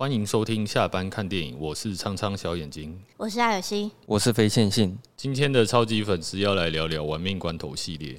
[0.00, 4.96] 欢迎收听下班看电影，我是苍苍小眼睛，我是艾尔西，我是非线性。
[5.16, 8.16] 今天的超级粉丝要来聊聊《玩命关头》系列。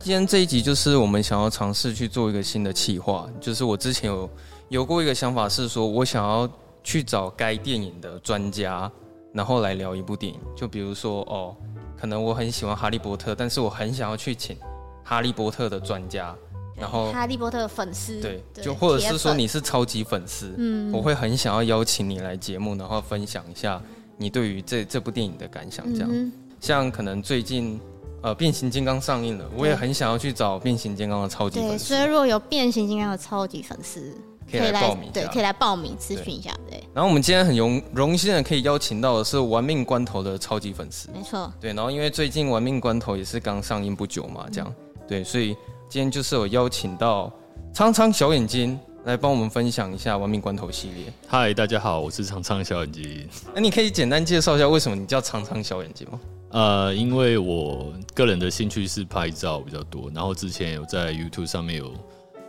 [0.00, 4.30] 今天这一集就是我们想要尝试去做一个新的企划，就是我之前有
[4.68, 6.46] 有过一个想法，是说我想要
[6.84, 8.92] 去找该电影的专家，
[9.32, 10.38] 然后来聊一部电影。
[10.54, 11.56] 就比如说哦。
[12.00, 14.56] 可能我很喜欢哈利波特，但是我很想要去请
[15.02, 16.34] 哈利波特的专家，
[16.76, 23.82] 然后哈利波特的粉丝，对，就或者是说你是超级粉丝，嗯，我会很想要邀请你来节目，然后分享一下
[24.16, 26.08] 你对于这这部电影的感想，这样。
[26.12, 27.80] 嗯、像可能最近
[28.22, 31.84] 呃变形金刚上映了，我也很想要去找变形金刚的超级粉丝。
[31.84, 34.16] 所以如果有变形金刚的超级粉丝。
[34.50, 36.82] 可以来报名，对，可以来报名咨询一下，对。
[36.94, 41.72] 然后我们今天很荣荣幸的可以邀请到的是《玩命关头》的超级粉丝，没错，对。
[41.74, 44.74] 然后因为最近《玩命关头》也是刚上映不久嘛，这样，
[45.06, 45.48] 对，所以
[45.88, 47.30] 今天就是有邀请到
[47.74, 51.12] 苍苍小眼睛来帮我们分享一下《玩命关头》系列。
[51.26, 53.28] 嗨，大家好，我是苍苍小眼睛。
[53.54, 56.20] 那你可以简单介绍一下为什么你叫苍苍小眼睛吗？
[56.50, 61.92] 呃，因为我个人的兴趣是拍照比较多，然后之前有在 YouTube 上面有。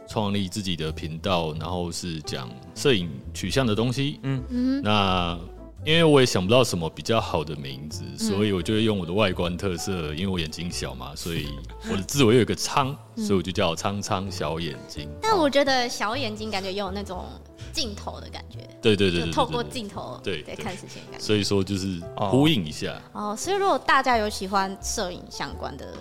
[0.09, 4.19] 创立自己的频道，然后是讲摄影取向的东西。
[4.23, 5.37] 嗯嗯，那
[5.85, 11.47] 因为我也想不到什么比较好的名字，嗯、所以我就会用我的外观特色，因为我眼睛小嘛，所以
[11.89, 15.07] 我的字尾有一个苍，嗯、所以我就叫苍苍小眼睛。
[15.21, 17.23] 但我觉得小眼睛感觉有那种
[17.71, 18.57] 镜头的感觉。
[18.81, 21.25] 对对对，对，透过镜头对对看事情的感觉。
[21.25, 22.99] 所以说就是呼应一下。
[23.13, 25.93] 哦，所以如果大家有喜欢摄影相关的，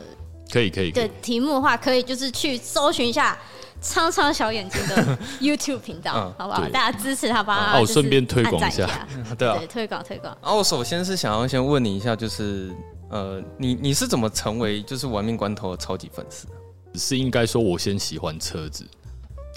[0.51, 3.39] 可以可以的题目的话，可以就是去搜寻一下。
[3.81, 6.61] 苍苍小眼睛的 YouTube 频道，嗯、好不好？
[6.61, 7.78] 对大家支持他吧。
[7.78, 8.87] 哦，顺便推广一下，
[9.39, 10.37] 对啊，对，推广推广。
[10.43, 12.75] 然后我首先是想要先问你一下，就是
[13.09, 16.47] 呃，你你是怎么成为就是玩命关头的超级粉丝？
[16.94, 18.84] 是应该说，我先喜欢车子，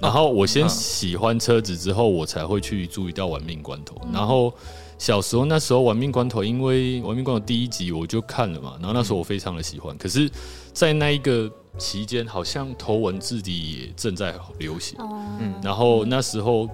[0.01, 3.95] 然后我先喜欢车子之后，我才会去注意到玩命关头。
[4.03, 4.53] 嗯、然后
[4.97, 9.95] 小时候那时候玩命关头，因为玩命关头第一集我就看了嘛，然后那时候我非常的喜欢。
[9.95, 10.29] 嗯、可是，
[10.73, 11.51] 在那一个。
[11.77, 14.97] 期间好像头文字 D 也正在流行，
[15.39, 16.69] 嗯，然后那时候，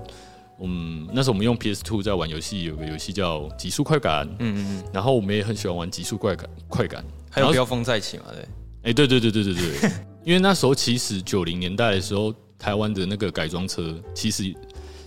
[0.60, 8.48] 嗯，那时候我们用 PS Two 在玩游戏，有个游戏叫《极速快感》，嗯嗯嗯，然后我们也很喜欢玩《极速快感》，快感，还有《飙风再起》嘛，对，
[8.84, 9.92] 哎，对对对对对对，
[10.26, 14.54] 因为那时候其实九零年代的时候，台湾的那个改装车其实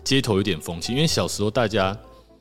[0.04, 1.96] 街头有点风气，因为小时候大家。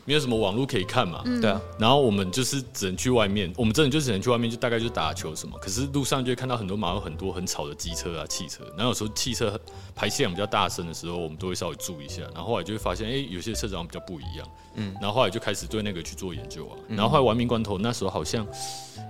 [0.10, 5.56] 没有什么网络可以看嘛，对啊，然后我们就是只能去外面，我们真的就只能去外面，就大概就打球什么。
[5.60, 8.64] 可是路上就会看到很多马路，很多很吵的机车啊、汽车。
[8.76, 9.56] 然后有时候汽车
[9.96, 12.24] 排气量比较大声的时候，我们都会稍微注意一下。
[12.34, 14.48] 然后后来就会发现，哎，有些车长比较不一样。
[14.74, 16.74] 嗯，然后后来就开始对那个去做研究啊。
[16.88, 18.48] 然后后来玩命关头那时候好像，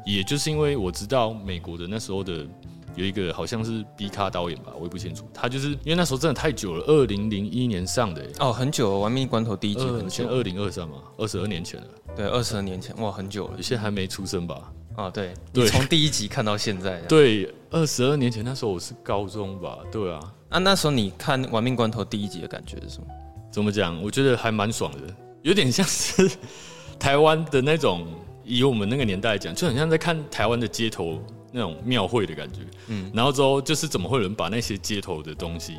[0.05, 2.45] 也就是因为我知道美国的那时候的。
[2.95, 5.27] 有一个好像是 B 咖导演吧，我也不清楚。
[5.33, 11.88] 他就是因为那时候真的太久了，二零零一年上的哦，很久了，《玩命关头》第一集很久，二零二三嘛，二十二年前了。
[12.16, 13.53] 对，二十二年前，哇，很久了。
[13.57, 14.72] 你现在还没出生吧？
[14.95, 16.99] 啊、哦，对，对，从第一集看到现在。
[17.07, 19.78] 对，二十二年前那时候我是高中吧？
[19.91, 20.19] 对啊。
[20.49, 23.07] 那、啊、那时候你看《玩命关头》第一集的感觉是什么？
[23.51, 24.01] 怎么讲？
[24.01, 26.29] 我觉得还蛮爽的，有点像是
[26.99, 28.05] 台湾的那种，
[28.44, 31.22] 以我们那个年代来讲，就很像在看台湾的街头。
[31.51, 35.77] 那种庙会的感觉，嗯，然后之后就是怎么会有人把那些街头的东西，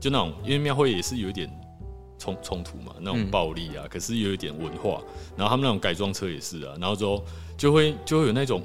[0.00, 1.50] 就那种，因为庙会也是有一点
[2.18, 5.02] 冲冲突嘛，那种暴力啊，嗯、可是有一点文化，
[5.36, 7.22] 然后他们那种改装车也是啊，然后之后
[7.58, 8.62] 就会就会有那种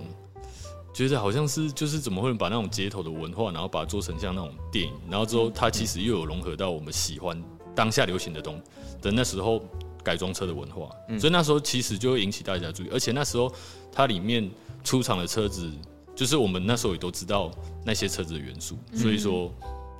[0.94, 7.42] 觉得好像是就是怎么会把那种街头的文化，然后把它做成像那种电影，然后之后它其实又有融合到我们喜欢
[7.76, 8.62] 当下流行的东
[9.02, 9.62] 的那时候
[10.04, 13.52] 改装车的文化，嗯、所以那时候其实就会引起大家注意，而且那时候
[13.92, 14.50] 它里面
[14.84, 15.70] 出厂的车子。
[16.18, 17.52] 就是我们那时候也都知道
[17.86, 19.54] 那些车子的元素，所以说，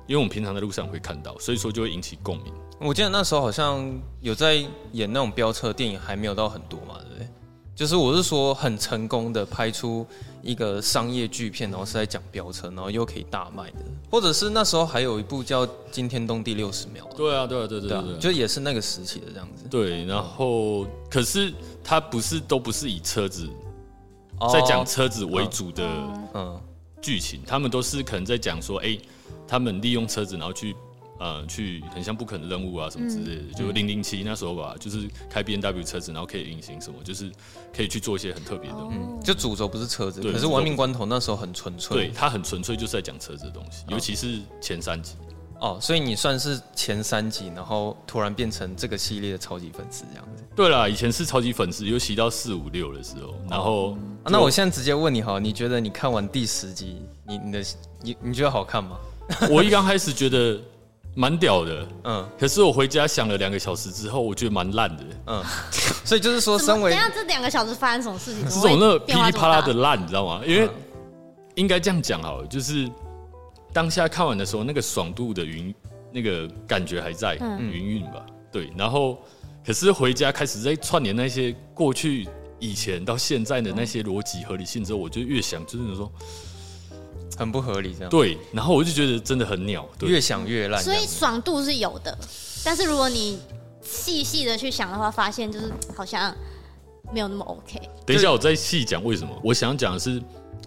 [0.08, 2.52] 因为我们平常在路上会看到，所以说就会引起共鸣。
[2.80, 3.88] 我记得那时候好像
[4.20, 4.56] 有在
[4.90, 7.28] 演那种飙车电影，还没有到很多嘛，对不对？
[7.76, 10.04] 就是我是说很成功的拍出
[10.42, 13.76] 一个商业巨片，然后是在讲飙车，然后又可以大卖的，
[14.10, 17.08] 或者是那时候还有一部叫《惊天动地六十秒》。
[17.16, 19.64] 对啊，对啊，对对对，就也是那个时期的这样子。
[19.70, 21.54] 对，然后可是
[21.84, 23.48] 它不是都不是以车子
[24.52, 25.86] 在讲车子为主的
[26.34, 26.60] 嗯
[27.00, 28.98] 剧情，他们都是可能在讲说，哎，
[29.46, 30.74] 他们利用车子然后去。
[31.20, 37.28] 呃，去很像不可能任务啊什么之类的，嗯、就零零七那时候吧，就是开 B N W 车子，然后可以隐形什么，就是
[37.74, 38.76] 可以去做一些很特别的。
[38.92, 41.96] 嗯，就主轴不是车子，可是亡命关头那时候很纯粹。
[41.96, 45.14] 对，它很纯粹，就是在讲车子的东西，尤其是前三集。
[45.60, 50.44] 哦，所以你算是前三集，然后突然变成这个系列的超级粉丝这样子。
[50.54, 57.64] 对啦，以前是超级粉丝，尤其到四五六的时候，然后、哦啊、那我现在直接问你哈，你觉得你看完第十集，你你的
[58.02, 58.98] 你你觉得好看吗？
[59.50, 60.60] 我一刚开始觉得。
[61.14, 65.42] 蛮屌的，嗯，可是我回家想了两个小时之后，我觉得蛮烂的，嗯，
[66.04, 68.44] 所以就是说，身为等下这两个小时发生什么事情？
[68.44, 70.40] 这种那噼里啪啦的烂，你知道吗？
[70.46, 70.70] 因为
[71.56, 72.88] 应该这样讲好了，就是
[73.72, 75.74] 当下看完的时候，那个爽度的云，
[76.12, 78.70] 那个感觉还在，嗯，云云吧，对。
[78.76, 79.18] 然后，
[79.66, 82.28] 可是回家开始在串联那些过去、
[82.58, 86.10] 以前到现在的那些逻辑合理性之后，我就越想，就是说。
[87.36, 90.82] 很不合理，这样对，然后我就觉得真的很鸟，越想越烂。
[90.82, 92.18] 所以爽度是有的，
[92.64, 93.38] 但是如果你
[93.80, 96.34] 细细的去想的话，发现就是好像
[97.12, 97.80] 没有那么 OK。
[98.04, 99.40] 等一下，我再细讲为什么。
[99.44, 100.20] 我想讲的是，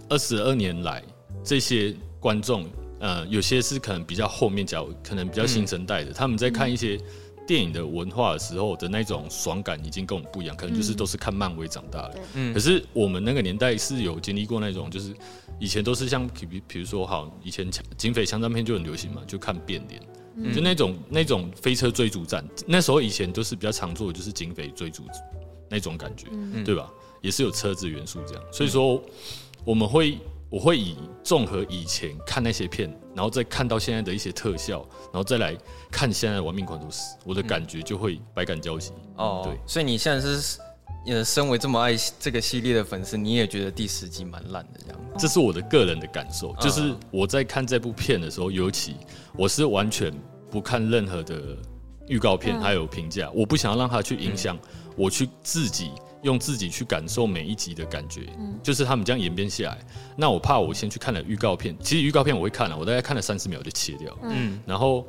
[0.08, 1.02] 二十二年来
[1.44, 2.66] 这些观众，
[3.00, 6.98] 呃，有些是可能比较后面讲，可能比较新生代的，嗯、他们在看一些
[7.46, 12.18] 电影的文化的时候的那种爽感，已经跟我们不一样，可能就是都是看漫威长大的。
[12.34, 15.14] 嗯，可是我们那个年代是有经历过那种，就是。
[15.60, 20.02] 以前都是像比比如说，好，以前警匪枪战片就很流行嘛，就看变脸，
[20.34, 25.04] 嗯、就那种那种飞车追逐战，那时候以前都是比较常做的，就是警匪追逐
[25.68, 26.90] 那种感觉，嗯、对吧？
[27.20, 29.00] 也是有车子元素这样，所以说
[29.64, 30.18] 我们会
[30.52, 35.56] 我会以综合以前看那些片，然后再看到现在的一些特效，然后再来
[35.90, 38.92] 看现在的玩命狂徒四，我的感觉就会百感交集。
[39.16, 40.60] 哦，对，所以你现在是。
[41.04, 45.00] 也身为这么爱这个系列的粉丝，你也觉得第十集蛮烂的这样？
[45.18, 48.94] 这是我的个人的感受，就是我在看这部片的时候，尤其
[49.36, 50.14] 我是完全
[50.48, 51.58] 不看任何的
[52.06, 54.56] 预告片还有评价，我不想要让它去影响
[54.94, 55.90] 我去自己
[56.22, 58.22] 用自己去感受每一集的感觉。
[58.62, 59.78] 就是他们这样演变下来，
[60.16, 64.16] 那我怕我先去看了预告片，其实预告片我会看了，我大概看了三十秒就切掉。
[64.22, 65.06] 嗯，然后。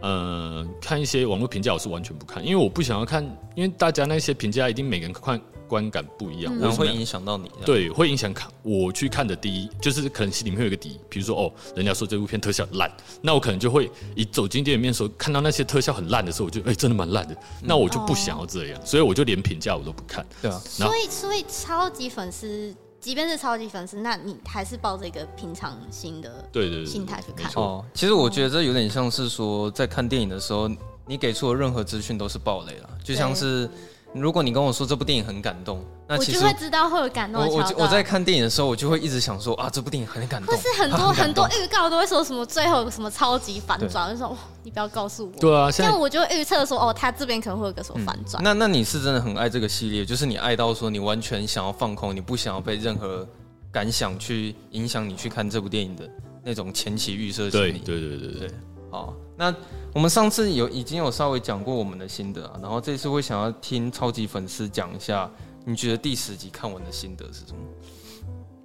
[0.00, 3.22] 呃，看一些网络评价，我是完全不看，因为我不想要看，
[3.54, 7.50] 因为大家那些评价一定每个人看观感不一样，然后会影响到你。
[7.64, 12.90] 对，会影响看我去看的第一，就是可能心里面会有个底，比如说哦，人家说这部片特效烂，
[13.22, 20.24] 那我可能就会一走进电影院的时候，看到那些特效很烂的时候，我就哎、欸，真的蛮烂的，那我就不想要这样，所以我就连评价我都不看。
[20.40, 22.74] 对啊，所以所以超级粉丝。
[23.00, 27.84] 即便是超级粉丝，那你还是抱着一个平常心的对对心态去看哦。
[27.92, 30.70] 其实我觉得这有点像是说，在看电影的时候，
[31.06, 33.68] 你给出的任何资讯都是暴雷了，就像是。
[34.14, 37.48] 如果你跟我说这部电影很感动，那其实我就会知道会有感动的。
[37.48, 40.54] 我我我在看电影的时候，我就会一直想说啊，这部电影很感动。
[40.54, 45.40] 或是很多很，很多预告都会说什么最后有什么超级反转，对就说哇，你不要告诉我。
[45.40, 48.40] 对啊，现在我就预测说哦，他这边可能会有个什么反转。
[48.40, 48.44] 嗯。
[48.44, 53.26] 那那你是真的很爱这个系列，就是你爱到说你完全想要放空，你不想要被任何
[53.72, 56.08] 感想去影响你去看这部电影的
[56.44, 57.50] 那种前期预设。
[57.50, 58.50] 对对对对对，对。
[58.94, 59.52] 好，那
[59.92, 65.28] 我们上次有已经有稍微讲过我们的心得啊，然后这次会想要听超级粉丝讲一下，
[65.64, 67.58] 你觉得第十集看完的心得是什么？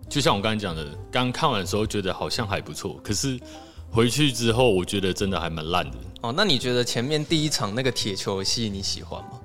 [0.07, 3.39] 就像我刚才讲的，刚看完的时候觉得好像还不错，可是
[3.89, 5.97] 回去之后我觉得真的还蛮烂的。
[6.21, 9.39] 哦，那你觉得前面第一场那个铁球戏你喜欢吗？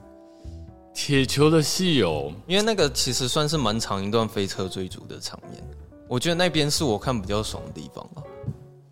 [0.93, 5.64] 铁球的戏哦，因为那个其实算是蛮长一段飞车追逐的场面，
[6.09, 8.21] 我觉得那边是我看比较爽的地方啊。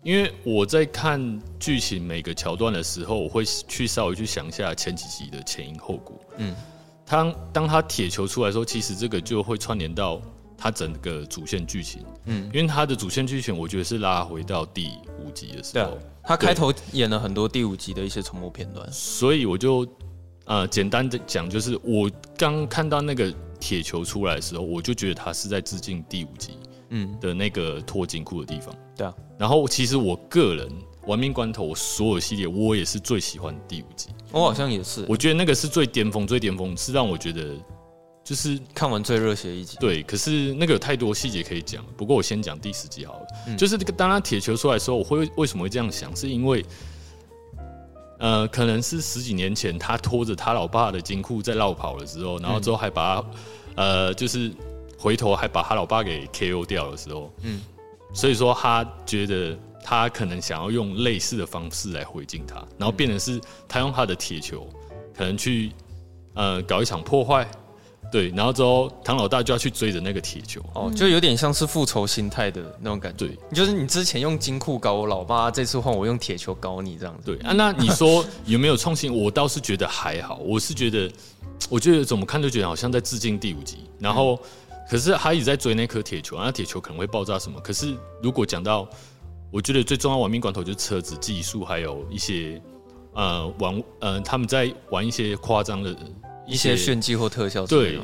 [0.03, 6.19] 因为我在看剧情每个桥段的时候，我会去稍微去想一下前几集的前因后果。
[6.37, 6.53] 嗯，
[7.05, 10.21] 当当他铁球出来的时候，其实这个就会串联到
[10.57, 12.03] 他整个主线剧情。
[12.25, 14.91] 嗯，因为他的主线剧情，我觉得是拉回到第
[15.25, 15.97] 五集的时候。
[16.21, 19.85] 他开头演了很多第五集的一些重播片段，所以我就
[20.45, 26.57] 呃简单的讲，就是我刚看到那个铁球出来的时候，我就觉得他是在致敬第五集。
[26.95, 29.13] 嗯的那个脱金库的地方，对啊。
[29.37, 30.69] 然后其实我个人
[31.07, 34.09] 玩命关头，我所有系列我也是最喜欢第五集。
[34.31, 37.55] 我好像也是，我觉得那个是最巅峰，最巅峰是让我觉得
[38.23, 39.75] 就是看完最热血一集。
[39.79, 41.83] 对，可是那个有太多细节可以讲。
[41.97, 43.27] 不过我先讲第十集好了。
[43.47, 46.15] 嗯、就是这个当他铁球出来的时候，我会为什么会这样想？
[46.15, 46.63] 是因为
[48.19, 53.27] 呃，可能是十几年前他拖着他老爸的金库在绕跑的时候，然后之后还把他。
[53.75, 54.51] 呃，就是
[55.03, 57.61] 回头还把他老爸给 KO 掉的时候，嗯，
[58.13, 64.65] 所以说他觉得他可能想要用类似的方式来回敬他，然后变成是他用他的铁球
[65.13, 65.73] 可能去
[66.35, 67.45] 呃搞一场破坏。
[68.11, 73.25] 对，然后之后唐老大就要去追着那个铁球，哦，就有点像是复仇心态的那种感觉。
[73.25, 77.23] 对，就是你之前用金库搞我老爸，这次换我用铁球搞你这样子。
[77.25, 79.11] 对啊，那你说有没有创新？
[79.11, 81.11] 我倒是觉得还好，我是觉得，
[81.69, 83.79] 我觉得怎么看都觉得好像在致敬第五集。
[83.97, 84.39] 然后，
[84.93, 87.59] 可是他一直在追那颗铁球，那铁球可能会爆炸什么？
[87.61, 88.87] 可是如果讲到，
[89.51, 92.61] 我觉得最重要玩命关头就是车子技术，还有一些
[93.15, 95.97] 呃玩呃他们在玩一些夸张的。
[96.45, 97.97] 一些炫技或特效，对，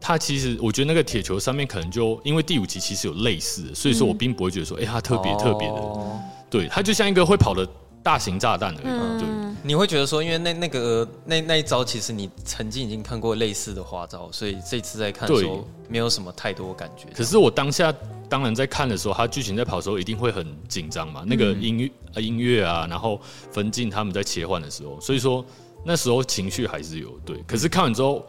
[0.00, 7.68] 他其实我觉得那个铁球上面可能就因为第五集其实有类似的，所以说我并不会觉得说，哎、欸，它特别特别的，哦、对，他就像一个会跑的
[8.04, 8.84] 大型炸弹而已。
[8.84, 17.08] 嗯、对，你会觉得说，因为那那个那那一招其实你曾经已经看过类似的花招，所以这次在看的时候没有什么太多感觉。
[17.12, 17.92] 可是我当下
[18.28, 23.20] 当然在看的时候，它剧情在跑的时候一定会很紧张嘛，那个音乐、嗯、音乐啊，然后
[23.50, 25.44] 分镜他们在切换的时候，所以说。
[25.86, 28.24] 那时候情绪还是有对，可是看完之后，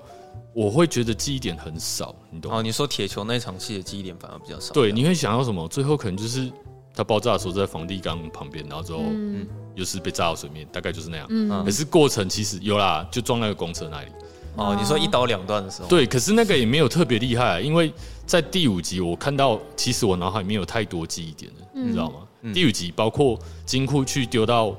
[0.54, 2.58] 我会觉得记忆点很少，你懂吗？
[2.58, 4.74] 哦，你说铁球那场戏的记忆点反而比较少。
[4.74, 5.66] 对，你会想到什么？
[5.70, 6.52] 最后可能就是
[6.96, 11.28] 它爆炸的时候在房地缸旁边，然后之后嗯，又是被炸到水面，大概就是那样。
[11.30, 14.08] 嗯，可是过程其实有啦，就撞那个公车那里。
[14.56, 15.88] 哦，你说一刀两断的时候。
[15.90, 17.92] 对，可是那个也没有特别厉害，因为
[18.26, 22.20] 在第五集我看到，其实我脑海里面有太多记忆点了，你知道吗？
[22.42, 24.74] 嗯，第五集包括金库去丢到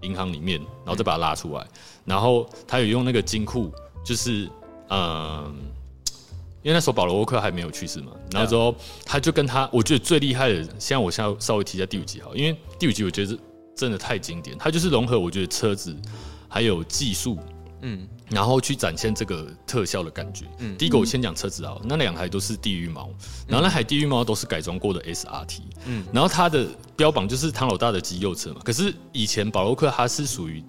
[0.00, 1.66] 银行里面，然后再把它拉出来。
[2.06, 3.70] 然后他有用那个金库，
[4.02, 4.48] 就是
[4.88, 5.54] 嗯，
[6.62, 8.12] 因为那时候保罗沃克还没有去世嘛。
[8.30, 13.38] 然后之后他就跟他，我觉得最厉害的，现在我现在稍微提一下第五集哈，因为第五集我觉得是
[13.76, 15.96] 真的太经典，它就是融合我觉得车子
[16.48, 17.38] 还有技术，
[17.82, 20.46] 嗯，然后去展现这个特效的感觉。
[20.58, 23.10] 嗯，第一个我先讲车子啊，那两台都是地狱猫，
[23.46, 26.66] 然后那台地狱猫都是改装过的 SRT，嗯，然后它的
[26.96, 30.62] 标榜就是唐老大的肌肉车嘛，可是以前保罗沃克它是属于。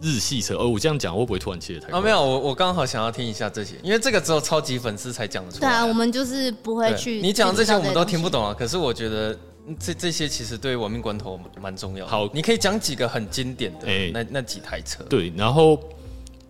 [0.00, 1.98] 日系车，哦，我这样讲会不会突然切的太快？
[1.98, 5.68] 哦，没有，我我刚好想要听一下这些，因为这个只有超级粉丝才讲得出来。
[5.68, 7.20] 对啊，我们就是不会去。
[7.20, 9.36] 你讲这些我们都听不懂啊，可是我觉得
[9.78, 12.10] 这这些其实对亡命关头蛮重要的。
[12.10, 15.02] 好，你可以讲几个很经典的，欸、那那几台车。
[15.04, 15.80] 对，然后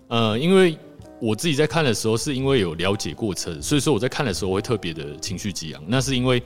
[0.08, 0.78] 呃，因为
[1.18, 5.82] 我自己在看的时候，是因为有了解过车，所以说我在看的时候会特别的情绪激昂。
[5.86, 6.42] 那是因为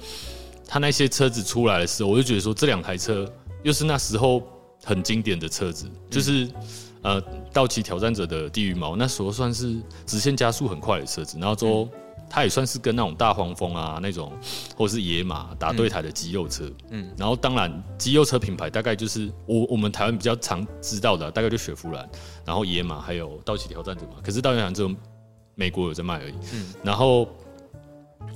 [0.69, 3.29] 他那些车子出来的时候，我就觉得说这两台车
[3.65, 4.43] 又是那时候
[4.85, 6.45] 很经典的车子，就是。
[6.45, 6.53] 嗯
[7.03, 7.21] 呃，
[7.53, 11.89] 道奇挑战者的地狱猫那时候算是直线加速很快的车子，然后之后
[12.31, 14.33] 它也算是跟那种大黄蜂啊那种，
[14.77, 22.09] 或是野马打对台的肌肉车，嗯，然后当然肌肉车品牌大概就是我我们台湾比较常知道的，大概就雪佛兰，
[22.45, 24.89] 然后野马还有道奇挑战者嘛，可是道奇挑战者
[25.57, 27.29] 美国有在卖而已，嗯，然后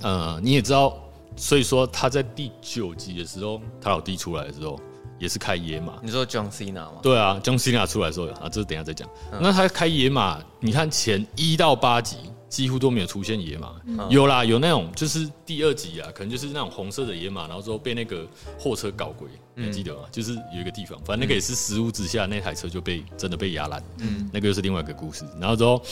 [0.02, 0.98] 呃你也知道，
[1.36, 4.76] 所以说他在第九集的时候，他老弟出来的时候。
[5.18, 6.94] 也是开野马，你说 John Cena 吗？
[7.02, 9.08] 对啊，John Cena 出来的时候啊，这是等一下再讲。
[9.32, 12.16] 嗯、那他开野马，你看前一到八集
[12.48, 18.26] 几乎都没有出现野马，嗯、有啦，有那种就是第二集啊，可能就是那种红色的野马，然后之后被那个
[18.58, 20.00] 货车搞鬼，你记得吗？
[20.04, 25.24] 嗯、就是有一个地方，反正那个也是失误之下，那台车就被真的被压烂，嗯，那个又是另外一个故事。
[25.40, 25.82] 然后之后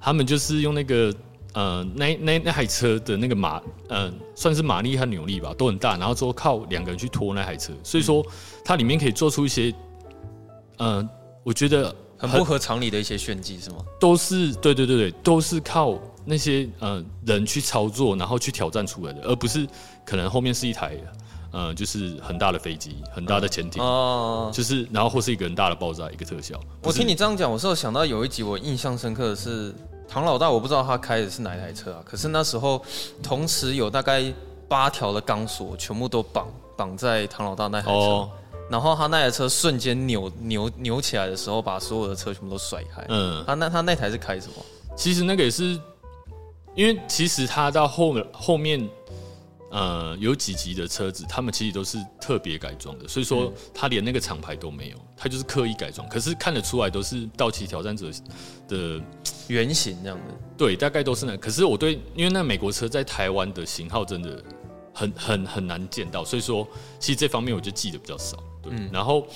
[0.00, 1.14] 他们就是用那个。
[1.56, 3.56] 呃，那那那台车的那个马，
[3.88, 5.96] 嗯、呃，算是马力和扭力吧，都很大。
[5.96, 8.22] 然后之后靠两个人去拖那台车，所以说
[8.62, 9.74] 它里面可以做出一些，
[10.76, 11.08] 嗯、呃，
[11.42, 11.84] 我觉得
[12.18, 13.78] 很，很不合常理的一些炫技，是吗？
[13.98, 19.66] 都是对对对对，都是靠那些呃人去操作，然后去挑战出来的，而不是
[20.04, 20.94] 可能后面是一台，
[21.52, 26.60] 呃，就是很大的飞机、很大的潜艇，哦、嗯，就是然后或是一个很大的爆炸，一个特效。
[26.82, 29.74] 我听你这样讲，我是有想到有一集我印象深刻的是。
[30.08, 32.02] 唐老大，我不知道他开的是哪一台车啊？
[32.04, 32.82] 可是那时候，
[33.22, 34.32] 同时有大概
[34.68, 36.46] 八条的钢索全部都绑
[36.76, 38.30] 绑在唐老大那台车，哦、
[38.70, 43.04] 然后他那台车瞬间扭扭扭起来的时候，把所有的车全部都甩开。
[43.08, 44.54] 嗯，他那他那台是开什么？
[44.96, 45.78] 其实那个也是，
[46.74, 48.88] 因为其实他到后面后面。
[49.70, 56.08] 呃，有几级的车子，他们其实都是特别改装的，所以说他连那个厂牌都没有，他就是刻意改装。
[56.08, 58.08] 可是看得出来都是道奇挑战者
[58.68, 59.00] 的
[59.48, 60.34] 原型这样的。
[60.56, 61.36] 对，大概都是那。
[61.36, 64.42] 可是我对，因为那美国车在台湾的型号真的
[64.94, 66.66] 很很很难见到，所以说
[67.00, 68.36] 其实这方面我就记得比较少。
[68.62, 69.26] 对，嗯、然后，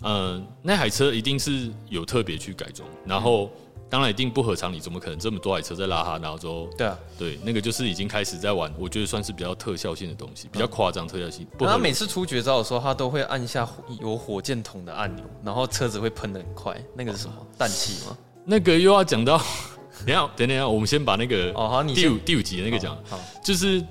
[0.00, 3.50] 呃，那台车一定是有特别去改装，然后。
[3.90, 6.16] 当然一定不合常理，怎么可能这么多台车在拉哈？
[6.22, 11.44] 然后之后，对啊，对，那个就是已经开始在玩，我觉得算是比较特效性的东西，比较夸张特效性。
[11.58, 13.68] 不他每次出绝招的时候，他都会按下
[14.00, 16.80] 有火箭筒的按钮，然后车子会喷的很快。
[16.94, 17.34] 那个是什么？
[17.58, 18.16] 氮气吗？
[18.44, 19.36] 那个又要讲到
[20.06, 23.84] 等下，等等，我们先把那个哦好，你第五第五集的那个讲，好，就是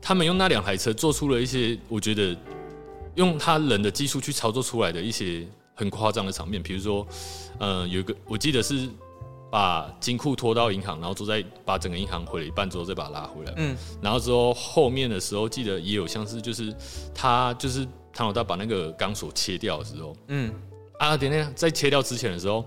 [0.00, 2.36] 他们用那两台车做出了一些，我觉得
[3.16, 7.06] 用他人的技术去操作出来的一些很夸张的场面，比如说，
[7.58, 8.88] 呃，有一个我记得是
[9.54, 16.74] 把金库拖到银行，然后之后再把整个银行毁了一半之后再把它拉回来，嗯，然后之后后面的时候记得也有像是就是
[17.14, 20.52] 他就是唐老大把那个钢索切掉的时候，嗯，
[20.98, 22.64] 啊，等等，在切掉之前的时候，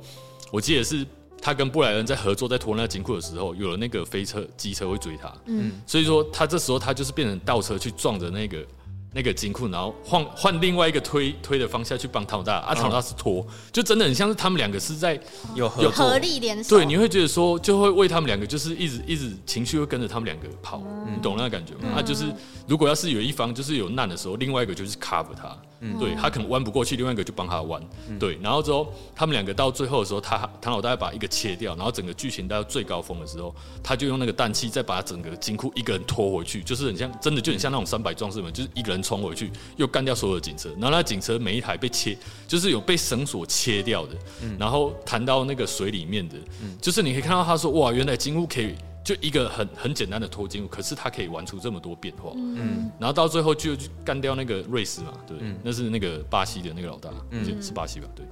[0.50, 1.06] 我记得是。
[1.39, 8.65] 他跟布莱恩在合作，在拖那个金库的时候，有了那个飞车、机车会追他，嗯，所以说他这时候他就是变成倒车去撞着那个。
[9.14, 15.20] 那个金库，然后换换另外一个推推的方向去帮唐老大，啊，唐老大是拖，就真的很像是他们两个是在
[15.56, 21.96] 有合有合力联手，对，你会觉得说就会为他们两个就是一直一直情绪会跟着他们两个跑，嗯、你懂那个感觉吗？
[21.96, 22.26] 啊、就是
[22.68, 38.97] 如果要是有一方就是有难的时候，另外一个就是 cover 他，嗯、对他可能弯不过去，另外一个就帮他弯，嗯、对，然后之后他们两个到最后的时候，他唐老大把一个切掉，然后整个剧情到最高峰的时候，他就用那个氮气再把整个金库一个人拖回去，就是很像真的就很像那种三百壮士们，就是一个人。
[39.01, 53.72] 冲回去，又干掉所有的警车，然后那警车每一台被切，就是有被绳索切掉的，嗯、然后弹到那个水里面的，嗯、就是你可以看到他说，哇，原来金乌可以就一个很很简单的脱金库，可是他可以玩出这么多变化，嗯，然后到最后就
[54.04, 58.25] 干掉那个瑞斯嘛，对，嗯、那是那个巴西的那个老大，嗯，是巴西吧，对，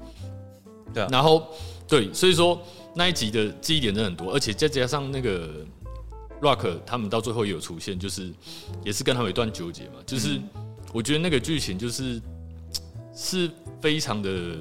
[0.94, 1.48] 对啊，然后
[1.88, 2.62] 对，所以说
[2.96, 5.66] 那一集的记忆点真的很多，而且再加上那个。
[6.46, 8.32] Rock 他们到最后也有出现，就是
[8.84, 9.96] 也是跟他们有一段纠结嘛。
[10.06, 10.40] 就是
[10.94, 12.22] 我觉得那个剧情就是
[13.16, 13.50] 是
[13.82, 14.56] 非常的，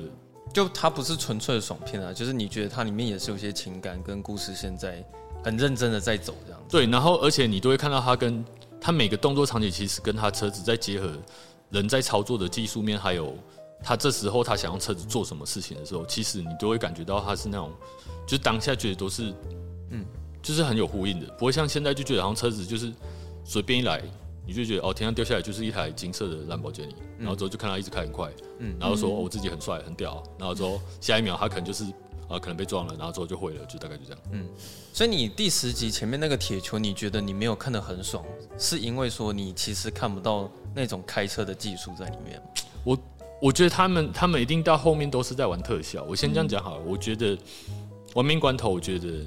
[0.53, 5.05] 就它不是纯粹的爽片啊，就是你觉得它里面也是有些情感跟故事，现在
[5.45, 6.67] 很认真的在走这样子。
[6.71, 8.43] 对，然后而且你都会看到他跟
[8.81, 11.13] 他每个动作场景，其实跟他车子在结合，
[11.71, 13.37] 人在操作的技术面，还有
[13.83, 17.71] 他这时候他想用车子做什么事情的时候，其实你都会感觉到他是那种，
[18.27, 19.33] 就当下觉得都是
[19.91, 20.05] 嗯。
[20.45, 22.93] 就是很有呼应的，不会像现在就觉得好像车子就是
[23.45, 24.03] 随便一来，
[24.47, 31.83] 你就觉得哦，天上掉下来就是一台金色的兰博基尼，然后之后就看他一直开很快，嗯，然后说我自己很帅很屌，然后之后下一秒他可能就是
[32.29, 34.21] 啊可能被撞了，然后之后就毁了，就大概就这样。
[34.33, 34.47] 嗯，
[34.93, 38.23] 所以你第十集前面那个铁球，你觉得你没有看得很爽，
[38.59, 42.39] 是因为说你其实看不到那种开车的技术在里面？
[42.85, 42.99] 我
[43.41, 46.05] 我觉得他们他们一定到后面都是在玩特效。
[46.05, 47.39] 我先这样讲好了，我觉得
[48.13, 49.25] 玩命关头，我觉得。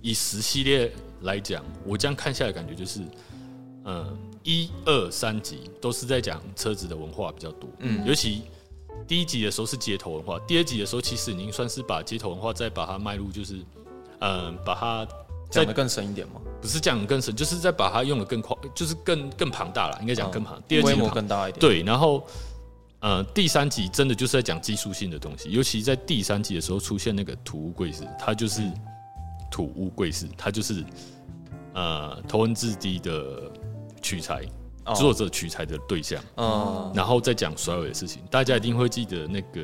[0.00, 3.00] 以十系列来讲，我这样看下来感觉就是，
[3.84, 8.42] 嗯，一二三集都是在讲车子的文化比较多，嗯，尤其
[9.06, 13.58] 第一集的时候是街头文化，第二集的时候其实已经算是把街头文化再把它迈入，就是，
[14.20, 15.06] 嗯，把它
[15.50, 16.40] 讲的更深一点吗？
[16.60, 22.24] 不是讲得更深，就是在把它用的更宽，就是更更庞大了，应该讲更庞，第二集规模更大一点，对，然后，
[23.00, 28.62] 嗯，第三集真的就是在讲技术性的东西，尤其在第三集的时候出现那个土屋贵司，它就是。
[29.50, 30.84] 土屋贵士，他就是
[31.74, 33.50] 呃头文字 D 的
[34.02, 34.42] 取材
[34.94, 39.62] 作者取材的对象，嗯，然后再讲甩尾的事情，大家一定会记得那个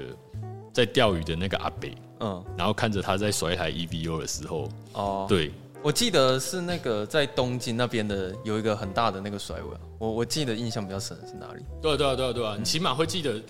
[0.72, 5.50] 在钓鱼的那个阿北，嗯，然后看着他在甩一台 EVO 的时候，哦，对，
[5.82, 11.64] 我记得是那个在东京那边的有一个很大的那个甩尾，我我记得印象比较深的是哪里？
[11.80, 13.40] 对啊对啊对啊对啊，你起码会记得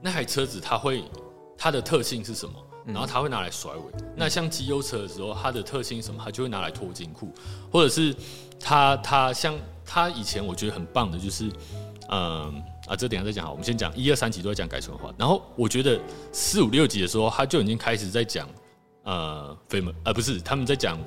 [0.00, 1.02] 那台车子它会
[1.56, 2.54] 它的特性是什么？
[2.88, 3.82] 然后他会拿来甩尾，
[4.16, 7.30] 那像机油车的时候，它的特性什么，他就会拿来拖金库，
[7.70, 8.16] 或者是
[8.58, 11.50] 他他像他以前我觉得很棒的就是，
[12.08, 16.00] 嗯啊，这等下再讲好，我们先讲一二三集都在讲改纯化，然后我觉得
[16.32, 18.48] 四五六集的时候，他就已经开始在讲
[19.02, 20.98] 呃 family，呃不是他们在讲，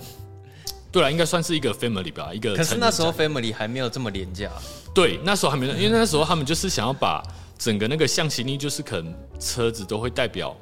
[0.91, 2.55] 对了，应该算是一个 family 吧，一个。
[2.55, 4.51] 可是那时候 family 还没有这么廉价。
[4.93, 7.23] 对，那时候还没有，因为那时候他们就是想要把
[7.57, 10.55] 整个那个向心力，就是可能车子都会代表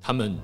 [0.00, 0.38] 他们。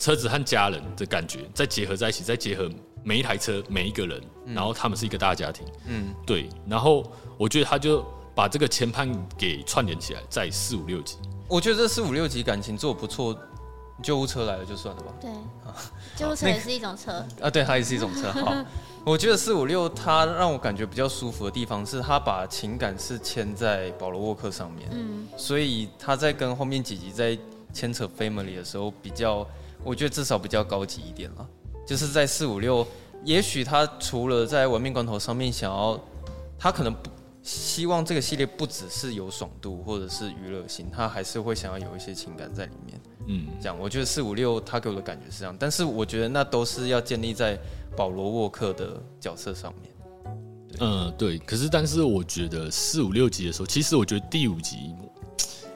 [0.00, 2.68] 车子和家人的感觉再结合在一起，再结合
[3.04, 5.66] 每一台车每一个人，然后他们是一个大家庭。
[5.86, 6.48] 嗯，对。
[6.66, 7.04] 然后
[7.36, 8.02] 我觉得他就
[8.34, 11.18] 把这个前判给串联起来，在四五六集。
[11.46, 13.38] 我觉得这四五六集感情做不错，
[14.02, 15.12] 救护车来了就算了吧。
[15.20, 15.30] 对，
[16.16, 18.32] 救护车也是一种车啊，对，它也是一种车。
[18.40, 18.54] 好，
[19.04, 24.88] 我觉得四五六它让我感觉比较舒服的地方是，它把情感是牵在保罗沃克上面。
[24.92, 27.38] 嗯，所以他在跟后面几集在
[27.74, 29.46] 牵扯 family 的时候比较。
[29.84, 31.48] 我觉得至少比较高级一点了，
[31.86, 32.86] 就是在四五六，
[33.24, 35.98] 也许他除了在文明关头上面想要，
[36.58, 37.10] 他可能不
[37.42, 43.00] 希望这个系列不只是有爽度或者是娱乐性，他还是会想要有一些情感在里面。
[43.26, 47.58] 嗯，这样我觉得四五六他给我的感觉是这样，但是我觉得那都是要建立在
[47.96, 49.92] 保罗沃克的角色上面。
[50.80, 51.38] 嗯，对。
[51.38, 54.94] 可是，但是我觉得四五六集的时候，其实我觉得第五集。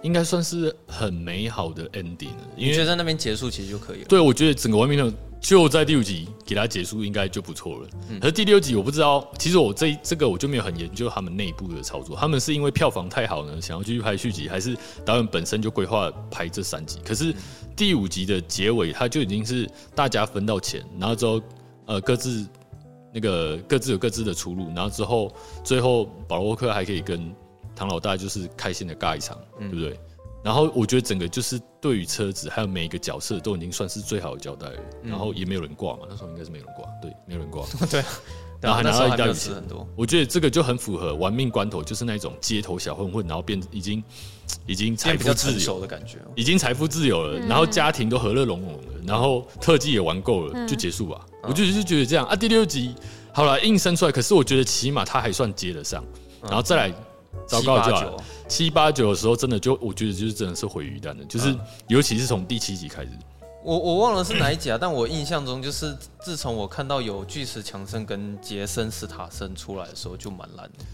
[0.05, 4.05] 应该算是很美好的 ending 了，因为觉得在那边结束其实就可以了。
[4.07, 7.88] 对，我觉得整个玩命关头就在第五集给他结束，应该就不错了。
[8.21, 12.14] 可是第六集我不知道，其实我这这个我就没有很研究他们内部的操作。
[12.14, 16.99] 他们是因为票房太好呢，想要继续拍续集，还是导演本身就规划拍这三集？
[17.03, 17.35] 可是
[17.75, 21.40] 第五集的结尾，他就已经是大家分到钱，然后之后
[21.87, 22.47] 呃各自
[23.12, 27.35] 那个各自有各自的出路，然后之后最后保罗沃克还可以跟
[27.75, 29.99] 唐老大就是开心的尬一场，对不对？
[30.43, 38.05] 然后我觉得整个就是对于车子还有每一个角色都已经算是最好的交代了，嗯、然后也没有人挂嘛，那时候应该是没有人挂，对，没有人挂， 对，
[38.61, 44.05] 然后还拿到一大笔钱很多，我觉得这个就很符合玩命关头，就是那种街头小混混，然后变已经
[44.67, 51.25] 已经财富自由的感觉，已经财富自由了，然后家庭都和乐融融了，然后特技也玩够了，就结束吧。
[51.43, 52.27] 嗯、我就就觉得这样。
[52.27, 52.95] 啊，第六集
[53.33, 56.05] 好了硬生出来，可是我觉得起码他还算接得上，
[56.43, 56.95] 然后再来。
[57.47, 58.16] 糟糕就好，
[58.49, 59.11] 七八九。
[59.11, 61.57] 的时候真的就我觉得就是真的是毁于一旦的，就是
[61.88, 63.11] 尤其是从第七集开始，
[63.62, 70.85] 我我忘了是哪一集啊，但我印象中就是自从我看到有巨石强森跟杰森斯塔森出来的时候就蛮烂的，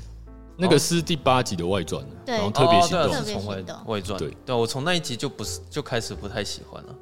[0.56, 4.36] 那个是第八集的外传，对，然后特别行动是从外外传，对。
[4.44, 6.94] 对，我从那一集就不是就开始不太喜欢了，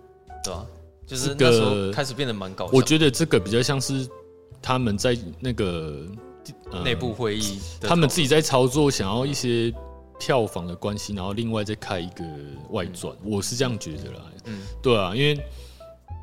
[0.44, 0.66] 对吧？
[1.06, 4.06] 就是那时候开始变得蛮搞笑，我觉得这个比较像是
[4.60, 6.06] 他们在那个。
[6.84, 9.72] 内部会议，他们自己在操作，想要一些
[10.18, 12.24] 票房的关系，然后另外再开一个
[12.70, 14.20] 外传，我是这样觉得啦。
[14.46, 15.40] 嗯，对啊，因为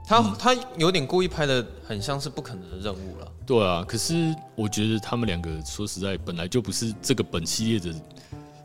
[0.08, 3.32] 他他有点故意拍的很像是不可能的任务了。
[3.46, 8.00] 对啊，可是我觉得他们两个说实在，本来就不是这个本系列的，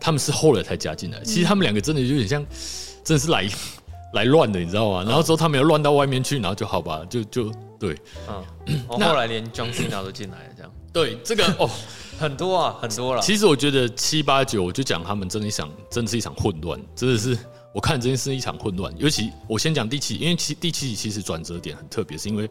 [0.00, 1.20] 他们是后来才加进来。
[1.22, 2.44] 其实他们两个真的有点像，
[3.04, 3.48] 真的是来
[4.14, 5.04] 来乱的，你知道吗？
[5.04, 7.96] 然后之后他们又乱到外面去，然后就好吧，就就对。
[8.66, 10.72] 嗯， 后来连 John Cena 都进来了，这样。
[10.92, 11.70] 对这个 哦，
[12.18, 13.22] 很多啊，很多了。
[13.22, 17.38] 其实我觉得七八九，我就讲他们真的一场，真的是一场混乱，真的是
[17.72, 18.92] 我看这件事一场混乱。
[18.98, 22.50] 尤其我先讲第七，因为其第七集其实转折点很特别，是因为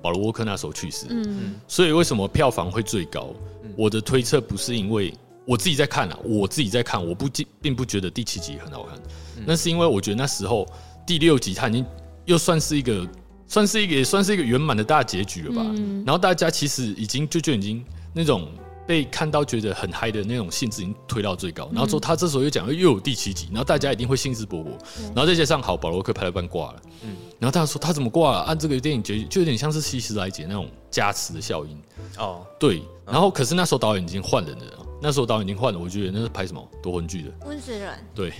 [0.00, 3.34] 保罗沃克那时候去世，嗯，所以为什么票房会最高？
[3.76, 5.12] 我的推测不是因为
[5.46, 7.28] 我自己在看啊，我自己在看，我不
[7.60, 8.96] 并不觉得第七集很好看，
[9.44, 10.66] 那是因为我觉得那时候
[11.06, 11.84] 第六集他已经
[12.26, 13.06] 又算是一个。
[13.52, 15.62] 算是一个也算是一个圆满的大结局了吧。
[16.06, 17.84] 然后大家其实已经就就已经
[18.14, 18.48] 那种
[18.86, 21.68] 被看到觉得很嗨的那种兴致已经推到最高。
[21.70, 24.68] 然后说他这时候又讲又有第七集，然后大家一定会兴致勃勃。
[25.14, 26.82] 然后再加上好，保罗克拍了半挂了。
[27.02, 28.38] 嗯然后大家说他怎么挂了？
[28.44, 31.78] 按这个电影结局就有点像是希斯莱杰那种加持的效应。
[32.16, 32.82] 哦，对。
[33.04, 35.78] 然后可是那时候导演已经换人了，那时候导演已经换了。
[35.78, 37.98] 我觉得那是拍什么夺魂剧的温子仁。
[38.14, 38.32] 对。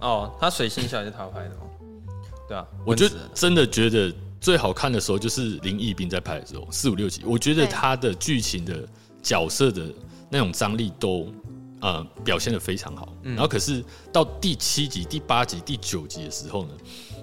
[0.00, 1.60] 哦，他水星小是他拍的吗？
[2.48, 4.10] 对啊，我就真的觉得。
[4.44, 8.86] 最好看的时候就是林义斌在拍的时候，四五六集，我觉得他的剧情的
[9.22, 9.90] 角色的
[10.28, 11.32] 那种张力都
[11.80, 13.08] 呃表现的非常好。
[13.22, 16.72] 然后可是到第七集、第八集、第九集的时候呢，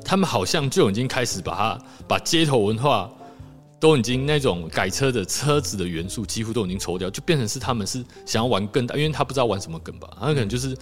[0.03, 3.07] 他们好像就已经开始把他把街头文化
[3.79, 10.75] 都已经那种改车的车子的元素几乎都已经抽掉，就变成是他们是想要玩更大，因为他不知道玩什么梗吧，他可能就是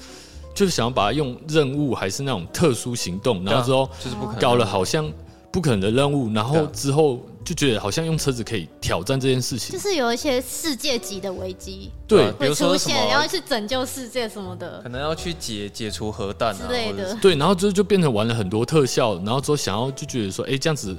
[0.56, 5.12] 就是想要把它用任务还是那种特殊行动，然后之后就是搞了好像。
[5.52, 20.96] 不可能的任务，然后之后就觉得好像用车子可以挑战这件事情，就是有一些世界级的危机，对，会出现，然后去拯救世界什么的，可能要去解解除核弹之类的，对，然后就就变成玩了很多特效，然后之后想要就觉得说，哎，这样子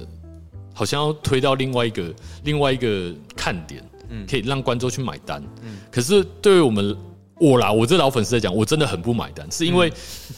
[0.74, 6.96] 好像要推到另外一个另外一个看点，嗯，可以让观众去买单，嗯，可是对于我们。
[7.40, 9.90] 我啦，我这老粉丝在讲，我真的很不买单，是因为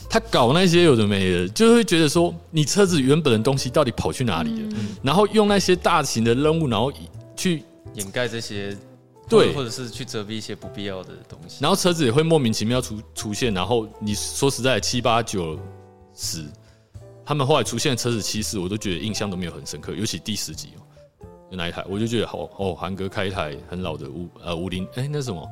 [0.09, 4.69] 他搞那些有的没的，就会觉得说，你车子原本的东西到底跑去哪里了？
[5.03, 6.93] 然后用那些大型的任务，然后
[7.37, 8.77] 去掩盖这些，
[9.29, 11.57] 对，或者是去遮蔽一些不必要的东西。
[11.59, 15.59] 然后车子也会莫名其妙出出现，然后你说实在七八九
[16.15, 16.45] 十，
[17.27, 25.45] 他们后来出现的车子，其实我都觉得印象都没有很深刻，尤其第十集哦，有哪一台，我就觉得好哦，韩哥开一台很老的五呃五菱，哎，那什么？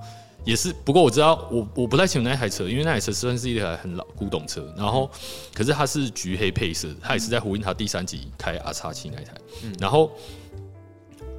[0.45, 4.73] 也是，不过我知道，我我不太清楚那台车，因为那台车算是一台很老古董车。
[4.77, 5.11] 然后，
[5.55, 9.33] 可是它是橘黑配色，它也是在呼应它第三集开 R 叉七那一台。
[9.65, 10.11] 嗯然后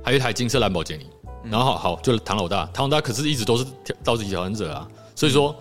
[0.04, 1.08] 还有一台金色兰博基尼。
[1.44, 3.66] 然后好，好，就唐老大，唐老大可是一直都是
[4.04, 4.88] 道奇挑战者啊。
[5.16, 5.56] 所以说，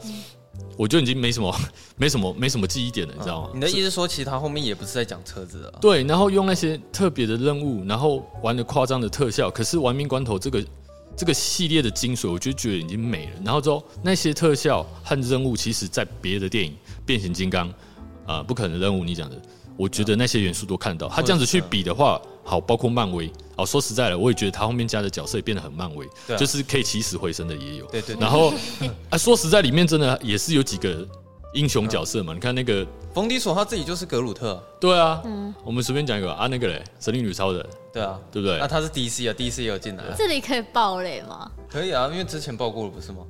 [0.77, 1.55] 我就已经没什么、
[1.97, 3.51] 没什么、没什么记忆点了，你知道吗？
[3.55, 5.79] 你的意思说，其实他后面也不是在讲车子啊？
[5.81, 10.63] 对，然后用那些特别的任务，然后玩的夸张的特效，可是玩命关头这个。
[11.17, 13.33] 这个系列的精髓，我就觉得已经没了。
[13.45, 16.73] 然后之后那些特效和任务，其实在别的电影，
[17.05, 17.69] 《变形金刚》
[18.27, 19.41] 啊，《不可能任务》，你讲的，
[19.77, 21.09] 我觉得那些元素都看到。
[21.09, 27.85] 他这样子去比的话，好，包括漫威，哦，说实在的，我也觉得他后面加的角色也变得很漫威，就是可以起死回生的也有。
[27.87, 28.17] 对对。
[28.21, 28.53] 然后
[29.11, 31.07] 啊，说实在，里面真的也是有几个
[31.55, 32.33] 英雄角色嘛。
[32.35, 38.59] 你看那个冯迪索他自己就是格鲁特，对啊，嗯，我们随便讲一个啊，那个嘞，神力女超人，对啊，对不对？
[38.59, 41.51] 那他是 DC 啊，DC 也有进来，这里可以爆雷吗？
[41.69, 43.25] 可以啊，因为之前爆过了，不是吗？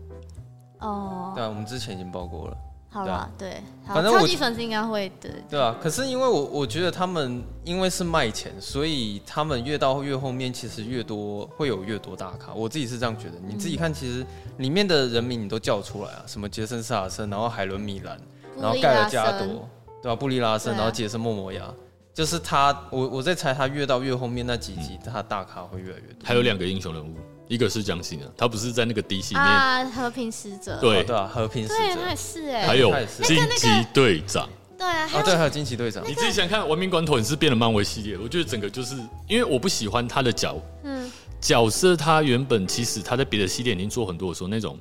[0.80, 2.56] 哦，对啊，我们之前已经爆过了。
[2.92, 5.31] 好了，对，反正超级粉丝应该会对。
[5.48, 12.53] 对啊，可是因为我我觉得他们因为是卖钱，所以他们越到越后面，其实越多会有越多大咖。
[12.53, 13.35] 我自己是这样觉得。
[13.46, 14.26] 你自己看，其实
[14.57, 18.18] 里面的人名你都叫出来啊，什么杰森·萨尔森，然后海伦·米兰，
[18.61, 19.68] 然后盖尔加朵，
[20.03, 20.16] 对吧？
[20.16, 21.72] 布利拉森，然后杰森·莫摩亚，
[22.12, 22.76] 就是他。
[22.90, 26.24] 我我在猜，他越到越后面那几集，他大咖会越来越多。
[26.24, 27.14] 还有两个英雄人物。
[27.50, 31.02] 一个是江心啊，他不是在那个 DC 里面啊，和平使者，对。
[31.02, 36.04] 对啊，和平使者，对，他也是哎，还有惊奇队长，对啊，对，还有惊奇队长。
[36.06, 38.94] 你自己想看《文明关头》，你是变了漫威系列，我觉得整个就是
[39.26, 41.10] 因为我不喜欢他的角，嗯，
[41.40, 44.78] 角色他原本其实他在别的系列已经做很多的时候，那种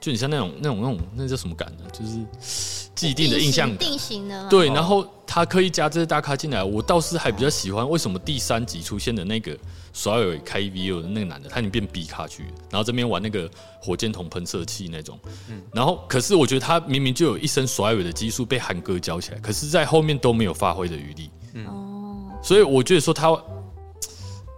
[0.00, 1.84] 就你像那种那种那种那叫什么感呢？
[1.92, 2.78] 就是。
[2.98, 4.48] 既定的印象定型的。
[4.48, 7.88] 对，然后他刻意加这些大咖进来，我倒是还比较喜欢。
[7.88, 9.56] 为什么第三集出现的那个
[9.98, 15.18] 耍尾开 VO 的那个男的，他已经变 B 卡去，然后这边玩那个火箭筒喷射器那种，
[15.50, 23.36] 嗯，然后可是我觉得他明明就有一身甩尾的技术被韩哥教起来，可是在后面都没有发挥的余地，嗯，所以我觉得说他，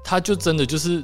[0.04, 1.02] 他就真的就是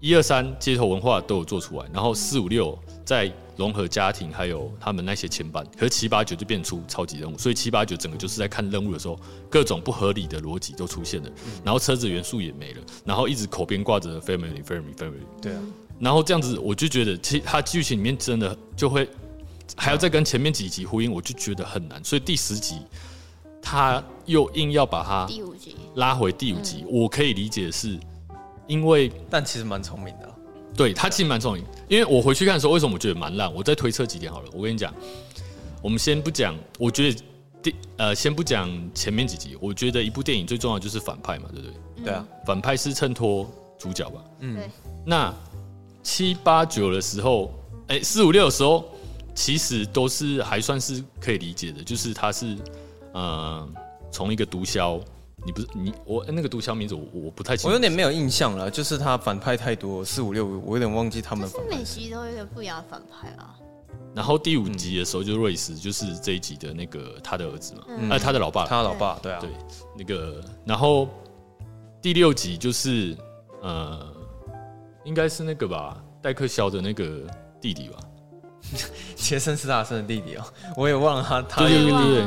[0.00, 3.32] 一二三街头文化都有做出来，然后四五六在。
[3.58, 9.18] 融合家庭，还有他们那些牵绊，可是七八九就变出超级任务，所以七八九整个就是在看任务的时候，
[9.50, 11.30] 各种不合理的逻辑都出现了，
[11.64, 15.60] 然后车子元素也没了，然后一直口边挂着 family family family，对啊，
[15.98, 19.08] 然后这样子我就觉得，其实它剧情里面真的就会
[19.76, 22.76] 还要再跟前面几集呼应，我就觉得很难，所以第十集
[23.60, 25.74] 他又硬要把它第五集。
[25.96, 27.98] 拉回第五集，我可以理解是
[28.68, 30.27] 因为，但其实蛮聪明的。
[30.78, 33.52] 对他其实蛮聪明，因为我回去看的时候，为什么我觉得蛮烂？
[33.52, 34.48] 我再推测几点好了。
[34.54, 34.94] 我跟你讲，
[35.82, 37.20] 我们先不讲，我觉得
[37.60, 39.58] 第呃，先不讲前面几集。
[39.60, 41.76] 我觉得一部电影最重要就是反派嘛，对不对？
[41.96, 44.22] 嗯、对啊，反派是衬托主角吧？
[44.38, 44.70] 嗯，
[45.04, 45.34] 那
[46.04, 47.52] 七八九的时候，
[47.88, 48.84] 哎，四五六的时候，
[49.34, 52.56] 其实都是还算是可以理解的，就是他是
[53.12, 53.68] 呃，
[54.12, 55.00] 从一个毒枭。
[55.44, 61.48] 你不是你我那个毒枭名字我我不太清楚，我有点没有印象了，就是他反派太多，四五六我有点忘记他们。
[61.48, 63.54] 是每集都有点不一样的反派啊。
[64.14, 69.50] 然后第五集的时候就瑞斯，就是这一集的那个他的儿子嘛，哎、嗯，他的老爸，他的老爸，对啊，对，
[69.96, 71.08] 那个然后
[72.02, 73.16] 第六集就是
[73.62, 74.12] 呃，
[75.04, 77.22] 应该是那个吧，戴克肖的那个
[77.60, 77.98] 弟弟吧，
[79.14, 80.44] 杰森斯大森的弟弟哦，
[80.76, 82.26] 我也忘了他，他对对对对，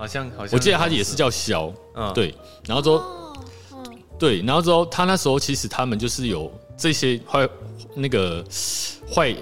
[0.00, 2.34] 好像好像，我记得他也是叫肖，嗯，对，
[2.66, 3.36] 然后之后，
[4.18, 7.46] 对，然后之后他那时候其实他们就是有这些坏
[7.94, 8.42] 那个
[9.14, 9.36] 坏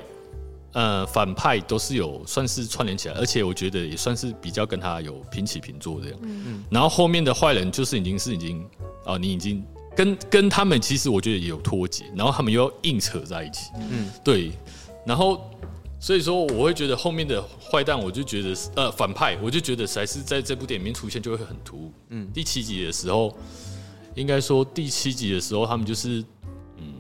[0.73, 8.69] 呃反派都是有算是串联起来，而且我觉得也算是比较跟他有平起平坐这样，嗯，然后后面的坏人就是已经是已经
[9.07, 14.51] 啊，你已经跟跟他们其实我觉得也有脱节，然后他们又要硬扯在一起，嗯，对，
[15.07, 15.41] 然后。
[16.01, 21.93] 所以说，我会觉得后面的坏蛋，我就觉得呃反派，我就觉得才是在这部电影里面出现就会很突兀。
[22.11, 23.37] 嗯，第七集的时候，
[24.15, 26.25] 应该说第七集的时候，他们就是
[26.77, 26.95] 嗯，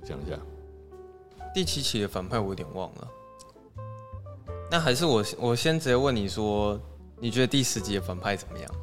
[0.00, 0.38] 我想一下，
[1.52, 3.08] 第七集的反派我有点忘了。
[4.70, 6.80] 那还是我我先直接问你说，
[7.20, 8.74] 你觉得第十集的反派怎么样？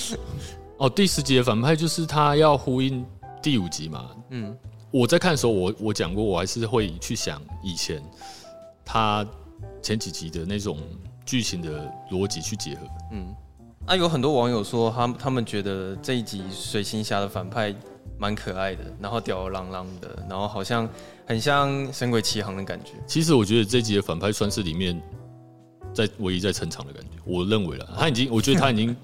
[0.76, 3.04] 哦，第十集的反派就是他要呼应
[3.42, 4.10] 第五集嘛。
[4.30, 4.56] 嗯。
[4.90, 8.02] 我在看的时候，我我讲过，我还是会去想以前
[8.84, 9.26] 他
[9.82, 10.78] 前几集的那种
[11.24, 12.80] 剧情的逻辑去结合。
[13.12, 13.34] 嗯，
[13.86, 17.74] 啊，有很多网友说，他他们觉得这一集水行侠的反派
[18.18, 20.88] 蛮可爱的，然后吊儿郎当的，然后好像
[21.26, 22.92] 很像《神鬼奇航》的感觉。
[23.06, 25.00] 其实我觉得这一集的反派算是里面
[25.92, 27.10] 在唯一在成长的感觉。
[27.24, 28.96] 我认为了，他已经，我觉得他已经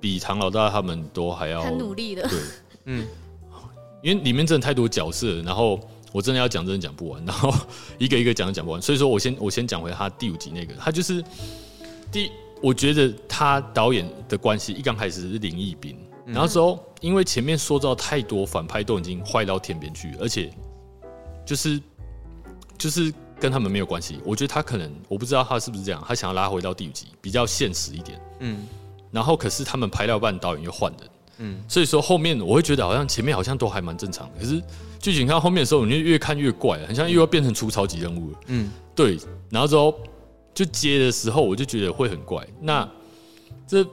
[0.00, 2.28] 比唐老大他们都还要 很努力的。
[2.28, 2.38] 对，
[2.84, 3.06] 嗯。
[4.02, 5.78] 因为里面真的太多角色，然后
[6.12, 7.54] 我真的要讲，真的讲不完，然后
[7.98, 11.22] 一个一个讲都讲不完，所以说我先我先讲回他第五集那个，他就是
[12.10, 12.30] 第，
[12.62, 20.52] 我觉得他导演的关系一刚开始是林义斌，然后之后因为前面塑造太多反派都已经坏到天边去，而且
[21.44, 21.80] 就是
[22.78, 28.66] 就是跟他们没有关系，我觉得他可能我不知道他是不是这样，他想要拉回到第五集比较现实一点，嗯，
[29.10, 31.08] 然后可是他们拍到半，导演又换人。
[31.42, 34.62] 嗯，所以说后面我会觉得好像前面好像都还蛮正常的，可是
[35.00, 38.38] 剧情看到后面的时候，你就越看越怪，很像又要变成出超级任务了。
[38.48, 39.18] 嗯，对。
[39.48, 39.94] 然后之后
[40.54, 42.46] 就接的时候，我就觉得会很怪。
[42.60, 42.88] 那
[43.66, 43.84] 这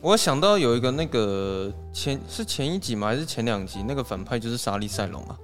[0.00, 3.08] 我想到有一个那个前是前一集吗？
[3.08, 3.84] 还是前两集？
[3.86, 5.36] 那个反派就是莎莉赛隆啊。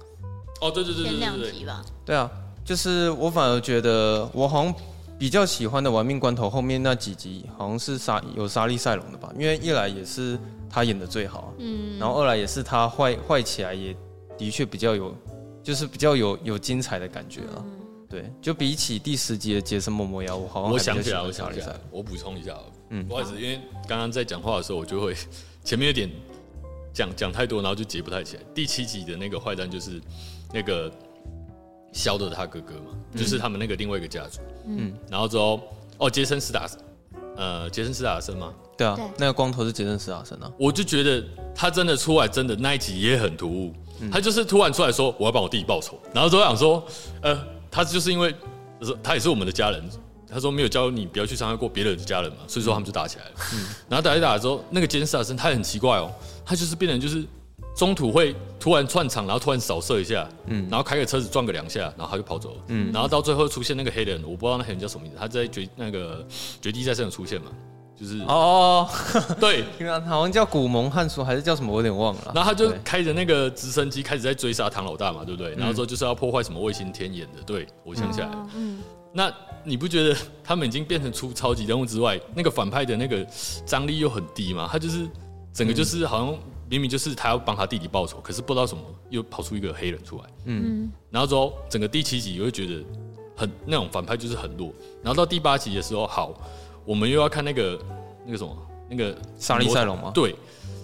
[0.61, 1.85] 哦，对对对对对，前两集吧。
[2.05, 2.31] 对啊，
[2.63, 4.73] 就是我反而觉得我好像
[5.19, 9.31] 比较喜欢的《玩命关头》后面那几集，好像是沙有莎莉赛隆的吧？
[9.37, 13.95] 因为一来也是他演的最好，嗯，然后二来也是他坏坏起来也
[14.37, 15.15] 的确比较有，
[15.63, 17.65] 就是比较有有精彩的感觉了。
[17.65, 17.71] 嗯、
[18.09, 22.57] 对，就比起第十集的杰森·莫摩亚，我好像我想起来，我想起来，我补充一下，
[22.89, 25.15] 嗯，不好意思，因为刚刚在讲话的时候，我就会
[25.63, 26.09] 前面有点
[26.93, 28.43] 讲讲太多，然后就接不太起来。
[28.53, 30.01] 第七集的那个坏蛋就是
[30.53, 30.91] 那个。
[31.93, 34.39] 肖的他哥哥嘛，嗯、就是他们那个另外一个家族。
[34.67, 35.59] 嗯，然后之后
[35.97, 36.69] 哦，杰森·斯达，
[37.37, 38.51] 呃，杰森·斯达森吗？
[38.75, 40.51] 对啊，那个光头是杰森·斯达森啊。
[40.57, 41.23] 我就觉得
[41.55, 43.73] 他真的出来，真的那一集也很突兀。
[44.01, 46.83] 嗯、他就是突然出来说：“我要帮我弟弟报仇。”然后之后想说
[47.21, 47.39] ：“呃，
[47.71, 48.33] 他就是因为，
[48.81, 49.89] 就是他也是我们的家人。”
[50.29, 53.31] 他说：“没有教你不要去伤害过别人的家人嘛。”所以说他们就打起来了。
[53.53, 56.11] 嗯，然后打一打之后，那个杰森·斯达森他也很奇怪哦，
[56.45, 57.23] 他就是变成就是。
[57.77, 66.25] 中途会突然串场，然后突然扫射一下，嗯，然后开个车子撞个两下，然后他就跑走了，嗯，然后到最后出现那个黑人，我不知道那黑人叫什么名字，他在绝那个
[66.59, 67.51] 绝地再生有出现嘛，
[67.95, 68.89] 就是哦，
[69.39, 69.63] 对，
[70.07, 72.31] 好像叫古蒙汉说还是叫什么，我有点忘了。
[72.33, 75.53] 然后他就开着那个直升机开始在追杀唐老大嘛，对不对？
[75.53, 78.79] 然后说就是要破坏什么卫星天眼的，对，我想起来了，嗯，
[79.13, 79.31] 那
[79.63, 83.23] 你不觉得他们已经变成出超级人物之外，那个反派的那个
[83.67, 84.67] 张力又很低嘛？
[84.71, 85.07] 他就是
[85.53, 86.35] 整个就是好像。
[86.69, 92.83] 明明就是他要帮他弟弟报仇，可是不知道什么又跑出一个黑人出来，嗯，然后之后整个第七集，又会觉得
[93.35, 96.33] 很那种反派就是很弱，然后到第八集的时候，好，
[96.83, 97.79] 我们又要看那个
[98.25, 98.55] 那个什么
[98.89, 100.11] 那个莎莉赛隆吗？
[100.13, 100.35] 对，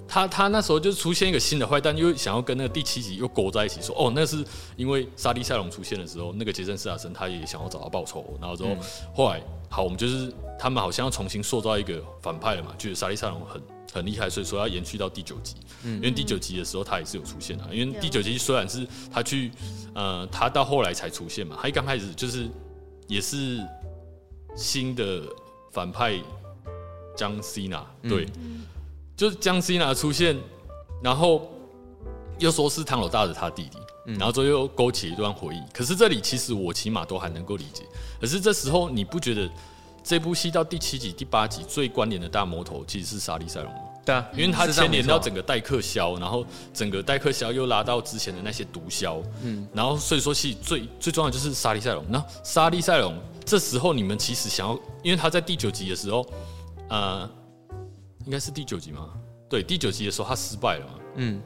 [0.07, 4.43] 他他那时候就出现一个新的坏蛋，又想要跟那个第七集又勾在一起，说哦，那是
[4.77, 8.79] 因为莎莉赛隆出现的时候，那个杰森斯坦森他也想要找他报仇，然后之后、嗯、
[9.13, 13.61] 后来好，我们就是他们好像要重新塑造一个反派了嘛，觉得莎莉赛隆很。
[13.93, 15.55] 很厉害，所以说要延续到第九集。
[15.83, 17.63] 嗯，因为第九集的时候他也是有出现的。
[17.71, 19.51] 因为第九集虽然是他去，
[19.93, 21.57] 呃，他到后来才出现嘛。
[21.61, 22.49] 他一刚开始就是
[23.07, 23.59] 也是
[24.55, 25.21] 新的
[25.71, 26.19] 反派
[27.15, 28.65] 江西娜，对，嗯、
[29.15, 30.35] 就是江西娜出现，
[31.03, 31.51] 然后
[32.39, 33.77] 又说是唐老大的他弟弟，
[34.13, 35.61] 然后之后又勾起一段回忆。
[35.71, 37.83] 可是这里其实我起码都还能够理解。
[38.19, 39.49] 可是这时候你不觉得？
[40.03, 43.79] 这部戏到第七集、第八集最关联的大魔头其实是莎莉赛隆吗？
[44.05, 52.03] 对啊，因为他牵连到整个代客销，然后整个代客销又拉到之前的那些毒枭，嗯，然后所以说其最最重要的就是莎莉塞隆。
[52.09, 56.25] 那莎莉塞隆这时候你们其实想要，因为他在第九集的时候，
[56.89, 57.29] 呃，
[58.25, 59.09] 应该是第九集嘛？
[59.49, 61.41] 对，第九集的时候他失败了嘛，嗯。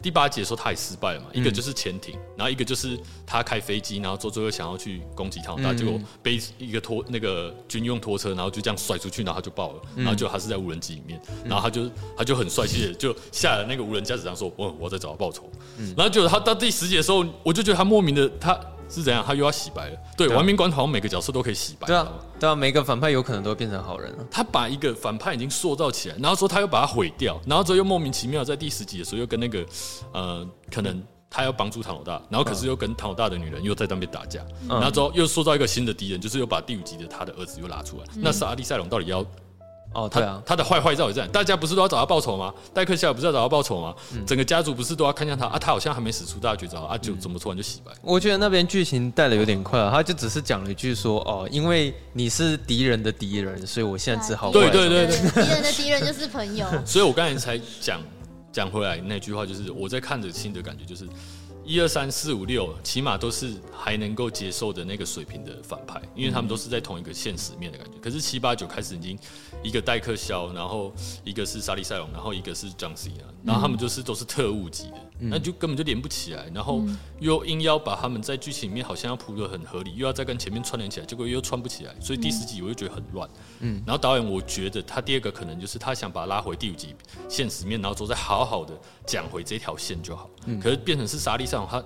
[0.00, 15.50] 第八集的时候他也失败了嘛，一个就是潜艇，然后一个就是他开飞机，然后做最后想要去攻击唐老大，结果背一个拖那个军用拖车，然后就这样甩出去，然后他就爆了，然后就他是在无人机里面，然后他就他就很帅气的就下了那个无人驾驶舱说，我我在找他报仇，
[15.96, 18.58] 然后结果他到第十集的时候，我就觉得他莫名的他。
[18.88, 19.24] 是怎样？
[19.26, 19.96] 他又要洗白了？
[20.16, 21.86] 对，对啊、玩命关头每个角色都可以洗白。
[21.86, 22.08] 对啊，
[22.40, 24.26] 对啊，每个反派有可能都会变成好人了。
[24.30, 29.64] 他把一个反派已经塑造起来，然后说他又把他毁掉，然后之后又莫名其妙在第十集的时候又跟那个
[30.12, 38.04] 呃，可能他要帮助唐老大，然后可是又跟唐老大的女人又在那边打架，嗯、然后之后又塑造一个新的敌人，就是又把第五集的他的儿子又拉出来。
[38.14, 39.24] 嗯、那莎莉赛隆到底要？
[39.94, 41.26] 哦，对啊，他的坏坏到底在？
[41.28, 42.52] 大家不是都要找他报仇吗？
[42.74, 43.94] 戴克夏不是要找他报仇吗？
[44.14, 45.58] 嗯、整个家族不是都要看向他啊？
[45.58, 47.90] 他好像还没使出大绝招啊，就怎么突然就洗白？
[48.02, 56.66] 我觉得那边剧情带的有点快啊，他就只是讲了一句说哦，因为你是敌人的敌人，所以我现在只好对对对对，敌人的敌人就是朋友。
[56.84, 58.00] 所以我刚才才讲
[58.52, 61.08] 讲回来那句话，就是我在看着新的感觉就是。
[61.68, 67.98] 一二三四五六，起码都是还能够接受的那个水平的反派，因为他们都是在同一个现实面的感觉。
[68.00, 69.18] 可是七八九开始已经
[69.62, 70.90] 一个戴克肖，然后
[71.24, 76.46] 一个是莎莉赛隆，然后一个是张西啊，然后他们就是都是特务级的，那就根本就连不起来。
[76.54, 76.82] 然后
[77.20, 81.94] 又硬要把他们在剧情里面好像要铺的很合理，又要再跟前面串联起来，结果又串不起来。
[82.00, 83.28] 所以第十集我就觉得很乱。
[83.60, 86.94] 嗯，然后导演我觉得他第二个可能就是他想把他拉回第五集
[87.28, 88.72] 现实面，然后之后再好好的
[89.06, 90.28] 讲回这条线就好。
[90.46, 91.66] 嗯可是变成是沙利上。
[91.70, 91.84] 他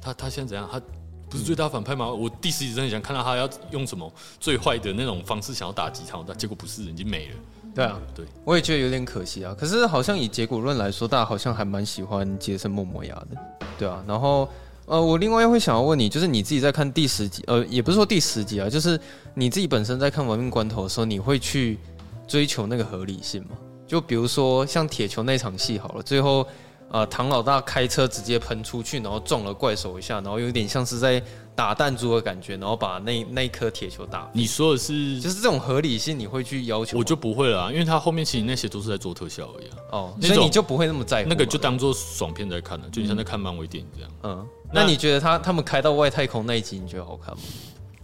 [0.00, 0.68] 他他现在怎样？
[0.70, 0.80] 他
[1.28, 2.08] 不是最大反派吗？
[2.08, 7.34] 我第十集真的想看到他要用什么最坏的那种方式想要打击他，但结果不是，已经没了。
[7.76, 9.54] 对啊，对，我也觉得有点可惜啊。
[9.56, 13.36] 可是好像以结果论来说，大家好像还蛮喜欢杰森·莫摩亚的，
[13.78, 14.02] 对啊。
[14.08, 14.48] 然后
[14.86, 18.98] 呃，我另外会想要问你，就是你自己在看第十集，呃，也不是说第十集啊，就是
[19.34, 21.78] 你自己本身在看《亡命关头》的时候，你会去
[22.26, 23.50] 追求那个合理性吗？
[23.86, 26.46] 就比如说像铁球那场戏好了，最后。
[26.88, 31.20] 呃，唐老大开车直接喷出去，然后撞了怪手一下，然后有点像是在
[31.56, 34.30] 打弹珠的感觉，然后把那那一颗铁球打。
[34.34, 36.98] 你说的是，就是这种合理性，你会去要求？
[36.98, 39.76] 我就不会了啊，因为他后面其实那些都是在做特效而已啊。
[39.92, 41.28] 哦，种所以你就不会那么在乎？
[41.30, 44.10] 那个就当做爽片在看了，就你像在看漫威电影这样。
[44.24, 47.42] 嗯，那，那你觉得他他们开到外太空那一集，你觉得好看吗？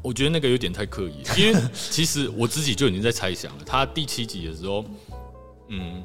[0.00, 3.64] 我觉得那个有点太刻意，因为其实我自己就已经在猜想了。
[3.64, 4.84] 他第七集的时候，
[5.68, 6.02] 嗯，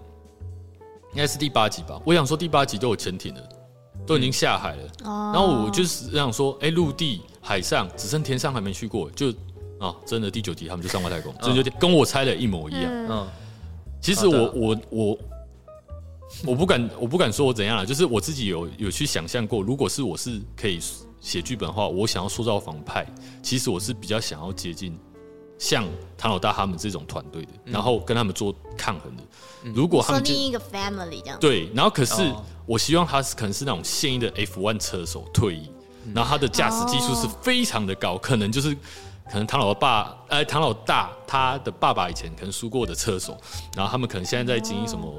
[1.13, 1.99] 应该是第八集吧。
[2.05, 3.41] 我想说第八集都有潜艇了，
[4.05, 4.83] 都已经下海了。
[5.03, 9.29] 然后我就是想说，哎，陆地、海上只剩天上还没去过，就
[9.79, 12.91] 啊，真的第九集他们就上外太空，这就跟我猜的一模一样。
[13.09, 13.27] 嗯，
[14.01, 15.17] 其实我我我。
[16.45, 20.77] 我不敢，我不敢说我怎样了，就是我自己有有去想象过，如果是我是可以
[21.21, 23.07] 写剧本的话，我想要塑造反派，
[23.41, 24.99] 其实我是比较想要接近
[25.57, 25.87] 像
[26.17, 29.23] 唐老大他们这种团队的，然后跟他们做抗衡的。
[29.73, 32.21] 如果他们另一个 family 这样，对，然后可是
[32.65, 35.71] 我希望他是可能是那种现役的 F1 车手退役，
[36.13, 38.73] 然后他的驾驶技术是非常的高，可能就是
[39.29, 43.37] 可能唐老爸，呃，唐老大他的爸爸以前可能输过的车手，
[43.75, 45.13] 然后他们可能现在在经营什么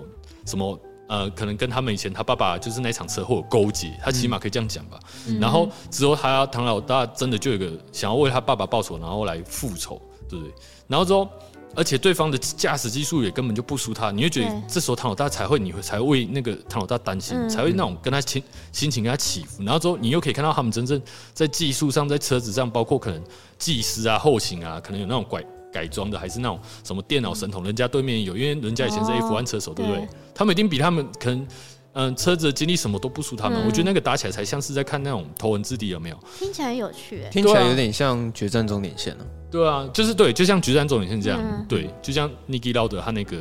[0.47, 0.79] 什么。
[1.09, 5.01] 呃，可能跟他们以前他爸爸就是那场车祸有勾结，他起码可以这样讲吧。
[5.27, 10.55] 嗯、然后之后他唐老大真的就有一个想要为他爸爸报仇，然后来复仇，对不对？
[10.87, 11.27] 然后之后，
[11.75, 18.43] 而且对方的驾驶技术也根本就不输他，你会觉得这时候唐老大才会，你会才会为那个唐老大担心，嗯、才会那种跟他心
[18.73, 19.63] 心情跟他起伏。
[19.63, 21.01] 然后之后，你又可以看到他们真正
[21.33, 23.23] 在技术上，在车子上，包括可能
[23.59, 25.45] 技师啊、后勤啊，可能有那种拐。
[25.71, 30.09] 改装的还是那种什么电脑神童，人家对面有，因为人家以前是 F1 车手，对不对？
[30.35, 31.47] 他们一定比他们可能，
[31.95, 33.59] 嗯，车子的经历什么都不输他们。
[33.67, 36.19] 我觉得那个打起来才像是在看那种头文字 D 有没有？
[36.39, 39.27] 听起来有趣，听起来有点像决战终点线了。
[39.51, 43.37] 对啊，就是对，就像决战终点线这样，对，就像 Niki Lauda 他那个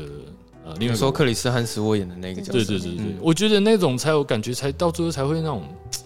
[0.65, 5.63] 呃，你说克里斯汉斯沃演的那个角色，对对对对，我觉得那种才有感觉，才到最后才会那种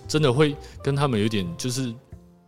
[0.07, 1.93] 真的会跟他们有点就是。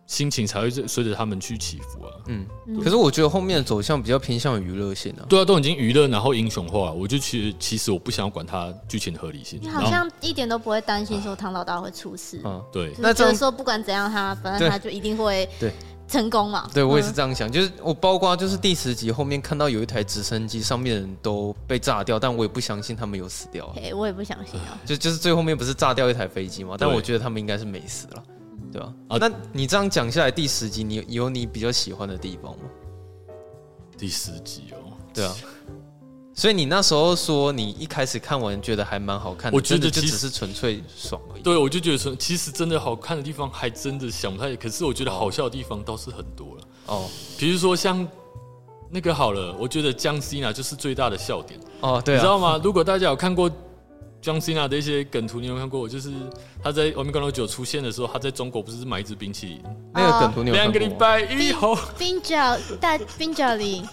[0.05, 2.11] 心情才会随着他们去起伏啊。
[2.27, 2.45] 嗯，
[2.83, 5.25] 可是我觉得后面的走向比较偏向于娱乐性啊。
[5.29, 9.59] 对啊，都已经娱乐，然后英雄化，我就其实其实我不想要管他剧情的合理性。
[9.61, 12.41] 你好像一点都不会担心说唐老大会出事。
[12.43, 12.93] 嗯，对。
[12.99, 15.71] 那就是说不管怎样，他反正他就一定会对
[16.07, 16.69] 成功嘛。
[16.73, 17.51] 对，我也是这样想。
[17.51, 23.73] 就是我包括就是第十集后面看到有一台直升机上面的人都被炸掉，但我也不相信他们有死掉。
[23.77, 24.77] 哎，我也不相信啊。
[24.85, 26.75] 就就是最后面不是炸掉一台飞机吗？
[26.77, 28.23] 但我觉得他们应该是没死了。
[28.73, 28.91] 对吧？
[29.07, 32.63] 啊，那你这样讲下来，第十集你有你比较喜欢的地方吗？
[33.95, 35.35] 第十集哦，对啊，
[36.33, 41.43] 所以你那时候说你一开始看完觉得还蛮好看的，我觉得就只是纯粹爽而已。
[41.43, 46.63] 对，我就觉得纯，其实真的好看的地方还真的想不太，可是我觉得好笑的地方倒是很多了。
[46.87, 47.07] 哦，
[47.37, 48.05] 比如说像
[48.89, 51.59] 那个好了，我觉得江西娜就是最大的笑点。
[51.81, 52.59] 哦，对，你知道吗？
[52.63, 53.49] 如果大家有看过。
[54.23, 55.87] 江西娜的一些梗图，你有看过？
[55.87, 56.09] 就是
[56.63, 59.61] 他在《欧米伽六九》出现的时候，他在中国不是买一支冰淇淋？
[59.93, 60.71] 那个梗图你有看过？
[60.71, 63.85] 两个礼拜以后，冰角大冰角林。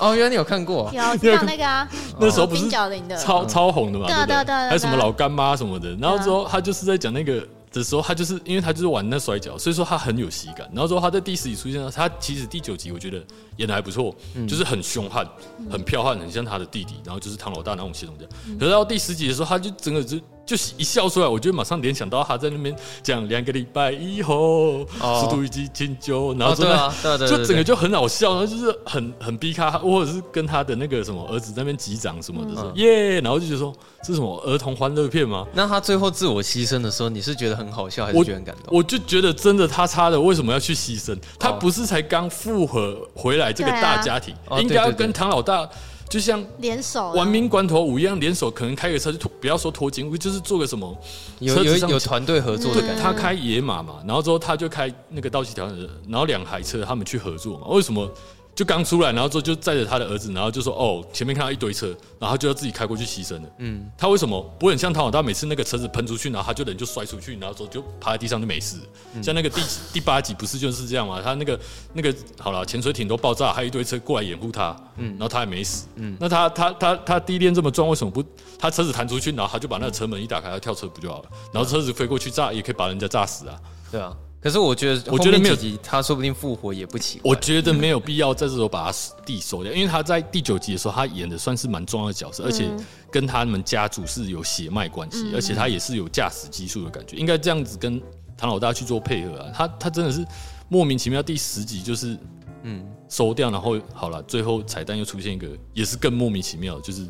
[0.00, 0.90] 哦，原来你有看过？
[0.94, 1.86] 有，知道那个啊？
[2.18, 4.06] 那时候不是冰角林的，超超红的嘛？
[4.06, 4.54] 对对对。
[4.54, 5.94] 还有什么老干妈什么的？
[5.96, 7.46] 然后之后他就是在讲那个。
[7.80, 10.68] 的时候，他就是因为他就是玩那摔跤，所以说他很有喜感。
[10.72, 13.22] 然后说他在第十集出现了，他其实第九集我觉得
[13.58, 15.26] 演的还不错，嗯、就是很凶悍、
[15.70, 16.94] 很彪悍，很像他的弟弟。
[17.04, 18.32] 然后就是唐老大那种系统这样。
[18.46, 20.18] 嗯、可是到第十集的时候，他就整个就。
[20.46, 24.86] 就是一笑出来，我就马上联想到他在那边讲两个礼拜以后，
[25.20, 35.44] 速度与激情九，然后真的就整个就很好笑，然后就是很很逼他，或者是跟他的那个什么儿子在那边击掌什么的，说耶，然后就觉得说这是什么儿童欢乐片吗？
[35.52, 38.76] 那他最后自我牺牲的时候，你是觉得很好笑，还是觉得很感动？
[38.76, 41.18] 我就觉得真的他差的为什么要去牺牲？
[41.40, 45.68] 他不是才刚复合回来这个大家庭，应该要跟唐老大。
[46.08, 50.96] 就像联手亡命关头五一样，联手可能开个车就不要说拖金，就是做个什么
[51.40, 53.02] 有有有团队合作的感觉。
[53.02, 55.66] 他开野马嘛，然后之后他就开那个道奇条，
[56.08, 57.66] 然后两台车他们去合作嘛。
[57.68, 58.08] 为什么？
[58.56, 61.88] 就刚出来，然后之后就载着他的儿子，然后就说：“哦，前面看到一堆车，
[62.18, 65.22] 然后他就要自己开过去牺牲了。”嗯，他为什么不会很像唐老大？
[65.22, 68.78] 每次那个车子喷出去，然后他就人就摔出去，然后之后就趴在地上就没事。
[69.12, 69.60] 嗯、像那个第
[69.92, 71.20] 第八集不是就是这样吗？
[71.22, 71.60] 他那个
[71.92, 75.86] 那个好了，潜水艇都爆炸，还有一堆车过来掩护他，嗯，然后他还没死。
[75.96, 78.24] 嗯，那他他他他第一天这么撞，为什么不
[78.58, 81.28] 他车子弹出去，然后他就把那个车门一打开，他跳车不就好了？
[81.52, 83.60] 然后车子飞过去炸，也可以把人家炸死啊。
[83.92, 84.16] 对啊。
[84.46, 87.28] 可是我觉得，我觉得没有，他说不定复活也不奇怪。
[87.28, 92.70] 我觉得没有必要在这时候把他弟收掉，因为他在第九集的时候，他演的算是蛮重要的角色，而且
[93.10, 98.00] 跟他们家族是有血脉关系，而且他也是有驾驶技术的感觉，应该这样子跟
[98.36, 99.50] 唐老大去做配合啊。
[99.52, 100.24] 他他真的是
[100.68, 102.16] 莫名其妙，第十集就是
[102.62, 107.04] 嗯收掉，然后好了，最后彩蛋又出现一个，也是更莫名其妙，就是。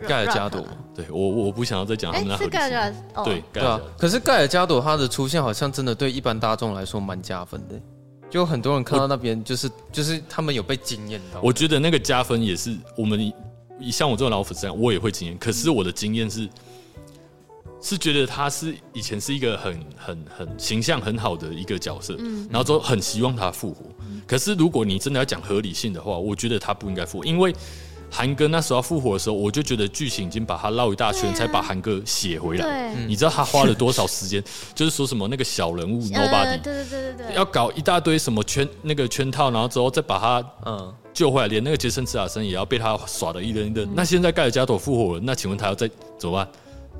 [0.00, 2.36] 盖尔加朵，对我我不想要再讲他们那。
[2.36, 3.80] 是盖尔加朵，对对啊。
[3.96, 7.80] 可是盖尔加朵他的出现好像真的对一般大众来说蛮加分的，
[8.28, 11.40] 就很多人看到那边就是就是他们有被惊艳到。
[11.42, 13.32] 我觉得那个加分也是我们
[13.90, 15.38] 像我这种老粉丝，我也会惊艳。
[15.38, 16.48] 可是我的经验是，
[17.80, 23.84] 是觉得他是以前是一个很很很形象很好的一个角色，嗯，然后都很希望他复活。
[24.26, 27.54] 可是如果你真的要讲合理性的话，我觉得他不应该复活，因为
[28.16, 32.94] 韩哥那时候复活的时候，我就觉得剧情已经把他绕一大圈，才把韩哥写回来。
[33.08, 34.40] 你知道他花了多少时间？
[34.72, 43.92] 就是说什么那个小人物 Nobody，对对对对对，要搞一大堆什么圈那个圈套，然后之后再把他嗯救回来，连那个杰森·斯坦森也要被他耍的一愣一愣。
[43.96, 46.48] 那现在盖尔加朵复活了，那请问他要再怎么办？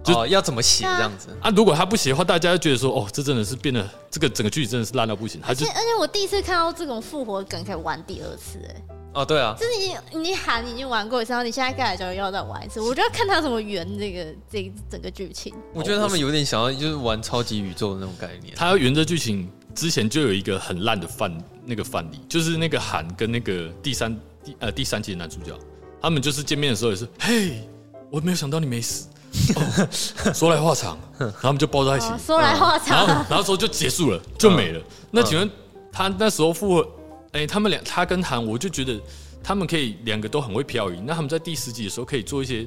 [0.02, 1.48] 就要怎么写这样子啊？
[1.56, 5.40] 如果他不写的话，大家就觉得说，哦，这真的是变得这个整个剧真的是烂到不行。
[5.46, 8.82] 而且而且我第一次看到这种复活梗可以玩第二次，哎，
[9.14, 15.54] 哦，对啊，就是你你喊已经玩过一次，然后你现在盖尔加朵要再玩一次，我就要看他怎么圆这个这整个剧情。
[15.72, 18.52] 我觉得他们有点想要就是玩超级宇宙的那种概念。
[18.56, 21.32] 他要圆这剧情之前就有一个很烂的范
[21.64, 25.56] 那个范例，就是那个喊跟那个第三第呃第三集的男主角，
[26.02, 27.68] 他们就是见面的时候也是，嘿，
[28.10, 29.08] 我没有想到你没死。
[29.56, 29.88] 哦、
[30.32, 32.06] 说来话长，然后他们就抱在一起。
[32.06, 34.78] 哦、说来话长，然后然后说就结束了，就没了。
[34.78, 35.50] 嗯、那请问
[35.90, 36.88] 他那时候复活，
[37.34, 38.98] 哎、欸，他们俩他跟韩，我就觉得
[39.42, 41.00] 他们可以两个都很会漂移。
[41.04, 42.66] 那他们在第十集的时候可以做一些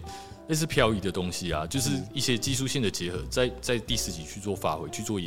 [0.49, 5.19] 类似漂移的东西啊，就是一些技术性的结合，在在第十集去做发挥，去做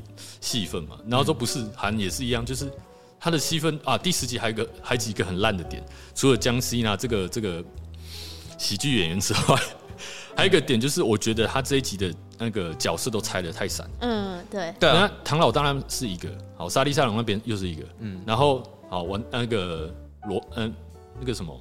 [0.42, 0.98] 戏份嘛。
[1.08, 2.70] 然后说不是韩也是一样，就是
[3.18, 5.82] 他的戏份啊，第十集还有个还几个很烂的点，
[6.14, 7.64] 除了江西呢这个这个
[8.58, 9.58] 喜剧演员之外。
[10.36, 13.90] 还有一个点就是，我觉得他这一集的那个角色都拆的太散。
[14.00, 14.72] 嗯，对。
[14.78, 19.94] 对啊，那唐老当然是一个，好，莎莉赛隆那边又是一个，嗯，然后好玩那个
[20.28, 20.74] 罗，嗯，
[21.18, 21.58] 那个什么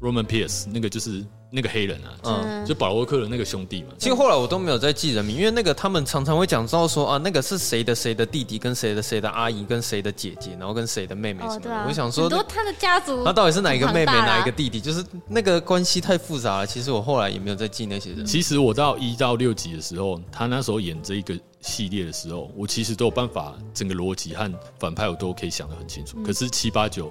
[0.00, 1.24] ，Roman Pierce，那个就是。
[1.50, 3.88] 那个黑人啊，嗯，就保罗沃克的那个兄弟嘛。
[3.98, 11.84] 其实后来我都没有再记人名，因为那个他们常常会讲到说啊，那个是谁的谁的弟弟，跟谁的谁的阿姨，跟谁的姐姐，然后跟谁的妹妹什么的。
[11.88, 14.80] 我想说，他的家族，他到底是哪一个妹妹，哪一个弟弟？
[14.80, 16.66] 就是那个关系太复杂了。
[16.66, 18.24] 其实我后来也没有再记那些人。
[18.24, 26.22] 其实我到一到六集的时候，他那时候演这一个系列的时候，我其实都有办法，整个逻辑和反派我都可以想得很清楚。
[26.22, 27.10] 可是七八九。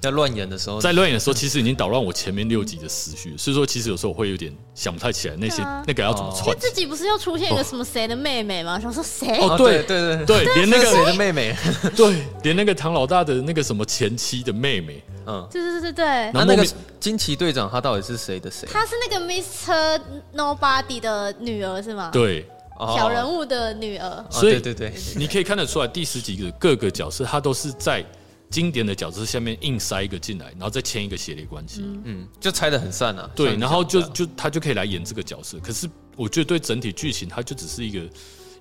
[0.00, 6.56] 在乱演的时候，在乱演的时候，其实已经捣乱我前面六集的思绪，所以说其实有时候我会有点想不太起来那些那个要怎么串。
[6.58, 8.78] 自己不是又出现一个什么谁的妹妹吗？
[8.78, 9.38] 想说谁？
[9.38, 11.56] 哦，对对对对，连那个谁的妹妹，
[11.96, 16.30] 对，连那个唐老大的那个什么前妻的妹妹，嗯，对对对对对。
[16.32, 16.64] 那那个
[17.00, 18.68] 惊奇队长他到底是谁的谁？
[18.72, 20.00] 他是那个 Mr.
[20.34, 22.10] Nobody 的女儿是吗？
[22.12, 22.46] 对，
[22.78, 24.24] 小人物的女儿。
[24.30, 28.04] 所以对对对，你可以看得出来，第十集的各个角色他都是在。
[28.50, 33.30] 经典的角色下面硬塞一个进来，然后再签一个协力关系，嗯，就拆的很散啊。
[33.36, 35.58] 对，然后就就他就可以来演这个角色。
[35.60, 38.08] 可是我觉得对整体剧情，它就只是一个，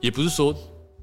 [0.01, 0.53] 也不是说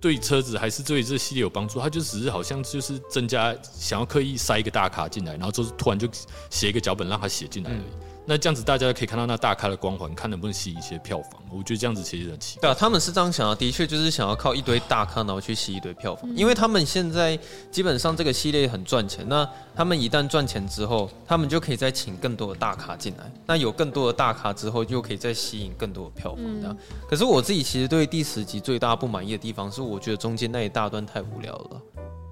[0.01, 6.09] 对车子还是对这个系列有帮助，他就只是好像就是增加想要刻意塞一个大咖进来，然后就是突然就
[6.51, 7.79] 写一个脚本让他写进来而已。
[7.79, 11.43] 嗯那这样子，大家可以看到那大咖的光环，看能不能吸引一些票房。
[11.51, 12.63] 我觉得这样子其实很奇怪。
[12.63, 16.35] 对啊，他们是这样想的，的确就是想要靠一堆大咖，然后去吸一堆票房。
[16.35, 17.39] 因为他们现在
[17.71, 23.31] 基本上这个系列很赚钱，那他们一旦赚钱之后，他们就可以再请更多的大咖进来。
[23.47, 26.43] 那有更多的大咖之后，就可以再吸引更多的票房。
[26.61, 26.77] 这样。
[27.09, 31.81] 可是我自己其实对第十集最大不满意的地方，是我觉得中间那一大段太无聊了。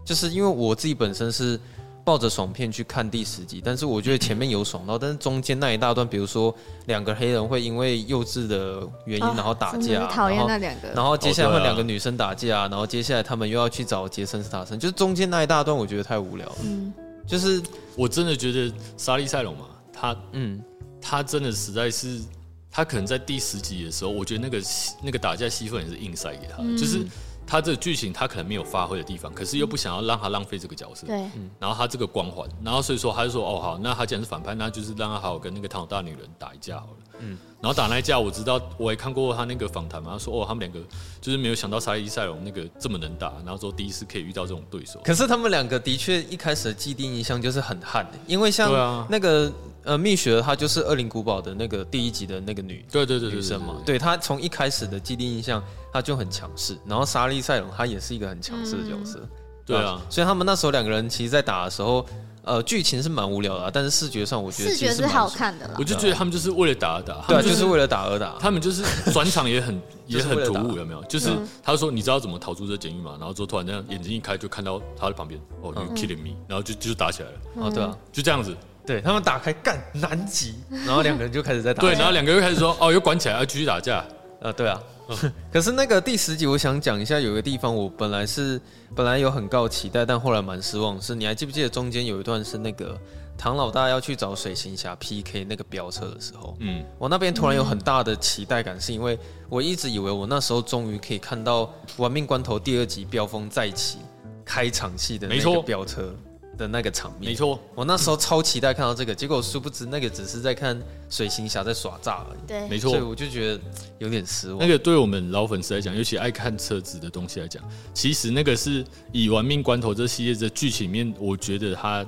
[0.04, 1.60] 就是因为我自己本身是。
[2.04, 6.52] 抱着爽片去看第十集，但是我觉得前面有爽到，但是中间那一大段，比如说
[6.86, 16.56] 两个黑人会因为幼稚的原因然后打架，讨厌那两个，然后接下来会两个女生打架，然后接下来他们又要去找杰森·斯坦森，就是中间那一大段，我觉得太无聊了。
[16.64, 16.92] 嗯，
[17.24, 17.62] 就是
[17.94, 20.60] 我真的觉得莎莉赛隆嘛，他嗯，
[21.00, 22.20] 他真的实在是，
[22.68, 24.60] 他可能在第十集的时候，我觉得那个
[25.04, 27.06] 那个打架戏份也是硬塞给他，嗯、就是。
[27.52, 31.06] 他这个剧情他可能没有发挥的地方，可是又不想要让他浪费这个角色。
[31.06, 31.20] 对，
[31.58, 40.80] 然后他这个光环，然后所以说他就说：“哦，好，那他既然是反派，那就是让他好好跟那个唐老大女人打一架好了。”嗯，然后打那一架，我知道我也看过他那个访谈嘛，他说：“哦，他们两个
[41.20, 49.52] 就是没有想到沙伊塞隆那个这么能打，然后说第一次可以遇到这种对手。”可是他们两个的确一开始的既定印象就是很悍，因为像那个。
[49.84, 55.62] 呃，蜜雪儿她就是《恶灵古堡》的那个第一集的那个女，对对对，女生嘛，对她从一开始的既定印象，
[55.92, 56.76] 她就很强势。
[56.86, 59.28] 然后莎莉赛隆她也是一个很强势的角色，嗯、
[59.66, 60.00] 对啊。
[60.08, 62.06] 所以他们那时候两个人其实，在打的时候，
[62.44, 65.74] 呃，剧情是蛮无聊的，但是视觉上我觉得视觉是好看的啦。
[65.78, 68.36] 我就觉得他们就是为了打而打，对、啊，就是为了打而打。
[68.38, 71.02] 他们就是转场也很 也很突兀，有没有？
[71.04, 71.30] 就是
[71.62, 73.16] 他说你知道怎么逃出这监狱吗？
[73.18, 77.38] 然后之后突然这样眼睛一开就看到他的旁边，哦、oh,，you killing me，然后就就打起来了。
[77.56, 78.56] 哦，对啊，就这样子。
[78.86, 81.80] 对他们打开干南极，然后两个人就开始在打。
[81.80, 84.04] 对，然后两个人又开始说：“哦，又关起来，要继续打架。”
[84.40, 84.80] 呃，对啊。
[85.52, 88.60] 可是那个第十集，我想讲一下，有一个地方我本来是
[88.94, 91.00] 本来有很高期待，但后来蛮失望。
[91.00, 92.98] 是，你还记不记得中间有一段是那个
[93.36, 99.18] 唐老大要去找水行侠 PK 那个飙车的时候，嗯，我那边突然有很大的期待感，是因为
[99.50, 101.64] 我一直以为我那时候终于可以看到
[101.98, 103.98] 《玩命关头》第二集飙风再起
[104.44, 106.14] 开场戏的那个飙车。
[106.58, 112.38] 的那个场面，没错，我那时候超期待看到这个，结果殊不知那个只是在看水行侠在耍诈而已。
[112.46, 113.60] 对，没错，所以我就觉得
[113.98, 114.58] 有点失望。
[114.58, 117.62] 那个对我们老粉丝来讲，尤其爱看车子的东西来讲，
[117.94, 122.06] 其实那个是以《玩命关头》这系列的剧情面，我觉得他，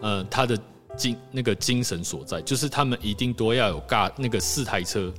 [0.00, 0.58] 呃，他的
[0.96, 5.12] 精那个精神所在，就是他们一定都要有尬那个四台车。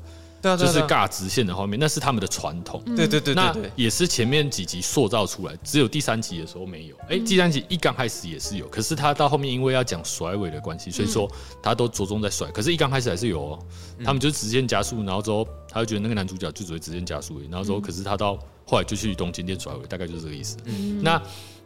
[0.58, 2.84] 就是尬直线的画面，那是他们的传统。
[2.96, 6.96] 对对对，那也是前面几集塑造出来，只有第三集的时候没有。
[7.08, 11.32] 哎，第三集一刚开始也是有，可是他到后面因为要讲甩尾的关系，所以说
[11.62, 12.52] 他都着重在甩。
[12.52, 13.60] 可是，一刚开始还是有哦，
[14.04, 20.58] 他们就直线加速，然后之后他就觉得那个男主角就只会直线加速，然后之后可是他到后来就去东京店甩尾，大概就是这个意思。
[21.02, 21.22] 那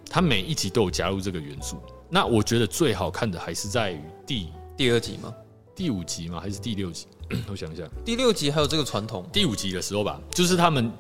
[0.10, 1.82] 他每一集都有加入这个元素。
[2.10, 4.48] 那我觉得最好看的还是在于第
[4.78, 5.34] 第二集吗？
[5.76, 6.40] 第五集吗？
[6.40, 7.08] 还是第六集？
[7.50, 9.28] 我想一下，第六集还有这个传统。
[9.34, 10.92] 第五集的时候吧，就是他们，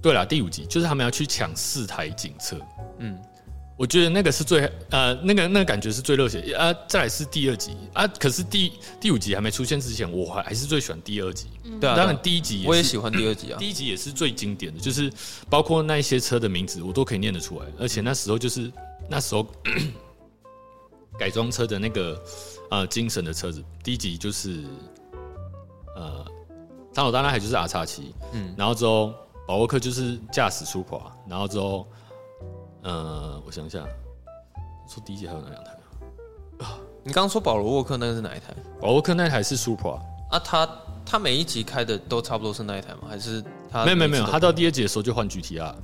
[0.00, 2.56] 对了，第五集就是他们要去抢四台警车。
[2.98, 3.18] 嗯，
[3.76, 6.74] 我觉得那个是最呃，那个那个感觉是最热血啊。
[6.88, 11.46] 再来是第二集啊，可是第第五集还没出现之前，我还还是最喜欢第二集。
[11.78, 13.58] 对啊，当然第一集我也喜欢第二集啊。
[13.60, 15.12] 第一集也是最经典的，就是
[15.50, 18.72] 包括那一些车的名字我都可以念得出来，而且那时候就是
[19.10, 19.46] 那时候
[21.18, 22.22] 改装车的那个
[22.70, 24.64] 呃精神的车子，第一集就是。
[25.96, 26.24] 呃，
[26.94, 29.12] 唐老大那台就是 R 叉七，嗯，然后之后
[29.48, 31.86] 保沃克就是驾驶 Supra，然后之后，
[32.82, 33.78] 呃，我想一下，
[34.88, 35.70] 说第一集还有哪两台
[36.60, 36.78] 啊？
[37.02, 38.54] 你刚刚说保罗沃克那个是哪一台？
[38.80, 39.98] 保罗克那台是 Supra
[40.30, 40.68] 啊，他
[41.04, 43.02] 他每一集开的都差不多是那一台吗？
[43.08, 45.74] 还是他没有没有没有，他到第二集的时候就换 GTR，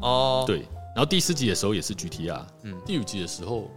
[0.00, 0.60] 哦，对，
[0.94, 3.68] 然后第四集的时候也是 GTR，嗯，第五集的时候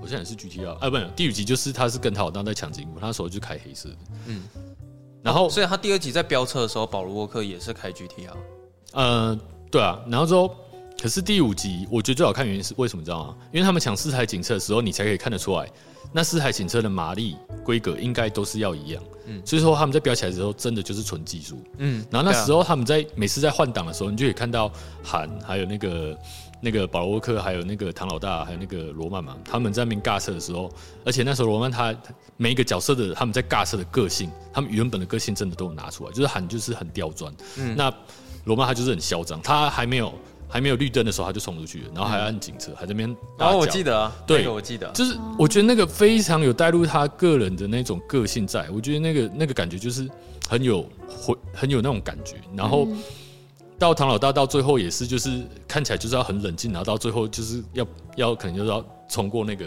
[0.00, 3.96] 好像也是 GTR，啊，不，第五集就是他是跟他老大在抢金库，他那时候就开黑色的，
[4.26, 4.42] 嗯。
[5.24, 8.28] 然后，所以他第二集在飙车的时候，保罗沃克也是开 GTR。
[8.92, 9.36] 呃，
[9.70, 9.98] 对啊。
[10.06, 10.54] 然后之后，
[11.00, 13.00] 可是第五集我觉得最好看原因是为什么？
[13.00, 13.36] 你知道吗？
[13.50, 15.66] 因为他们抢四台警车的时候，你才可以看得出来，
[16.12, 19.02] 那四台警车的马力规格应该都是要一样。
[19.24, 19.40] 嗯。
[19.46, 21.58] 所以说他们在飙起来的时候，真的就是纯技术。
[21.78, 22.04] 嗯。
[22.10, 24.70] 然后那时候他们在每次在换挡的时候，你就可以看到
[25.02, 26.14] 韩还有那个。
[26.64, 30.72] 那个保罗沃克，还有那个唐老大，还有那个罗曼嘛，他们在那边尬车的时候，
[31.04, 31.94] 而且那时候罗曼他
[32.38, 37.30] 每一个角色的他们在尬车的个性，他们原本的个性真的都有拿出来，就是很就是很刁钻。
[37.58, 37.92] 嗯，那
[38.44, 40.10] 罗曼他就是很嚣张，他还没有
[40.48, 43.16] 还没有绿灯的时候他就冲出去了，然后还要按警车，还在那边。
[43.38, 50.08] 然后我记得啊，对，那个我记得，就是我觉得那个非常有带入他个人的那种个性在，我觉得那个那个感觉就是
[50.48, 52.86] 很有很很有那种感觉，然后。
[52.88, 53.02] 嗯
[53.78, 59.66] 到唐老大到最后也是，就是看起来就是要很冷静，然后到最后就是要要可能就是要冲过那个，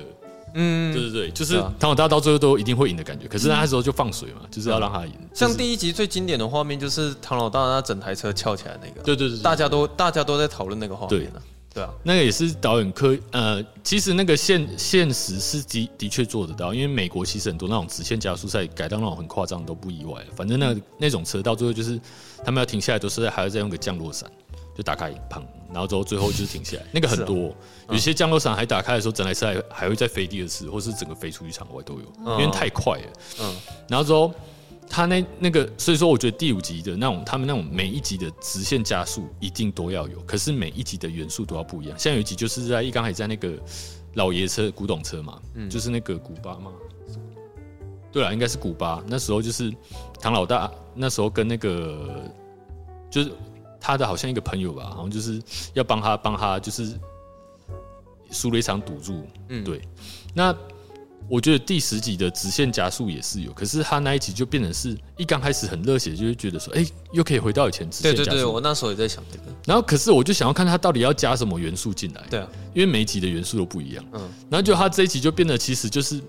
[0.53, 3.27] 嗯，对对对，就是唐老大到最后都一定会赢的感觉。
[3.27, 5.11] 可是那时候就放水嘛，就是要让他赢。
[5.33, 11.29] 像第一集最经典的画面就是唐老大那整台车翘起来那个，对对对，大家都大家都在讨论那个画面对
[11.81, 20.21] 啊，那个也是导演科呃，其实那个现现实是的的确做得到，因为美国其实很多那种直线加速赛改到那种很夸张都不意外。
[20.35, 21.99] 反正那那种车到最后就是
[22.43, 24.29] 他们要停下来都是还要再用个降落伞
[24.75, 26.83] 就打开砰，然后之后最后就是停下来。
[26.93, 27.55] 那个很多，
[27.89, 33.07] 有些降落伞还打开的时候，整台车还还会再飞第二次，或是整个飞出去场外都有，因为太快了。
[33.41, 33.55] 嗯，
[33.89, 34.33] 然后之后。
[34.89, 41.99] 他那那个，所以说我觉得第五集的那种，他们那种每一集的直线加速一定都要有，可是每一集的元素都要不一样。
[41.99, 43.53] 像有一集就是在一刚才在那个
[44.15, 46.71] 老爷车古董车嘛，嗯，就是那个古巴嘛，
[48.11, 49.03] 对了，应该是古巴。
[49.05, 49.71] 那时候就是
[50.19, 52.23] 唐老大那时候跟那个
[53.11, 53.31] 就是
[53.79, 55.41] 他的好像一个朋友吧，好像就是
[55.73, 56.97] 要帮他帮他就是
[58.31, 59.81] 输了一场赌注，嗯，对，
[60.33, 60.55] 那。
[61.29, 68.29] 我觉得第十集的直线加速也是有，可是他那一集就变成是一刚开始很热血，就会觉得说，哎、欸，又可以回到以前直线加速。
[68.29, 69.43] 对对对，我那时候也在想这个。
[69.65, 72.23] 然后，可是我就想要看他到底要加什么元素进来。
[72.29, 74.05] 对啊，因为每一集的元素都不一样。
[74.13, 74.21] 嗯。
[74.49, 76.21] 然后就他这一集就变得其实就是，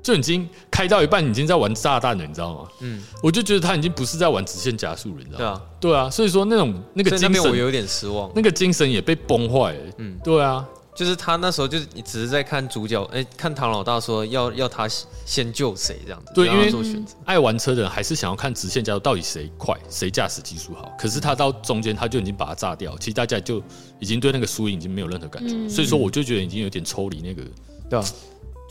[0.00, 2.68] 就已经开到一半，已经在玩炸弹了，你知道吗？
[2.78, 3.02] 嗯。
[3.24, 5.62] 我就觉得他已经不是在玩直线加速了，你知道吗？
[5.80, 5.96] 对啊。
[5.96, 8.30] 对啊，所以说那种那个精神，我有点失望。
[8.36, 9.80] 那个精神也被崩坏了。
[9.98, 10.16] 嗯。
[10.22, 10.64] 对啊。
[10.94, 14.86] 就是他那时候就是你只是在看主角，哎、欸，看唐老大说要要他
[15.24, 17.14] 先救谁这样子，对，因为做选择。
[17.24, 20.92] 爱玩车的人还是想要看直线加速到底谁快，谁驾驶技术好。
[20.98, 23.62] 可是他到中间他就已经把它炸掉，其实大家就
[23.98, 25.54] 已经对那个输赢已经没有任何感觉。
[25.54, 27.42] 嗯、所以说我就觉得已经有点抽离那个，
[27.88, 28.04] 对啊。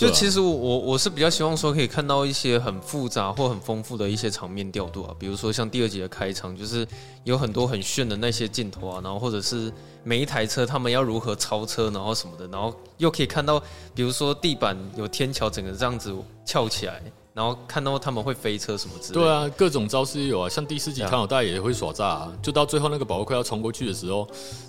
[0.07, 6.87] 就其实我我我是比较希望说可以看到一些很复杂或很丰富的一些场面调度啊，比如说像第二集的开场，就是
[7.23, 9.71] 有很多很炫的那些镜头啊，然后或者是
[10.03, 13.61] 每一台车他们要如何超车，然后什么的，然后又可以看到，
[13.93, 16.11] 比如说地板有天桥，整个这样子
[16.45, 16.99] 翘起来。
[17.33, 24.27] 然后看到他们会飞车什么之类的，对啊，各种招式也有啊，像第四集唐老大也会耍诈啊，就到最后那个保护快要冲过去的时候，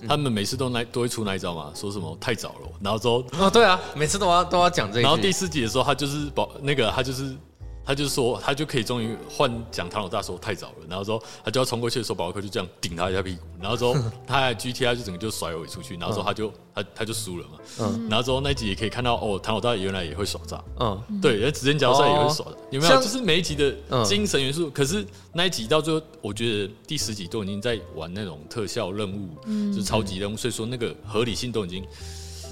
[0.09, 7.37] 他们每次都来都会出那一招嘛，说什么太早了，然后说哦对啊，每次都要都要讲这个，然后第四集的时候他就是保那个他就是。
[7.85, 23.03] 他就说，他就可以终于换讲唐老大说太早了，然后说他就要冲过去的时候，保罗克就这样顶他一下屁股，然后说他 GTI 就整个就甩尾出去，然后说他就他他就输了嘛，嗯，然后说那一集也可以看到哦，唐老大原来也会耍诈，嗯，对，人直接角色也会耍的，有没有？
[23.03, 31.85] 就是每一集的精神元素，可是那一集到最后，我觉得第十集都已经在玩那种特效任务，嗯，就是超级任务，所以说那个合理性都已经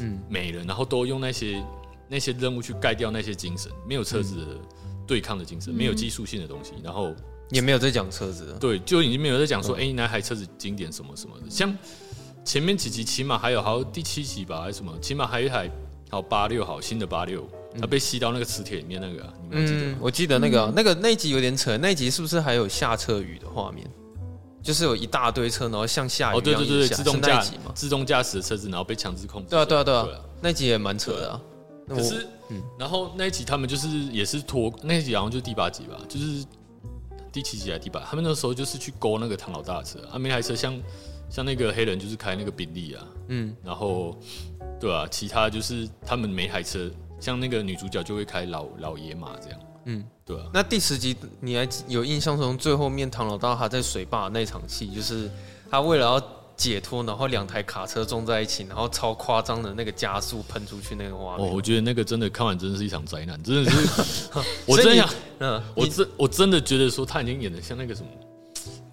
[0.01, 0.21] 嗯。
[0.29, 1.63] 没了，然后都用那些
[2.09, 4.47] 那些任务去盖掉那些精神，没有车子的。
[5.11, 7.13] 对抗的精神，没有技术性的东西，然后
[7.51, 11.51] 也没有在讲车子，对，就已经没有在讲说，哎，哪台车子经典什么什么的。
[11.51, 11.77] 像
[12.45, 15.69] 前面几集，起码还有，好像第七集吧，还是什么，起码还有一台，
[16.11, 17.45] 好八六，好新的八六，
[17.81, 19.99] 它被吸到那个磁铁里面那个，你们记得吗？
[20.01, 23.85] 我记得那个，那个那集有点扯，那集是不是还有下车雨的画面？
[24.63, 29.49] 就是有一大堆车，然后像下雨一样，对对对，自动驾驶嘛，自动驾驶的车子，然后被强制控制。
[29.51, 30.07] 对啊对啊对啊，
[30.41, 31.41] 那集也蛮扯的啊。
[31.89, 36.45] 可是，嗯，然后那一集他们就是也是拖那一集，好像就是第八集吧，就是
[37.33, 38.01] 第七集还是第八？
[38.01, 40.79] 他们那时候就是去勾那个唐老大的车，啊，每台车像
[41.31, 44.19] 像那个黑人就是开那个宾利啊，嗯，然后
[44.81, 46.91] 对啊，其他就是他们每台车，
[47.21, 50.51] 像那个女主角就会开老老野马这样，嗯，对啊。
[50.53, 55.31] 那第十集你还有印象中最后面唐老大他在水坝那场戏，就是
[55.71, 56.40] 他为了要。
[56.61, 61.47] 解脱，然后两台卡车撞在一起，然后超夸张的那个加速喷出去那个画面。
[61.47, 64.29] 哦，我觉得那个真的看完真的是一场灾难，真的是。
[64.67, 65.09] 我真想，
[65.39, 68.09] 嗯，我真我真的觉得说他已经演的像那个什么，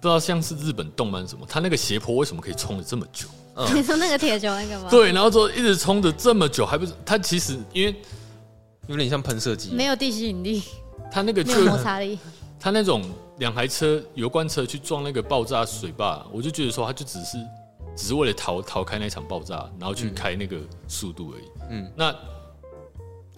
[0.00, 3.28] 知道像是日本动漫什么，他那个斜坡为什么可以冲了这么久？
[3.74, 4.88] 你说那个铁球那个吗？
[4.90, 7.94] 对，然后说一直冲着这么久，还不是他其实因为
[8.86, 10.62] 有点像喷射机，没有地心引力，
[11.12, 12.18] 他那个没有摩擦力，
[12.58, 13.02] 他那种
[13.38, 17.36] 两台车油罐车去撞那个爆炸水坝，我就觉得说他就只是。
[17.98, 21.44] 只是为了逃逃开那场爆炸，然后去开那个速度而已。
[21.70, 22.14] 嗯，那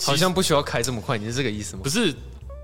[0.03, 1.83] 好像不需要开这么快，你是这个意思吗？
[1.83, 2.15] 不是，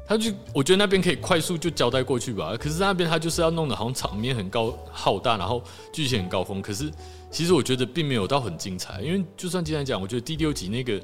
[0.07, 2.55] 他就我觉得那边可以快速就交代过去吧。
[2.61, 6.61] 可是那边他就是要弄得好像场面很高浩大，然后剧情很高峰。
[6.61, 6.91] 可是
[7.31, 11.03] 其实我觉得并没有到很精彩，因为就算今天讲，我觉得第六集那个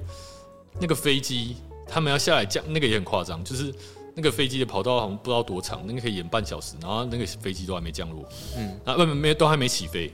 [0.78, 1.56] 那个飞机
[1.88, 3.74] 他们要下来降，那个也很夸张，就是
[4.14, 8.22] 那个飞机的跑道好像不知道多长，那个可以演半小时，然后那个飞机都还没降落，
[8.58, 10.12] 嗯，那外面没都还没起飞。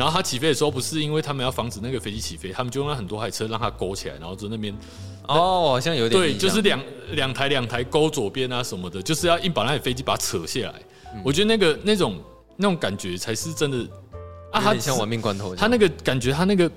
[0.00, 4.74] 然后他起飞的时候，不是因为他们要防止那个飞机起飞，他们就用了很多台车让它勾起来，然后在那边
[5.28, 10.82] 哦，好像有点对，就是两两台两台勾左边啊什么的，就是要硬把那台飞机把它扯下来。
[11.12, 12.18] 嗯、我觉得那个那种
[12.56, 13.76] 那种感觉才是真的
[14.50, 16.70] 啊，他像玩命关头，他那个感觉，他那个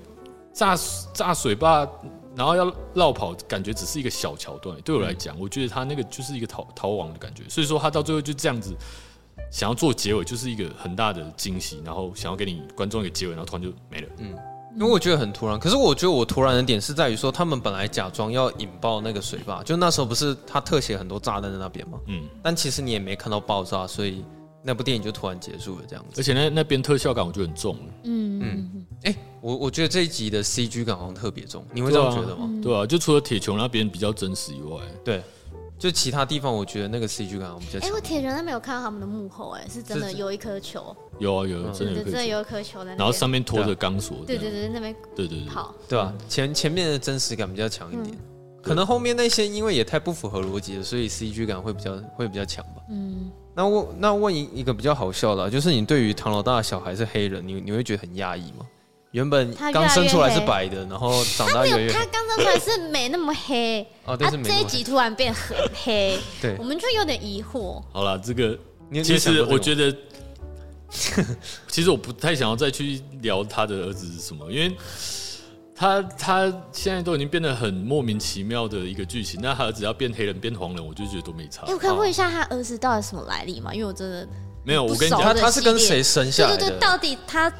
[0.52, 0.78] 炸
[1.14, 1.88] 炸水坝，
[2.36, 4.78] 然后要绕跑，感觉只是一个小桥段。
[4.82, 8.76] 对我来讲，嗯、我觉得他那个就是一个逃逃亡的感觉，所以说他到最后就这样子。
[9.54, 14.08] 想要做结尾，就是一个很大的惊喜，然后想要给你观众一个结尾，然后突然就没了。
[14.18, 14.34] 嗯，
[14.74, 15.56] 因为我觉得很突然。
[15.60, 22.00] 可是我觉得我突然的点是在于说，他们本来假装要引爆那个水坝，就那时候不是他特写很多炸弹在那边吗？
[22.08, 24.24] 嗯，但其实你也没看到爆炸，所以
[24.60, 26.20] 那部电影就突然结束了这样子。
[26.20, 27.78] 而且那那边特效感我觉得很重。
[28.02, 32.50] 嗯嗯，哎、欸，我我觉得这一集的 CG 感好像特别重，你会这样觉得吗？
[32.60, 35.22] 对啊，对啊，就除了铁球那边比较真实以外，对。
[35.84, 37.90] 就其他地方，我觉得那个 CG 感我比较强。
[37.90, 40.96] 哎，我铁拳都没有看到他们的幕后，哎，是真的有一颗球。
[41.18, 42.96] 有啊有，真的真的有一颗球在那。
[42.96, 44.24] 然后上面拖着钢索。
[44.26, 44.96] 对对对，那边。
[45.14, 45.48] 对对对。
[45.50, 45.74] 好。
[45.86, 46.10] 对吧？
[46.26, 48.16] 前前面的真实感比较强一点，
[48.62, 52.80] 可能后面那些因为也太不符合逻辑了，所以 CG 感会比较会比较强吧。
[52.88, 53.30] 嗯。
[53.54, 58.64] 那问那问一一个比较好笑的，就是你对于唐老大的小孩是黑人，你你会觉得很压抑吗？
[59.14, 67.80] 原本刚生出来是白的，然后长大越越他刚生出来是没那么黑哦，但是这一集突然变很黑， 对，我们就有点疑惑。
[67.92, 68.58] 好了，这个
[69.04, 69.96] 其实我觉得，
[71.70, 74.76] 其实我不太想要再去聊他的儿子是什么，因为
[75.76, 79.38] 他他现在都已经变得很莫名其妙的一个剧情。
[79.40, 81.62] 那他儿子要变黑人变黄人，我就觉得都没差。
[81.68, 83.72] 哎，我可以问一下他儿子到底什么来历吗？
[83.72, 84.26] 因为我真的
[84.64, 86.56] 没有，我跟你讲，他他是跟谁生下来的？
[86.58, 87.52] 对对对，到底他。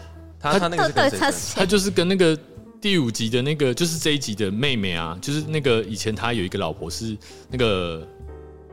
[0.52, 2.38] 他他那个是他他就是跟那个
[2.80, 7.16] 第五集的那个就是这一集的妹妹啊，就是那个以前他有一个老婆是
[7.50, 8.06] 那个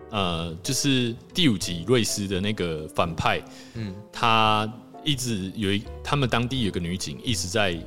[0.09, 3.41] 呃，就是第五集瑞斯的那个反派，
[3.75, 4.69] 嗯，他
[5.05, 7.79] 一直有一他们当地有个女警一直在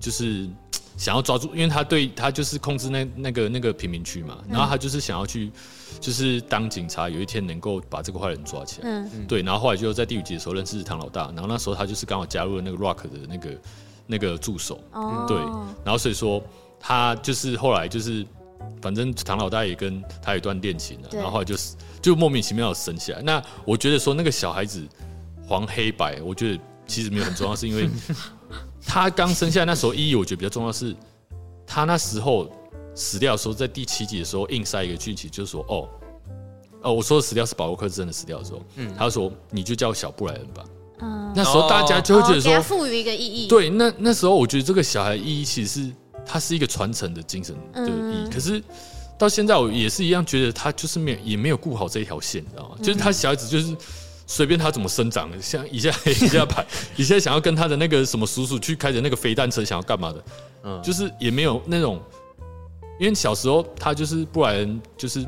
[0.00, 0.48] 就是
[1.00, 5.50] 想要抓住，因为他对他就是控制那那个那个贫民区嘛，然后他就是想要去，
[5.98, 8.88] 就是当警察，有一天能够把这个坏人抓起来。
[8.90, 13.50] 嗯，对，然后后来就在第五集的时候认识唐老大，然后那时候他就是刚好加入了那个 Rock 的那个
[14.06, 14.78] 那个助手。
[14.92, 15.38] 哦，对，
[15.82, 16.42] 然后所以说
[16.78, 18.26] 他就是后来就是。
[18.82, 23.22] 反正唐老大也跟他有一段恋情了，然后后来就是就莫名其妙的生下来。
[23.22, 24.86] 那我觉得说那个小孩子
[25.46, 27.88] 黄黑白，我觉得其实没有很重要，是因为
[28.90, 30.94] 他刚生下来那时候意义，我觉得比较重要是，
[31.64, 32.50] 他那时候
[32.94, 35.88] 死掉的时候，在第七集的时候硬塞一个剧情，就是说哦
[36.82, 40.64] 哦，我说的死掉是保罗克真的死掉的时候，嗯，他说你就叫小布莱恩吧，
[41.02, 45.92] 嗯，那时候大家就会觉得说赋予一个意义，对，那那时候我觉得这个小孩意义其实是。
[46.26, 48.62] 他是一个传承的精神的意义，嗯、可是
[49.18, 52.76] 到现在我也是一样觉得他就是没有也没有顾好这一条线，你知道吗？
[52.78, 53.74] 嗯、就是他小孩子就是
[54.30, 56.64] 随便他怎么生长的，像一下黑 一下排，
[56.94, 60.24] 一下想要跟他的那个什么叔叔去开着那个飞弹车，想要干嘛的？
[60.62, 62.00] 嗯，就是也没有那种，
[63.00, 65.26] 因为小时候他就是布莱恩，就是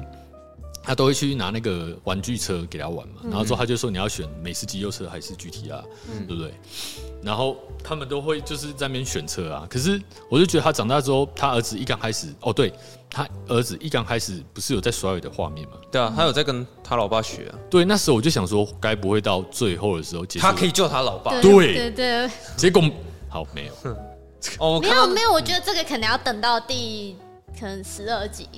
[0.83, 6.53] 他都会去拿那个玩具车给他玩嘛，然后之后他就说你要选美式肌肉车还是 GTR，嗯，对不对？
[7.23, 12.73] 然后他们都会就是在那边选车啊，可是我就觉得他长大之后，他儿子一刚开始，哦，对，
[13.09, 15.75] 他儿子一刚开始不是有在甩尾的画面吗？
[15.91, 17.59] 对啊，他有在跟他老爸学啊。
[17.71, 21.41] 对，那时候我就想说，该不会到最后的时候，他可以救他老爸？
[21.41, 22.31] 对对对。
[22.57, 22.83] 结果
[23.29, 23.73] 好没有，
[24.59, 27.17] 哦， 没有 没有，我觉得这个可能要等到第
[27.59, 28.49] 可能十二集。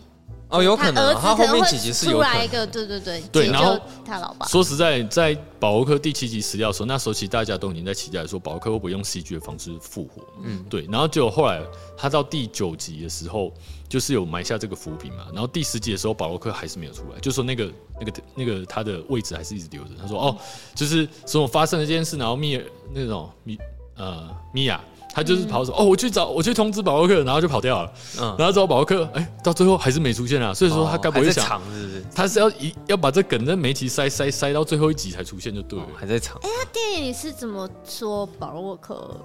[0.54, 4.46] 哦，有可能，他后面几集是有出来一个，对对对，对，然后他老爸。
[4.46, 10.22] 说实在，在保罗克第七集死掉的时候，那时候其实大家都已经在期待说，保罗克会不会用戏剧的方式复活？
[10.44, 10.86] 嗯，对。
[10.90, 11.60] 然后结果后来
[11.96, 13.52] 他到第九集的时候，
[13.88, 15.26] 就是有埋下这个伏笔嘛。
[15.32, 19.90] 然后第十集的时候，保罗克还是没有出来，就说那个那个那个他的位置还是一直留着。
[20.00, 20.36] 他说：“哦，
[20.74, 23.58] 就是什么发生了这件事，然后米尔那种米
[23.96, 24.80] 呃米娅。”
[25.14, 27.92] 他就是跑走哦，我去找，我去通知保罗克，然后就跑掉了。
[28.20, 30.52] 嗯，然后找保罗克，哎，到最后还是没出现啊。
[30.52, 32.04] 所以说他该不会想，是不是？
[32.12, 36.36] 他是要一要把这梗在每集塞塞塞到最后一集才出现就对了，还在场。
[36.42, 39.16] 哎，他电影里是怎么说保罗克？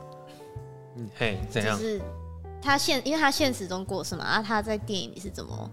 [1.17, 1.75] 嘿，怎样？
[1.75, 1.99] 就是
[2.61, 5.71] 他现，因为他现实中过世嘛，啊，他在电影里是怎么？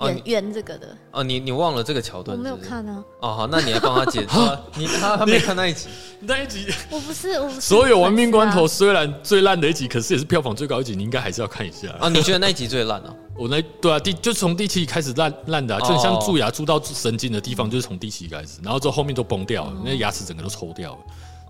[0.00, 2.36] 圆圆这个的哦，你你忘了这个桥段？
[2.36, 3.04] 我没有看啊。
[3.20, 4.38] 哦，好，那你来帮他解 释。
[4.76, 5.88] 你他他没看那一集，
[6.20, 7.48] 那一集我不是我。
[7.60, 12.08] 所有玩命关头虽然最烂的一集，可是也是票房最高一集，你应该还是要看一下啊。
[12.08, 13.14] 你觉得那一集最烂啊？
[13.36, 20.98] 我那对啊，第就从第七集开始烂烂的，就像蛀牙蛀到神经的地方，就是从第七集开始，然后之后后面都崩掉了，那牙齿整个都抽掉了。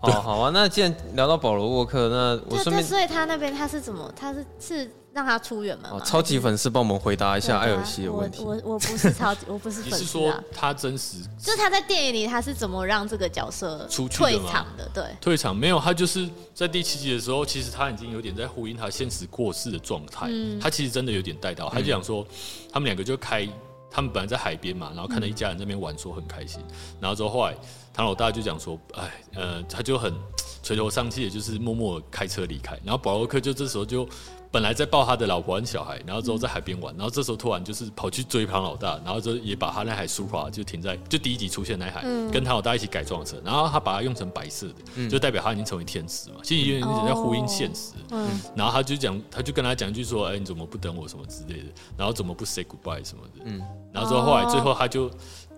[0.03, 4.12] 哦，好啊，那既然聊到保罗沃克，那我顺便，所以他那边他是怎么？
[4.18, 4.90] 他是是。
[5.12, 5.90] 让他出远门。
[6.04, 8.42] 超级粉丝帮我们回答一下艾尔西的问题。
[8.42, 9.98] 我我不是超级，我不是 粉丝。
[9.98, 11.18] 你是说他真实？
[11.38, 14.88] 就是他在电影里他是怎么让这个角色出退场的？
[14.94, 20.26] 对，退场没有，他就是在第七集的时候，其实他已经有点在呼应他现实过世的状态。
[20.30, 22.24] 嗯，他其实真的有点带到，他就想说，
[22.72, 23.48] 他们两个就开，
[23.90, 26.62] 他们本来在海边嘛，然后看到一家人在那边玩，说很开心。
[27.00, 27.54] 然后之后后来
[27.92, 30.14] 唐老大就讲说，哎，呃，他就很
[30.62, 32.78] 垂头丧气的，就是默默开车离开。
[32.84, 34.08] 然后保罗克就这时候就。
[34.53, 47.92] 本来在抱他的老婆和小孩，然后之后在海边玩，然后这时候突然就是跑去追庞老大，然后就也把他那台 Supra 就停在就第一集出现那台，嗯、跟他老大一起改装的车，然后他把它用成白色的，嗯、就代表他已经成为天使嘛，其实有点在呼应现实。
[48.11, 51.68] 嗯、然后他就讲，他就跟他讲一句说：“哎，你怎么不等我什么之类的？
[51.96, 55.11] 然后怎么不 say goodbye 什么的？”嗯，然后之后后来最后他就。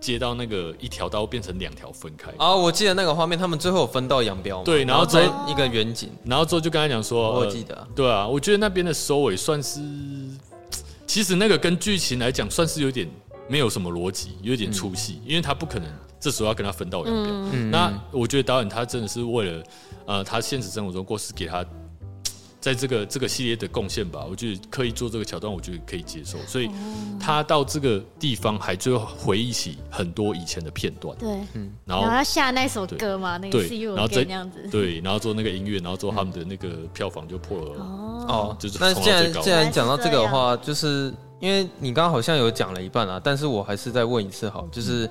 [0.03, 2.53] 接到那个一条刀变成两条分开啊！
[2.53, 4.61] 我记得那个画面，他们最后有分道扬镳。
[4.63, 9.79] 对，然后在一个远景，然后之后就跟他讲说，我记得、呃，对啊，我觉得那边的收尾算是，
[11.07, 13.09] 其实那个跟剧情来讲算是有点
[13.47, 15.87] 没有什么逻辑，有点出戏，嗯、因为他不可能
[16.19, 17.29] 这时候要跟他分道扬镳。
[17.53, 19.63] 嗯、那我觉得导演他真的是为了
[20.05, 21.65] 呃，他现实生活中过世给他。
[22.63, 26.37] 在这个这个系列的贡献吧，我觉得刻意做这个桥段，我觉得可以接受。
[26.47, 26.69] 所以
[27.19, 31.13] 他到这个地方还最后回忆起很多以前的片段。
[31.17, 34.65] 对，嗯，然后他下那首歌嘛，那个 See You Again 那样子。
[34.71, 37.83] 对，然后做那个音乐，然后做他们的那个票房就破了。
[38.29, 45.09] 哦，就是那既然既然讲到这个的话，就是因为你刚刚好像有讲了一半啊，但是我还是再问一次好，就是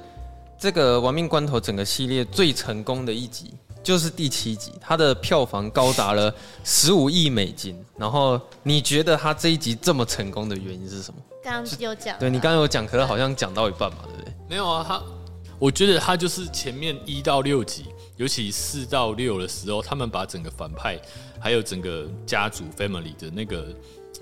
[0.59, 3.53] 这个《亡命关头》整个系列最成功的一集。
[3.83, 7.77] 就是第七集，它的票房高达了十五亿美金。
[7.97, 11.21] 然后你觉得它这一集这么成功的原因是什么？
[11.43, 14.33] 刚刚有讲，对你刚刚有讲，可是好像讲到一半嘛，对不对？
[14.49, 15.03] 没有啊，他
[15.59, 21.01] 我觉得他就是前面一到六集，尤其四到六的时候，他们把整个反派
[21.41, 23.67] 还有整个家族 family 的那个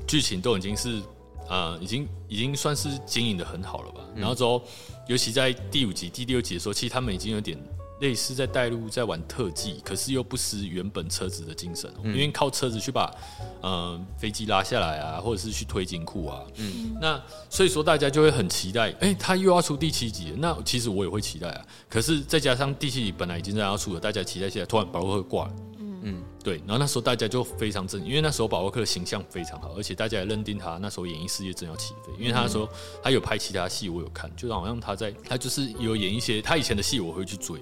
[0.06, 1.02] 剧情都已经是
[1.48, 4.00] 呃，已经已经算是经营的很好了吧。
[4.14, 4.62] 然后之后，
[5.06, 7.58] 尤其在第五集、第六集的时候，其实他们已经有点。
[8.00, 13.14] 类似在带路在玩特技，可是又不失原本车子的精神，嗯因为靠车子去把
[13.60, 16.42] 呃飞机拉下来啊，或者是去推金库啊。
[16.56, 21.66] 嗯，那所以说大家就会很期待，哎、欸，他又要出第七集了，那其实我也会期待啊。
[21.88, 25.54] 可是再加上第七集本来已经在要出了，大家期待起来，突然保罗克挂了。
[25.78, 32.66] 嗯嗯，对，然后那时候大家就非常震惊，因为那时候保罗克的形象非常好，而且大家也认定他那时候演艺事业正要起飞，因为他说
[33.02, 37.60] 他有拍其他戏，我有看，就好像他在他就是有演一些他以前的戏，我会去追。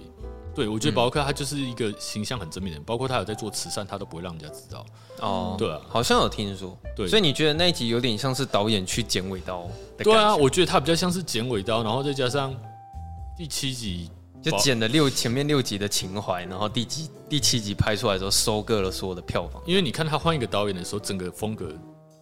[0.59, 4.85] 对，我觉得保罗克他就是一个形象很正面的人，包括他有在做慈善，他都不会让人家知道。
[5.21, 6.77] 哦，对啊，好像有听说。
[6.97, 9.69] 对，所以你觉得那一集有点像是导演去剪尾刀？
[9.99, 12.53] 对啊，我觉得他比较像是剪尾刀，然后再加上
[13.37, 14.11] 第七集。
[14.41, 19.61] 就剪了六前面六集的情怀，然后第几第七集拍出来的时候收割了所有的票房。
[19.67, 21.73] 因为你看他换一个导演的时候，整个风格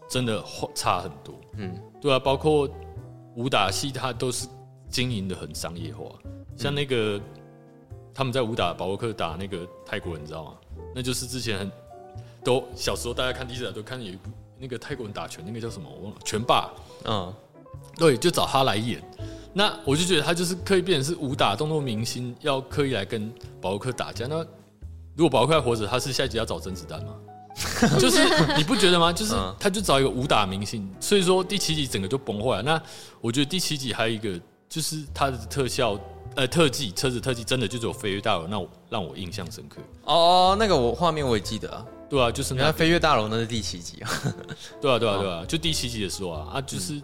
[0.08, 0.42] 真的
[0.74, 1.34] 差很多。
[1.58, 2.66] 嗯，对啊，包括
[3.34, 4.48] 武打戏，他都是
[4.88, 6.06] 经营的很商业化。
[6.56, 7.22] 像那个、嗯、
[8.16, 10.52] 他们在武打保罗克打那个泰国人，你知道吗？
[10.94, 11.70] 那就是之前很
[12.42, 16.70] 都小时候大家看第一集都看有一部那个泰国人打拳，那个叫什么我忘了，拳霸。
[17.04, 17.30] 嗯，
[17.98, 19.02] 对，就找他来演。
[19.52, 24.26] 那我就觉得他就是刻意变成是武打动作明星，要刻意来跟保罗克打架。
[24.26, 24.36] 那
[25.14, 27.14] 如果保罗克还活着，他是下一集要找甄子丹吗？
[28.00, 28.18] 就是
[28.56, 29.12] 你不觉得吗？
[29.12, 32.62] 就是他就找一个武打明星，所以说第七集整个就崩坏了。
[32.62, 32.82] 那
[33.20, 35.98] 我觉得第七集还有一个就是他的特效，
[36.36, 39.80] 呃，特技车子特技真的就只有飞跃大楼，那我让我印象深刻。
[40.04, 41.84] 哦，那个我画面我也记得啊。
[42.08, 44.10] 对啊，就是那飞跃大楼那是第七集啊。
[44.80, 47.02] 对啊，对啊，对啊，就第七集的时候啊，啊，就是。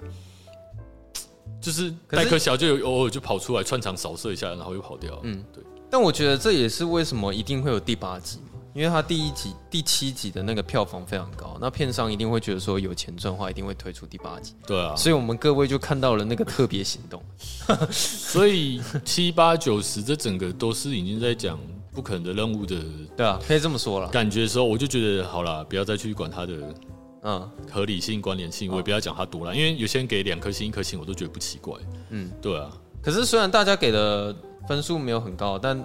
[1.61, 5.17] 就是戴克小就有偶尔就跑出来串场扫射一下，然后又跑掉。
[5.23, 5.63] 嗯，对。
[5.89, 14.55] 但我觉得这也是为什么一定会有第八集嘛，因为他第一集、第七集的那个票房非常高，那片商一定会觉得说有钱赚的话，一定会推出第八集。
[14.67, 17.23] 对啊，所以我们各位就看到了那个特别行动。
[17.91, 21.59] 所以七八九十这整个都是已经在讲
[21.93, 22.77] 不可能的任务的，
[23.17, 24.09] 对啊，可以这么说了。
[24.09, 26.75] 感觉的时候，我就觉得好了，不要再去管它的。
[27.25, 31.73] 嗯，合理性、关联性，我也不要讲它多了，因为有些人给两颗星、一颗星，我都觉得不奇怪。
[32.11, 32.69] 嗯，对啊。
[33.01, 34.35] 可是虽然大家给的
[34.67, 35.81] 分数没有很高，但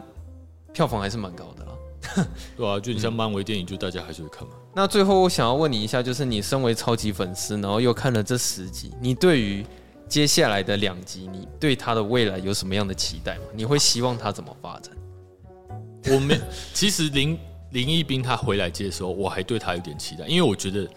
[0.73, 1.71] 票房还是蛮高的啦。
[2.55, 4.53] 对啊，就你像漫威电影，就大家还是会看嘛。
[4.73, 9.65] 那最后我想要问你一下，就是你身为超级粉丝，然后又看了这十集，你对于
[10.07, 13.43] 接下来的两集，你对他的未来有什么样的期待吗？
[13.53, 14.95] 你会希望他怎么发展？
[16.13, 16.39] 我没，
[16.73, 17.37] 其实林
[17.71, 20.87] 林一斌他回来接的时候，我还对他有点期待，因为我觉得。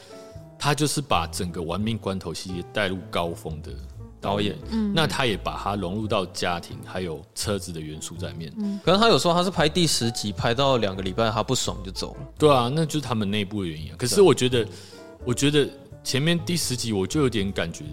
[0.63, 3.73] 他就是把整个《玩命关头》系列带入高峰的
[4.21, 8.53] 导演，嗯，那他也把它融入到家庭还有车子的元素在面。
[8.59, 12.21] 嗯，可能他有说他是拍第十集，拍到两个礼拜他不爽就走了。
[12.39, 13.97] 对啊，那就是他们内部的原因。
[13.97, 14.67] 可是我觉得，
[15.25, 15.69] 我觉得
[16.05, 17.85] 前面第十集我就有点感觉，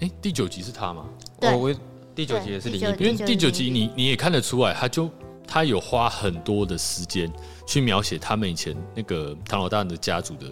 [0.00, 1.04] 哎，第九集是他吗？
[1.40, 1.74] 对，我
[2.14, 5.10] 第九集也是林义斌，因为第九集你你也看得出来，他就
[5.46, 7.32] 他有花很多的时间
[7.66, 10.46] 去描写他们以前那个唐老大的家族的。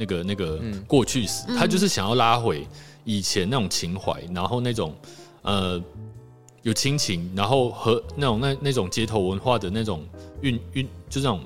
[0.00, 2.64] 那个那个过去时，他就是想要拉回
[3.08, 4.94] 以前那种情怀，然后那种
[5.40, 5.82] 呃
[6.60, 10.06] 有亲情，然后和那种那那种街头文化的那种
[10.42, 11.40] 运运，就这种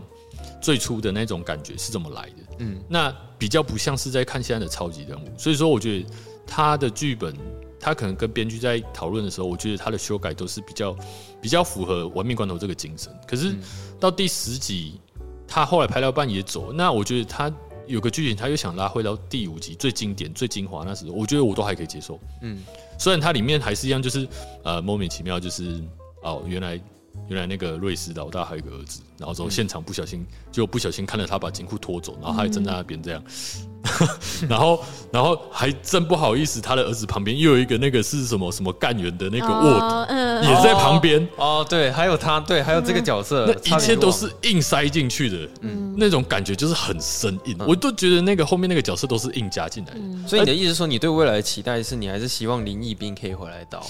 [0.60, 2.36] 最初的那种感觉是怎么来的？
[2.58, 6.06] 嗯，那比较不像是在看现在的超级人物，所以说我觉得
[6.44, 7.32] 他的剧本，
[7.78, 10.96] 他可能跟编剧在讨论的时候，我觉得他的修改都是比较
[11.40, 13.16] 比较符合《玩命关头》这个精神。
[13.24, 13.54] 可是
[14.00, 15.00] 到第十集，
[15.46, 17.48] 他后来拍到半也走，那我觉得他。
[17.87, 22.18] 有个剧情，他又想拉回到第五集最经典、最精华那时候，我觉得我都还可以接受。
[22.43, 22.62] 嗯，
[22.99, 24.26] 虽然它里面还是一样，就是
[24.64, 25.83] 呃莫名其妙，就是
[26.22, 26.80] 哦原来
[27.28, 33.22] 原来那个瑞士老大还有一个儿子，然后之后现场不小心就不小心看到他把金库拖走，然后他还站在那边这样。
[33.24, 33.68] 嗯
[34.49, 34.80] 然后，
[35.12, 40.12] 然后还真不好意思，他的儿子旁边又有一个那个是什么什么干员的那个卧底，
[40.43, 41.26] 也在旁边。
[41.36, 47.57] 哦，对，还有他，对，还有这个角色，那一切都是硬塞进去的，嗯，那种感觉就是很生硬。
[47.66, 50.28] 我都觉得那个后面那个角色都是硬加进来的。
[50.28, 53.84] 所以你的意思说，你对未来的期待是你还是希望林义斌可以回来到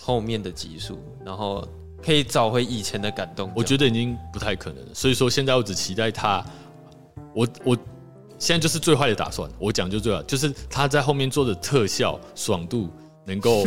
[0.00, 1.66] 后面的集数，然后
[2.04, 3.50] 可以找回以前的感动？
[3.54, 4.90] 我觉得已经不太可能了。
[4.94, 6.44] 所以说，现在我只期待他，
[7.34, 7.76] 我我。
[8.38, 12.90] 现在就是最坏的打算，我讲就最好，就是他在后面做的特效爽度
[13.24, 13.64] 能够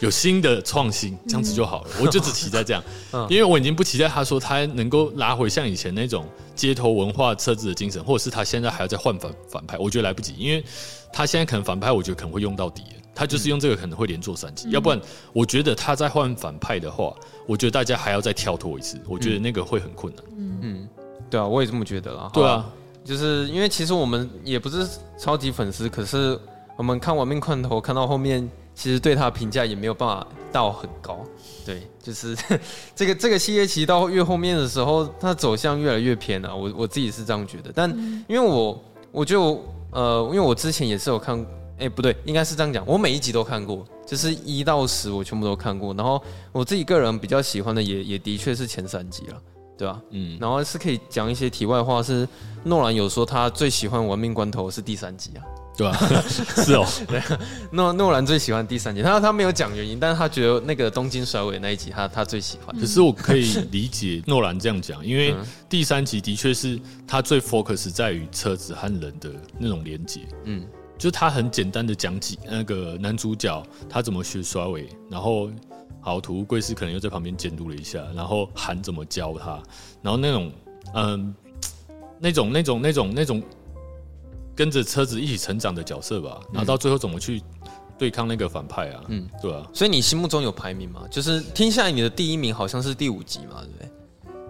[0.00, 1.90] 有新的创新，这样子就好了。
[2.00, 2.82] 我就只期待这样，
[3.28, 10.64] 因为我已经不期待他说他能够拉回像以前那种街头文化车子的精神，或者是他现在还要再换反反派，我觉得来不及，因为
[11.12, 12.82] 他现在可能反派，我觉得可能会用到底，
[13.14, 15.00] 他就是用这个可能会连做三集，要不然
[15.32, 17.14] 我觉得他再换反派的话，
[17.46, 20.24] 我觉得大家还要再跳脱一次，我觉得那个会很困难。
[20.38, 20.88] 嗯，
[21.28, 22.30] 对啊，我也这么觉得啊。
[22.32, 22.64] 对啊。
[23.04, 24.88] 就是因为其实我们也不是
[25.18, 26.40] 超级粉丝，可是
[26.74, 31.24] 我们看《亡命关头》看到后面其实对他评价也没有办法到很高。
[31.64, 32.36] 对，就是
[32.94, 36.54] 这个这个系列，其实到越后面的时候，它走向越来越偏了。
[36.54, 37.88] 我我自己是这样觉得，但
[38.28, 41.46] 因为我我觉得我呃，因为我之前也是有看，
[41.78, 45.94] 哎，不对，应该是这样讲，我每一集都看过，就是一到十我全部都看过。
[45.94, 46.22] 然后
[46.52, 49.40] 我自己个人比较喜欢的也也的确是前三集了，
[49.78, 49.98] 对吧？
[50.10, 52.28] 嗯，然后是可以讲一些题外话，是
[52.64, 55.40] 诺兰有说他最喜欢《玩命关头》是第三集啊。
[55.76, 55.96] 对吧？
[56.28, 57.20] 是哦，对。
[57.72, 62.78] 诺诺兰最喜欢第三集，他他没有讲原因，但是他觉得那个东京甩尾那一集他，他他最喜欢。
[62.78, 65.34] 可是我可以理解诺兰这样讲，因为
[65.68, 70.20] 第三集的确是他最 focus 在于车子和人的那种连接。
[70.44, 70.64] 嗯，
[70.96, 75.50] 就他很简单的讲起那个男主角他怎么学甩尾，然后
[76.00, 79.60] 好土屋贵司可能又在旁边监督了一下，然后韩怎么教他，
[80.02, 80.52] 然后那种
[80.94, 81.34] 嗯，
[82.20, 83.42] 那种那种那种那种。
[84.54, 87.42] 跟着车子一起成长的角色吧，然后到最后怎么去
[87.98, 89.02] 对抗那个反派啊？
[89.08, 89.68] 嗯，对啊。
[89.72, 91.02] 所以你心目中有排名吗？
[91.10, 93.90] 就是听下来你的第一名好像是第五集嘛，对不对？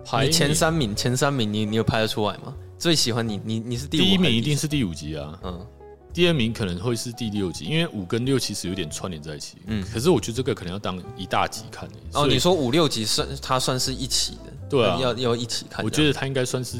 [0.04, 2.54] 排前三名，前三名你你有排得出来吗？
[2.78, 5.66] 最喜欢你你你是第五第一名一定是第五集啊，嗯。
[6.12, 9.56] 第二名可能会是第六集，因为五跟六其实有点串联在一起。
[9.66, 9.82] 嗯。
[9.92, 11.88] 可是我觉得这个可能要当一大集看。
[12.12, 14.52] 哦，你说五六集算它算是一起的？
[14.68, 15.84] 对啊，要要一起看。
[15.84, 16.76] 我觉得它应该算是。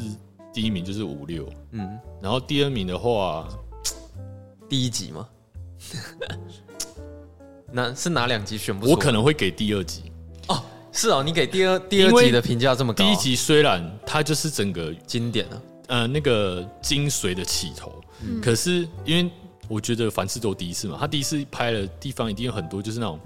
[0.53, 3.47] 第一名就是五六，嗯，然后第二名的话，
[4.67, 5.27] 第一集吗？
[7.71, 8.91] 那是哪两集选不出？
[8.93, 10.11] 我可能会给第二集。
[10.47, 10.59] 哦，
[10.91, 13.05] 是哦，你给第二第二集的评价这么高。
[13.05, 19.29] 第一集虽然它就是整个经典了，呃，那个精髓的起头，嗯，可是因为。
[19.67, 23.19] 我觉得凡事都第一次嘛，他第一次拍的地方一定有很多，就是那种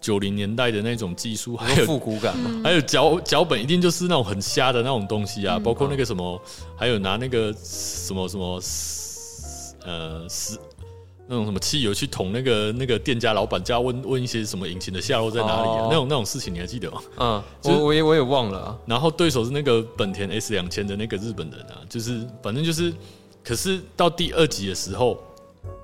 [0.00, 6.40] 九零年代的那种技术，还有复古感嘛，还有脚脚本一定就是那种很瞎的那种东西啊，包括那个什么，
[6.76, 8.60] 还有拿那个什么什么，
[9.84, 10.58] 呃，是
[11.26, 17.00] 那种什么汽油去捅那个那个店家老板家问问一些什么引擎的下落在哪里啊，那种那种事情你还记得吗？
[17.16, 18.78] 嗯，我我也我也忘了啊。
[18.86, 22.92] 然后对手是那个本田 S 两千的那个日本人啊，就是反正就是，
[23.42, 25.18] 可是到第二集的时候。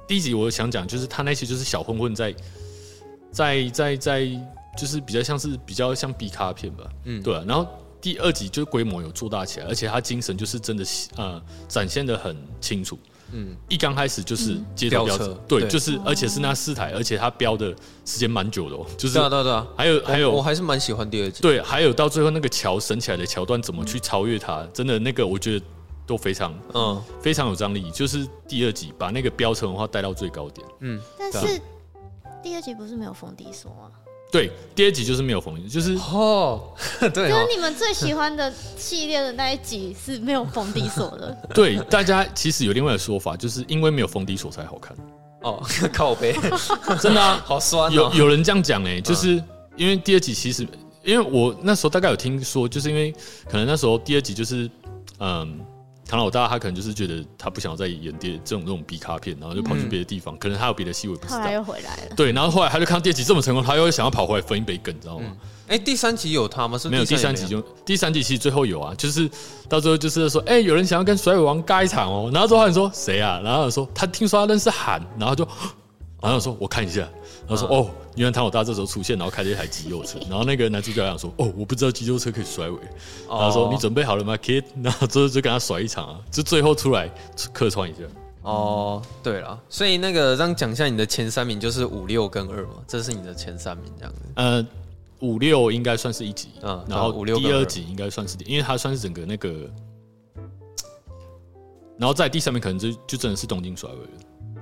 [0.06, 2.34] 第一集我想讲，就是他那些就是小混混在，
[3.30, 4.26] 在在在，
[4.76, 7.42] 就是比较像是比较像 B 卡片吧，嗯，对啊。
[7.46, 7.66] 然后
[8.00, 10.84] 第二集就规模有做大起来，而且他精神就是真的
[11.16, 12.98] 呃展现的很清楚，
[13.32, 17.74] 嗯，一刚开始就是街头飙车，对，对，就是而且是那四台，而且他飙的
[18.04, 25.64] 时间蛮久的哦，就是对啊对啊，对啊，还有还有，我还是蛮喜欢第二集，对，还有到最后那个桥升起来的桥段怎么去超越它，真的那个我觉得。
[26.06, 30.66] 都非常嗯，非常有张力，就是第二集把那个飙车文化带到最高点。
[30.80, 31.60] 嗯，但是
[32.42, 33.90] 第二集不是没有冯迪索吗？
[34.32, 36.72] 对，第二集就是没有冯迪，就是哦，
[37.12, 41.36] 对，就是你们最喜欢的系列的那一集是没有冯迪索的。
[41.54, 44.96] 对，大家其实有另外的说法，就是因为没有冯迪索才好看。
[45.42, 46.34] 哦， 靠背，
[46.98, 47.92] 真的啊，好酸。
[47.92, 49.42] 有有人这样讲哎，就是
[49.76, 50.66] 因为第二集其实，
[51.04, 53.12] 因为我那时候大概有听说，就是因为
[53.50, 54.68] 可能那时候第二集就是
[55.18, 55.60] 嗯。
[56.06, 61.38] 唐老大他可能就是觉得他不想要再演电这种这种 B 卡片，然后就跑去别的地方，嗯、可能他有别的戏，我不知道。
[61.38, 62.14] 后来又回来了。
[62.16, 65.24] 对，然后后来他就看到第二集这么成功，他又想要跑回来分一杯羹，你知道吗？
[65.68, 66.76] 哎、嗯欸，第三集有他吗？
[66.76, 69.30] 是，没有，第三集就第三集其实最后有啊，就是
[69.68, 73.40] 到最后就是说，哎、欸，有人想要跟甩尾王尬一场哦，然后之后他说谁啊？
[73.42, 75.48] 然后说他听说他认识韩，然后就，
[76.20, 77.08] 然后说我看一下。
[77.54, 82.78] 他说：“哦，原来唐老大这时候出现，然后开了一台急救车， 然后那个男主角想说：‘哦，我不知道急救车可以甩尾。’
[83.28, 87.08] 然后说：‘你准备好了吗，Kid？’ 然后之后就跟他甩一场啊，就最后出来
[87.52, 88.00] 客串一下。
[88.42, 94.20] 哦，对了，所以那个让讲一下你的前三名就是五六跟二嘛，这是你的前三名这样子。
[94.34, 94.66] 呃，
[95.20, 99.70] 五六应该算是一集，嗯，然后五六第二集应该算是，因为它算是整个那个，
[101.96, 104.10] 然后在第三名可能就就真的是东京甩尾了，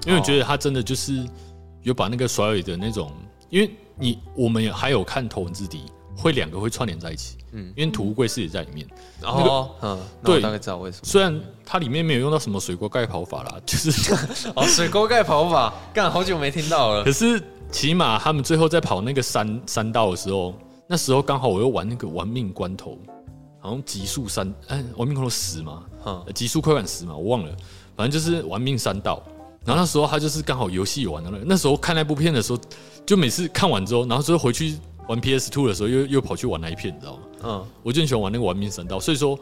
[0.04, 1.26] 因为我觉得他真的就是。”
[1.82, 3.10] 有把那个甩尾的那种，
[3.48, 5.78] 因为你我们还有看《头文字 D》，
[6.20, 8.86] 会两个会串联在一起，嗯，因为土屋贵司也在里面，
[9.20, 11.02] 然后嗯，对，大概知道为什么。
[11.04, 14.12] 虽然它里面没有用到什么水锅盖跑法啦，就是
[14.54, 17.04] 哦，水锅盖跑法，干好久没听到了。
[17.04, 20.54] 可是起码他们最后在跑那个山山道的时候，
[20.86, 22.98] 那时候刚好我又玩那个玩命关头，
[23.58, 27.56] 好像极速三，哎，玩命关头十嘛，嗯，极速快感十嘛，我忘了，
[27.96, 29.22] 反正就是玩命山道。
[29.64, 32.58] 然后那时候他就是刚好游戏有玩的那那时候看那部片的时候，
[33.04, 34.76] 就每次看完之后，然后之后回去
[35.06, 37.22] 玩 PS Two 的时候，又又跑去玩那一片，你知道吗？
[37.42, 39.38] 嗯，我就很喜欢玩那个玩命神道，所以说，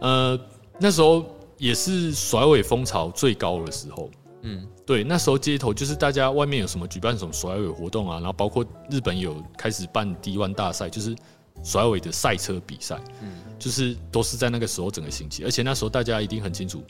[0.00, 0.38] 呃，
[0.78, 1.24] 那时候
[1.58, 4.10] 也是甩尾风潮最高的时候。
[4.44, 11.14] 嗯，对，那时候街头就是大家外面有什么举办什么甩尾活动啊，然后包括日本有开始办 D One 大赛，就是
[11.62, 13.00] 甩尾的赛车比赛。
[13.22, 16.78] 嗯，就是都是在那个时候整个兴起，而且那时候大家一定很清楚《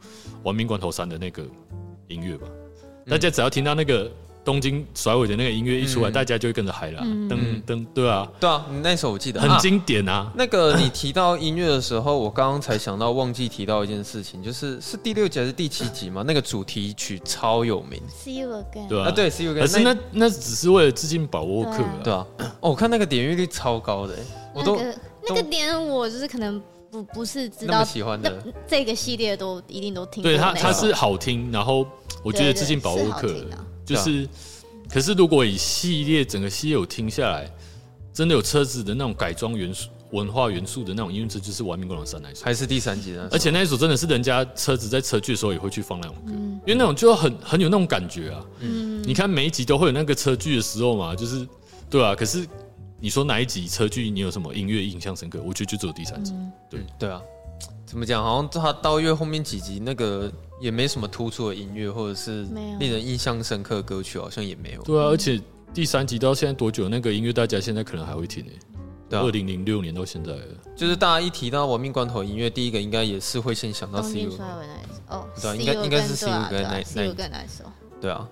[0.44, 1.44] 亡命关头三》的那个
[2.08, 2.46] 音乐吧。
[3.08, 4.10] 大家只要听到那个
[4.44, 7.00] 东京甩尾的那个音乐一出来，嗯、大家就会跟着嗨了。
[7.02, 10.12] 噔噔，对啊，对啊，那首我记得很经典啊。
[10.12, 16.24] 啊那个你提到音乐的时候，我刚刚才想到，忘记提到一件事情，就是是第六集还是第七集嘛？
[16.26, 18.88] 那个主题曲超有名，See you again。
[18.88, 19.60] 对啊，对，See you again。
[19.60, 22.26] 可是那那只是为了致敬保沃克，对啊。
[22.60, 24.16] 哦，我看那个点阅率超高的，
[24.52, 24.76] 我都
[25.28, 26.60] 那个点我就是可能
[26.92, 30.22] 不不是知道喜欢的这个系列都一定都听。
[30.22, 31.84] 对他他是好听，然后
[32.22, 33.34] 我觉得致敬保沃克，
[33.84, 34.28] 就是。
[34.90, 37.50] 可是，如果以系列整个系列有听下来，
[38.12, 43.26] 真的有车子的那种改装元素、文化元素的那种音乐，这就是《玩命关头三》那一首，还是第三集的？
[43.32, 48.44] 而且那一首真的是人家车子在车距的时候也会去放那种歌，嗯、因为那种就很很有那种感觉啊。
[48.60, 51.48] 嗯，你看每一集都会有那个车距的时候嘛，就是
[51.88, 52.14] 对啊。
[52.14, 52.46] 可是
[53.02, 55.42] 你说哪一集车距你有什么音乐印象深刻？
[55.44, 56.32] 我觉得就只有第三集。
[56.34, 57.20] 嗯、对对啊，
[57.84, 58.22] 怎么讲？
[58.22, 60.32] 好像他到越后面几集那个。
[60.60, 62.44] 也没什么突出的音乐，或者是
[62.78, 64.82] 令人印象深刻的歌曲，好像也没有。
[64.82, 65.40] 对啊，而且
[65.74, 66.88] 第三集到现在多久？
[66.88, 68.52] 那个音乐大家现在可能还会听呢？
[69.08, 70.32] 对啊，二零零六年到现在，
[70.76, 74.30] 就是大家一提到《亡命关头》音乐，第一个应该也是会先想到 See You。
[75.08, 76.62] 哦，对啊，应该应该是 You 跟
[77.28, 77.64] 那那首。
[78.00, 78.28] 对啊，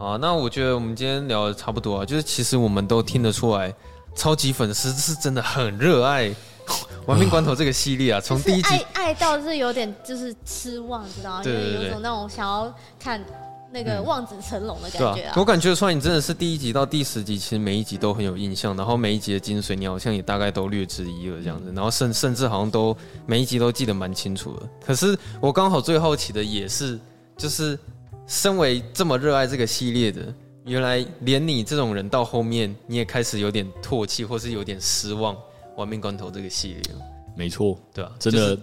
[0.00, 3.74] 啊，那我觉得我们今天聊的差不多啊，就是其实我们都听得出来，
[4.14, 6.34] 超级粉丝是真的很热爱。
[7.04, 11.42] 亡命关头这个系列啊，从第一集爱爱到是有点就是痴望，知道吗？
[11.42, 13.22] 对对有种那种想要看
[13.70, 15.34] 那个望子成龙的感觉啊。
[15.36, 22.96] 我感觉出来，你真的是第一集到第十集，其实每一集都很有印象，然后每一集的精髓，你好像也大概都略知一二这样子，然后甚甚至好像都
[23.26, 24.62] 每一集都记得蛮清楚的。
[24.86, 26.98] 可是我刚好最好奇的也是，
[27.36, 27.78] 就是
[28.26, 30.34] 身为这么热爱这个系列的，
[30.64, 35.36] 原来连你这种人到后面你也开始有点唾弃，或是有点失望。
[35.76, 36.94] 亡命关头这个系列，
[37.34, 38.56] 没错，对啊，真的，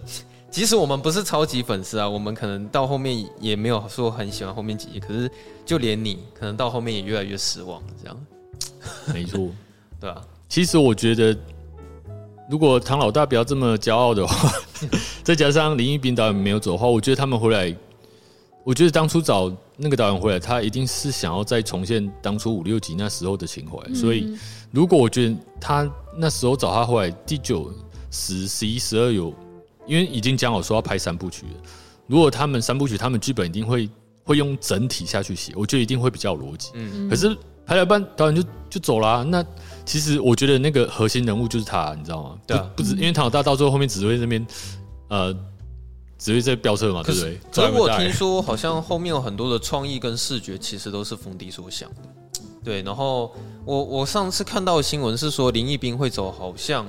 [0.50, 5.30] 即使我们不是超级粉丝啊，我们可能到后面也没有说很喜欢后面几集，可是
[5.66, 8.26] 就连你可能到后面也越来越失望，这样，
[9.12, 9.50] 没错，
[10.00, 10.24] 对啊。
[10.48, 11.36] 其实我觉得，
[12.48, 14.50] 如果唐老大不要这么骄傲的话，
[15.22, 17.76] 再加上林一斌导演没有走的话，我觉得他们回来，
[18.64, 24.36] 我觉得当初找那个导演回来，他一定是想要再重现当初五六集那时候的情怀，嗯、所以。
[24.74, 25.86] 如果我觉得他
[26.16, 27.70] 那时候找他回来，第九、
[28.10, 29.30] 十、十一、十二有，
[29.86, 31.52] 因为已经讲好说要拍三部曲了。
[32.06, 33.86] 如果他们三部曲，他们剧本一定会
[34.24, 36.70] 会用整体下去写，我觉得一定会比较有逻辑。
[36.72, 37.36] 嗯，可是
[37.66, 39.22] 拍了半，导演就就走了啊。
[39.22, 39.44] 那
[39.84, 42.38] 其实我觉得那个核心人物就是他，你知道吗？
[42.46, 44.46] 对啊，不止，因为唐老大到最后后面只会那边，
[45.08, 45.36] 呃，
[46.22, 47.40] 只是在飙车嘛，对不对？
[47.52, 51.96] 可是我听说好像后面有很多的创意跟视觉，其实都是冯迪所想的。
[52.62, 53.34] 对，然后
[53.64, 56.86] 我我上次看到的新闻是说林义斌会走，好像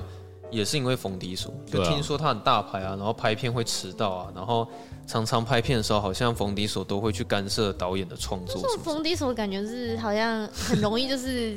[0.51, 4.67] 也是因为冯迪所，就听说他很大牌啊，然后拍片会迟到啊，然后
[5.07, 8.61] 常常拍片的时候，好像冯迪所都会去干涉导演的创作。
[8.61, 11.55] 这冯迪所感觉是好像很容易就是，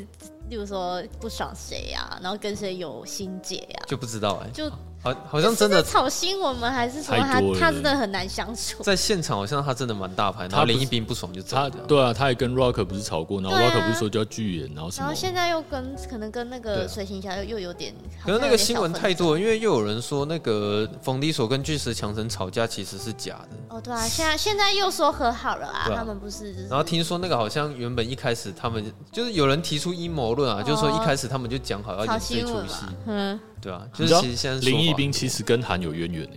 [0.48, 4.64] 例如说不爽谁呀，然后跟谁有心结呀，就不知道哎，就。
[5.06, 6.68] 好，好像真的炒新闻吗？
[6.68, 8.82] 还是说他他真的很难相处？
[8.82, 11.56] 在现场好像他真的蛮大牌，然后林一斌不爽就走。
[11.56, 15.06] 他对啊，他也跟 Rock 不是吵过，然后 Rock 不是说就要拒演，然后什么？
[15.06, 23.76] 然后现在又跟可能跟那个水行侠又又有点，可能那个新闻太多了，因为又有人说那个冯迪索跟巨石强森吵架其实是假的。
[23.76, 26.66] 哦，对啊，现在现在又说和好了啊，他们不是？
[26.68, 33.38] 然后听说那个好像原本一开始他们就是有人提出阴谋论啊，就是说一开始他们就讲好要演这出戏，嗯。
[33.60, 36.36] 对啊，就是其实现在林义斌其实跟韩有渊源呢，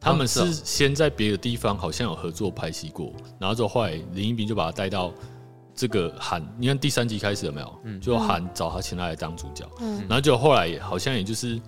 [0.00, 5.12] 他们是先在别的地方好像有合作拍戏过，然后之后后来林义斌就把他带到
[5.74, 7.80] 这个韩，你看第三集开始有没有？
[7.84, 11.60] 嗯，就韩找他请他来当主角，嗯，然后就后来好像也就是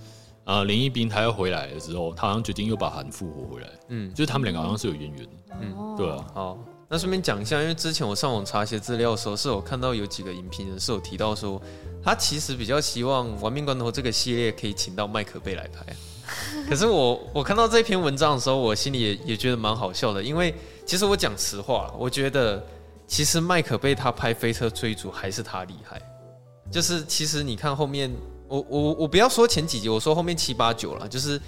[0.44, 5.30] 呃林一斌他要回来的时候，他好像决定又把韩复活回来，嗯，就是他们两个好像是有渊源的，
[5.60, 6.58] 嗯，对啊，好，
[6.92, 11.58] 那顺便讲一下，因为之前我上网查一些资料的时候，是有看到有几个影评人是有提到说。
[12.04, 15.86] 他其实比较希望《玩命关头》这个系列可以请到麦可贝来拍，
[16.68, 20.52] 可是我我看到这篇文章的时候，我心里也也觉得蛮好笑的，因为
[20.84, 22.60] 其实我讲实话，我觉得
[23.06, 26.02] 其实麦可贝他拍《飞车追逐》还是他厉害，
[26.72, 28.12] 就是其实你看后面，
[28.48, 31.40] 我我我不要说前几集，我说后面七八九了，就是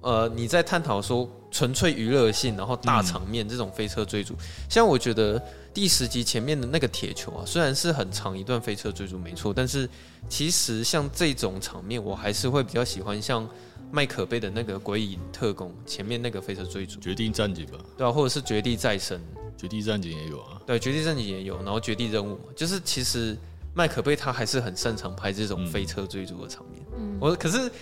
[0.00, 4.34] 呃你在探讨说纯粹娱乐性，然后大场面这种飞车追逐，
[4.68, 5.40] 像我觉得。
[5.74, 9.88] 第十集前面的那个铁球啊，虽然是很长一段飞车追逐，没错，但是
[10.28, 13.48] 其实像这种场面，我还是会比较喜欢像
[13.90, 19.18] 麦可贝的那个《鬼影特工》前面那个飞车追逐，绝地战警吧，对啊，或者是绝地再生，
[19.56, 23.34] 绝地战警也有啊，对，绝地战警也有，然后绝地任务，就是其实
[23.72, 27.72] 麦可贝他还是很擅长拍这种飞车追逐的场面，嗯，我可是。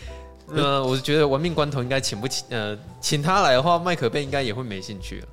[0.54, 5.28] 呃，我觉得玩命关头应该请不起，呃，请他来的话，麦可贝应该也会没兴趣了。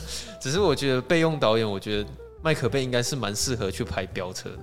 [0.40, 2.08] 只是我觉得备用导演，我觉得
[2.42, 4.58] 麦可贝应该是蛮适合去拍飙车的。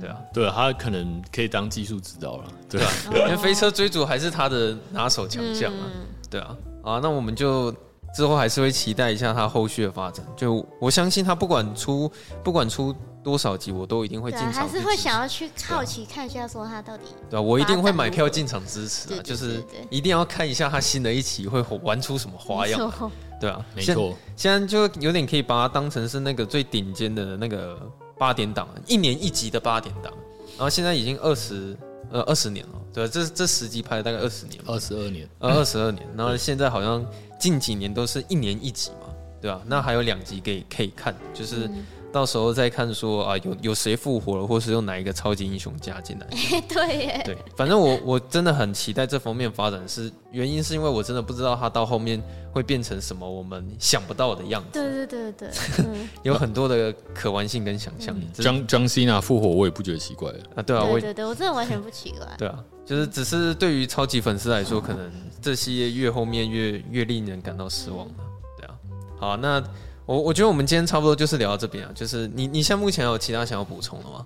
[0.00, 2.44] 对啊，对啊，他可能可以当技术指导了。
[2.68, 5.86] 对啊，因为飞车追逐还是他的拿手强项啊。
[6.28, 7.72] 对啊，啊，那我们就
[8.14, 10.24] 之后还是会期待一下他后续的发展。
[10.36, 12.10] 就我相信他不管出
[12.42, 12.94] 不管出
[13.24, 14.52] 多少集，我都一定会进场。
[14.52, 17.04] 还是会想要去好奇看一下，说他到底。
[17.28, 22.92] 对啊，我一定会买票进场支持啊，就是一定要看一下他新的一期会玩出什么花样。
[23.40, 24.14] 对啊，没错。
[24.36, 27.80] 现在就有点可以把它当成是那个最顶尖的那个。
[28.16, 30.10] 八点档，一年一集的八点档，
[30.50, 31.76] 然后现在已经二十
[32.12, 37.04] 呃二十年了，对，这这十集拍了大概二十年，二十二年，呃二十二年，然后现在好像
[37.40, 39.60] 近几年都是一年一集嘛，对吧？
[39.66, 41.68] 那还有两集可以可以看，就是。
[42.14, 46.26] 到时候再看说啊，有有谁复活了，或是用哪一个超级英雄加进来？
[46.68, 52.22] 对耶，对，反正我我真的很期待这方面发展，是原因是因为我真的不知道他到后面
[52.52, 54.68] 会变成什么我们想不到的样子。
[54.74, 55.84] 对对对对，
[56.22, 58.16] 有很多的可玩性跟想象。
[58.34, 60.62] 张张希娜复活，我也不觉得奇怪啊。
[60.62, 62.20] 对啊，对对对，我真的完全不奇怪。
[62.38, 65.10] 对啊，就是只是对于超级粉丝来说，可能
[65.42, 68.14] 这些越后面越越令人感到失望了。
[68.56, 68.74] 对啊，
[69.18, 69.60] 好，那。
[70.06, 74.24] 我我觉得我们今天差不多就是聊到这边啊，就是你你现在目前有其他想要补充的吗？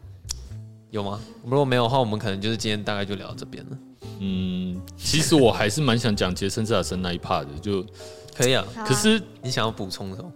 [0.91, 1.21] 有吗？
[1.45, 3.79] 如果没有的话，我们可能就是今天大概就聊到这边了。
[4.21, 7.85] 嗯，其实我还是蛮想讲杰森·斯坦森那一 part 的，就
[8.35, 8.65] 可以啊。
[8.75, 10.33] 啊可是你想要补充什么？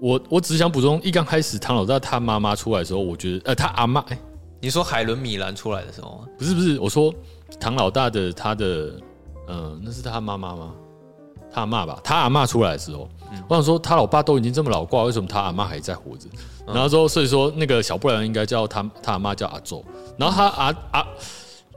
[0.00, 4.18] 我我只想补充，一刚开始唐老大他妈妈出来的时候，我觉得呃他阿妈，哎，
[4.60, 6.28] 你说海伦米兰出来的时候吗？
[6.38, 7.12] 不是不是，我说
[7.58, 8.94] 唐老大的他的，
[9.48, 10.72] 嗯、呃，那是他妈妈吗？
[11.52, 13.08] 他阿妈吧，他阿妈出来的时候。
[13.48, 16.28] 我想说，他老爸都已经这么老挂，为什么他阿妈还在活着？
[16.66, 19.84] 然后说，所以说那个小布莱恩应该叫他他阿妈叫阿周。
[20.16, 21.06] 然后他阿阿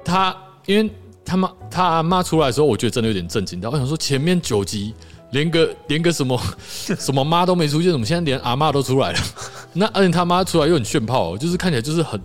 [0.04, 0.36] 他，
[0.66, 0.92] 因为
[1.24, 3.70] 他妈他阿妈出来的时候，我觉得真的有点震惊到。
[3.70, 4.96] 我想说，前面九集
[5.32, 6.40] 连个连个什么
[6.98, 9.20] 什么妈都没出现，怎么现在连阿妈都出来了？
[9.74, 12.20] 那而且他妈出来又很炫炮，就是看起来就是很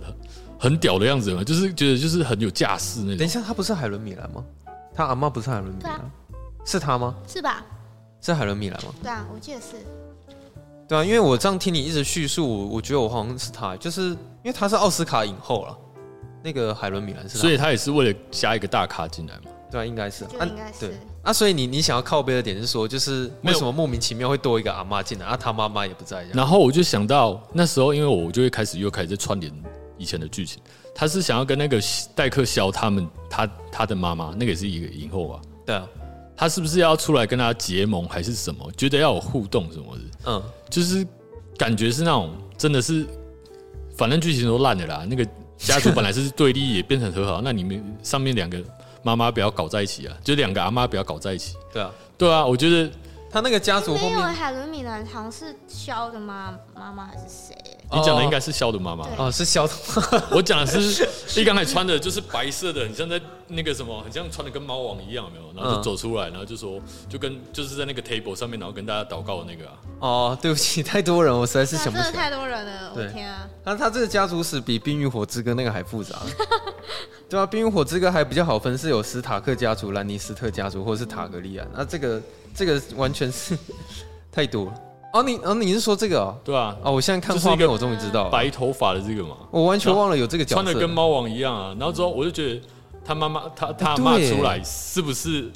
[0.57, 3.17] 很屌的样子嘛，就是觉得就是很有架势那种。
[3.17, 4.43] 等一下，他不是海伦米兰吗？
[4.95, 6.11] 他阿妈不是海伦米兰，
[6.69, 7.15] 是他吗？
[7.27, 7.65] 是吧？
[8.21, 8.93] 是海伦米兰吗？
[9.01, 9.77] 对啊，我记得是。
[10.87, 15.75] 对啊，因为我这样听你一直叙述，我我觉得我好像是他，就是因为他是奥斯卡影后了。
[16.43, 19.49] 那个海伦米兰是，所以他也是为了加一个大咖进来嘛？
[19.71, 20.25] 对啊，应该是。
[20.25, 20.89] 应该是。
[20.89, 25.35] 对啊，所以你你想要靠背的点是说，就是为什么莫名其妙会多一个阿妈进来啊？
[25.35, 26.23] 他妈妈也不在。
[26.35, 29.51] 然后我就想到那时候，因为我就会开始又开始在串联
[29.97, 30.61] 以前的剧情。
[30.93, 31.81] 他是想要跟那个
[32.13, 35.41] 戴克肖他们，他他的妈妈，那个也是一个影后啊？
[35.65, 35.87] 对啊。
[36.39, 38.71] 他是不是要出来跟他结盟，还是什么？
[38.77, 40.01] 觉得要有互动什么的？
[40.25, 41.05] 嗯，就是
[41.57, 43.05] 感觉是那种真的是，
[43.97, 45.05] 反正剧情都烂的啦。
[45.09, 47.41] 那个家族本来是对立，也变成和好。
[47.41, 48.57] 那你们上面两个
[49.03, 51.57] 妈妈不要搞在一起啊，就两个阿妈不要搞在一起。
[51.73, 52.89] 对啊，对啊，我觉得
[53.29, 57.53] 他那个家族后面，没有海伦米兰好像是肖的妈妈妈还是谁？
[57.91, 59.73] 你讲的应该是消毒妈妈哦，是消毒。
[60.29, 61.07] 我讲的是，
[61.41, 65.53] 一刚才穿的就是白色的，很像在那个什么，很像穿的跟猫王一样，有没有？
[65.55, 66.79] 然后就走出来，然后就说，
[67.09, 69.73] 就跟就是在那个 table 上面，然后跟大家祷告的那个啊。
[69.99, 72.03] 哦，对不起，太多人，我实在是想不起来。
[72.03, 73.47] 真的太多人了，我天啊！
[73.63, 76.15] 那他这个家族史比《冰与火之歌》那个还复杂。
[77.27, 81.67] 对啊，《冰与火之歌》还比较好分，是有史塔克家族、兰尼斯特家族，或者是塔格利安。
[81.75, 82.21] 那这个
[82.55, 83.57] 这个完全是
[84.31, 84.73] 太多了。
[85.11, 86.37] 哦，你哦，你是说这个哦？
[86.43, 91.75] 对啊，哦，我现在看画面，我终于知道白头发的这个嘛，我完全忘了有这个角色，穿的跟猫王一样啊。
[91.79, 92.61] 然后之后我就觉得
[93.03, 95.51] 他妈妈，他他骂出来是不是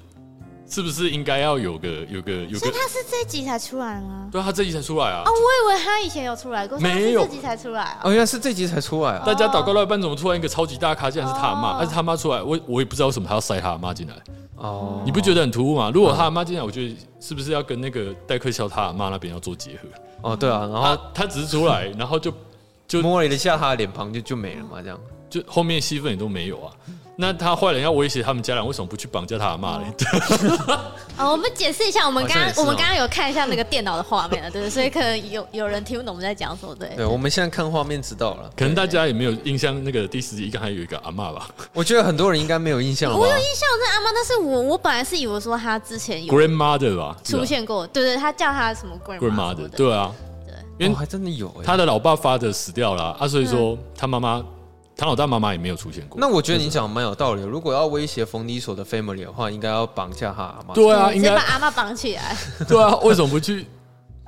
[0.68, 2.58] 是不是应该要有个有个有个？
[2.58, 4.28] 所以他是这集才出来吗？
[4.32, 5.22] 对，他这集才出来啊。
[5.24, 8.00] 哦，我以为他以前有出来过，没有，这集才出来啊。
[8.04, 9.24] 哦，原来是这集才出来啊。
[9.24, 11.78] 大家祷告到一半，怎么突然一个超级大咖，竟然是他妈？
[11.78, 14.16] 但是他妈出来，我我也不知道为什么他要塞他妈进来。
[14.56, 15.92] 哦，你不觉得很突兀吗？
[15.94, 19.88] 如果他妈进来，我觉得是不是要跟那个戴克肖他妈那边要做结合？
[20.22, 22.34] 哦，对啊，然后他只是出来，然后就
[22.88, 25.00] 就摸了一下他的脸庞，就就没了嘛，这样，
[25.34, 26.72] 就后面戏份也都没有啊。
[27.16, 29.86] 那他坏人要威胁他们家人，为什么不去绑架他阿妈嘞？
[31.16, 36.90] 哦，我们解释一下，我们刚刚我们刚刚有看一下那个电脑的画面了，对，所以可能有有人听不懂我们在讲什么，对。
[36.96, 41.48] 对，我们现在看画面知道了，可能大家也没有印象，那个第十集刚还有一个阿妈吧？
[41.72, 43.12] 我觉得很多人应该没有印象。
[43.12, 50.12] 我有印象，这阿妈，但是我我本来是以为说他之前有 grandmother 吧出现过，对对，他叫他什么 grandmother，对啊。
[50.80, 54.44] 因为还真的有，他的老爸 father 死掉了啊，所以说他妈妈，
[54.96, 56.20] 唐老大妈妈也没有出现过。
[56.20, 57.42] 那我觉得你讲蛮有道理。
[57.42, 60.74] 如果要威胁冯迪所的 family 的话，应该要绑架他阿妈。
[60.74, 62.36] 对啊，应该把阿妈绑起来。
[62.68, 63.66] 对啊，为什么不去？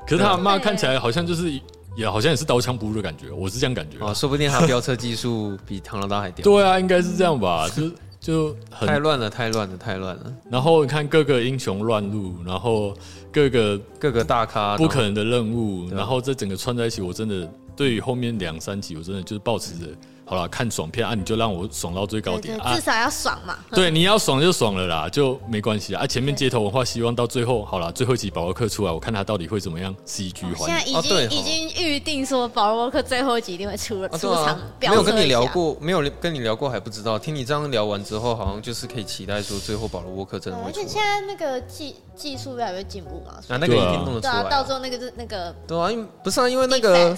[0.08, 1.52] 可是他阿妈看起来好像就是
[1.96, 4.04] 也好像也是刀枪不入的感觉，我是这样感觉。
[4.06, 6.44] 啊，说不定他飙车技术比唐老大还屌。
[6.44, 7.68] 对啊，应该是这样吧？
[7.76, 10.34] 就就很太乱了，太乱了，太乱了。
[10.50, 12.94] 然后你看各个英雄乱入，然后。
[13.36, 19.88] 各个各个大咖不可能的任务，然后这整个串在一起，我真的对于后面两三集，我真的就是抱持着。
[20.28, 22.74] 好了，看爽片啊，你就让我爽到最高点啊！
[22.74, 23.60] 至少要爽嘛。
[23.72, 26.06] 对，你要爽就爽了啦，就没关系啊。
[26.08, 30.58] 前面街头文化希望到最后，好了，最后一集保罗克出来，我看他到底会怎么样 CG 还原。
[30.58, 37.20] 现在已经已经预定说保罗克最后一集一定会出了出场，没有跟你聊过，没有跟你聊过还不知道。
[37.20, 40.84] 听你这样聊完之后，好像就是可以期待说最后保罗沃克真的会出来。
[40.84, 44.50] 而且现在那个技技术越来越进步嘛，啊，那个一定弄得出来。
[44.50, 47.16] 到时候那个是那个对啊，因为不是啊，因为那个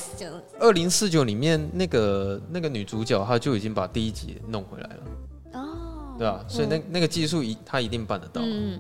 [0.60, 3.78] 二零四九里面那个那个女主角她就已经。
[3.78, 5.62] 把第一集弄回来了。
[5.62, 8.80] 哦，对啊，所以那那个技术一她一定办得到，嗯，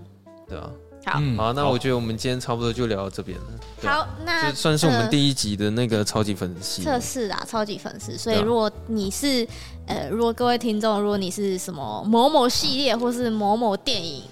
[0.49, 0.71] 对啊，
[1.05, 3.45] 好，好，那我觉得我们今天差不多就聊到这边了。
[3.83, 6.81] 好，那就算是我们第一集的那个超级粉丝。
[6.81, 8.17] 测试啊，超级粉丝。
[8.17, 9.47] 所以如果你是
[9.85, 14.23] 呃，如果各位听众，如果你是什么某某系列或是某某电影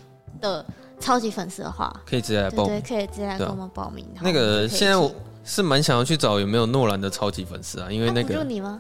[0.42, 0.66] 的
[1.00, 4.06] 超级粉丝的话，可以直接来报，对，可以直接来跟我们报名。
[4.22, 5.12] 那个现在我
[5.44, 8.80] 是蛮想要去找有没有诺兰的超级粉丝啊，因为那个就你吗？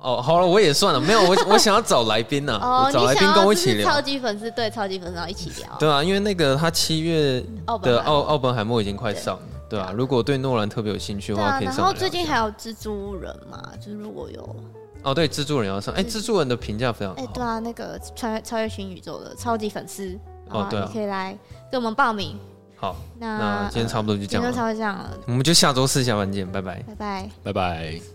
[0.00, 3.90] 哦，好了，我也算了，没有我， 我想要找来宾呢、啊，哦、找来宾跟我一起聊。
[3.90, 5.74] 超级粉丝对超级粉丝，然后一起聊。
[5.78, 7.42] 对啊，因为那个他七月
[7.80, 11.78] 的奥奥本海默已经快上了，对啊，如果对诺兰特别有兴趣的话，可以上。
[11.78, 14.56] 然后最近还有蜘蛛人嘛，就是如果有
[15.04, 17.22] 哦，对，蜘蛛人要上，哎，蜘蛛人的评价非常好。
[17.22, 20.14] 哎，对啊，那个穿越超越新宇宙的超级粉丝
[20.50, 21.36] 哦，对，可以来
[21.70, 22.38] 给我们报名。
[22.76, 28.13] 好，那那今天差不多就这样了，差不多这样了，我们就下周四下班见，拜拜，拜拜，拜拜。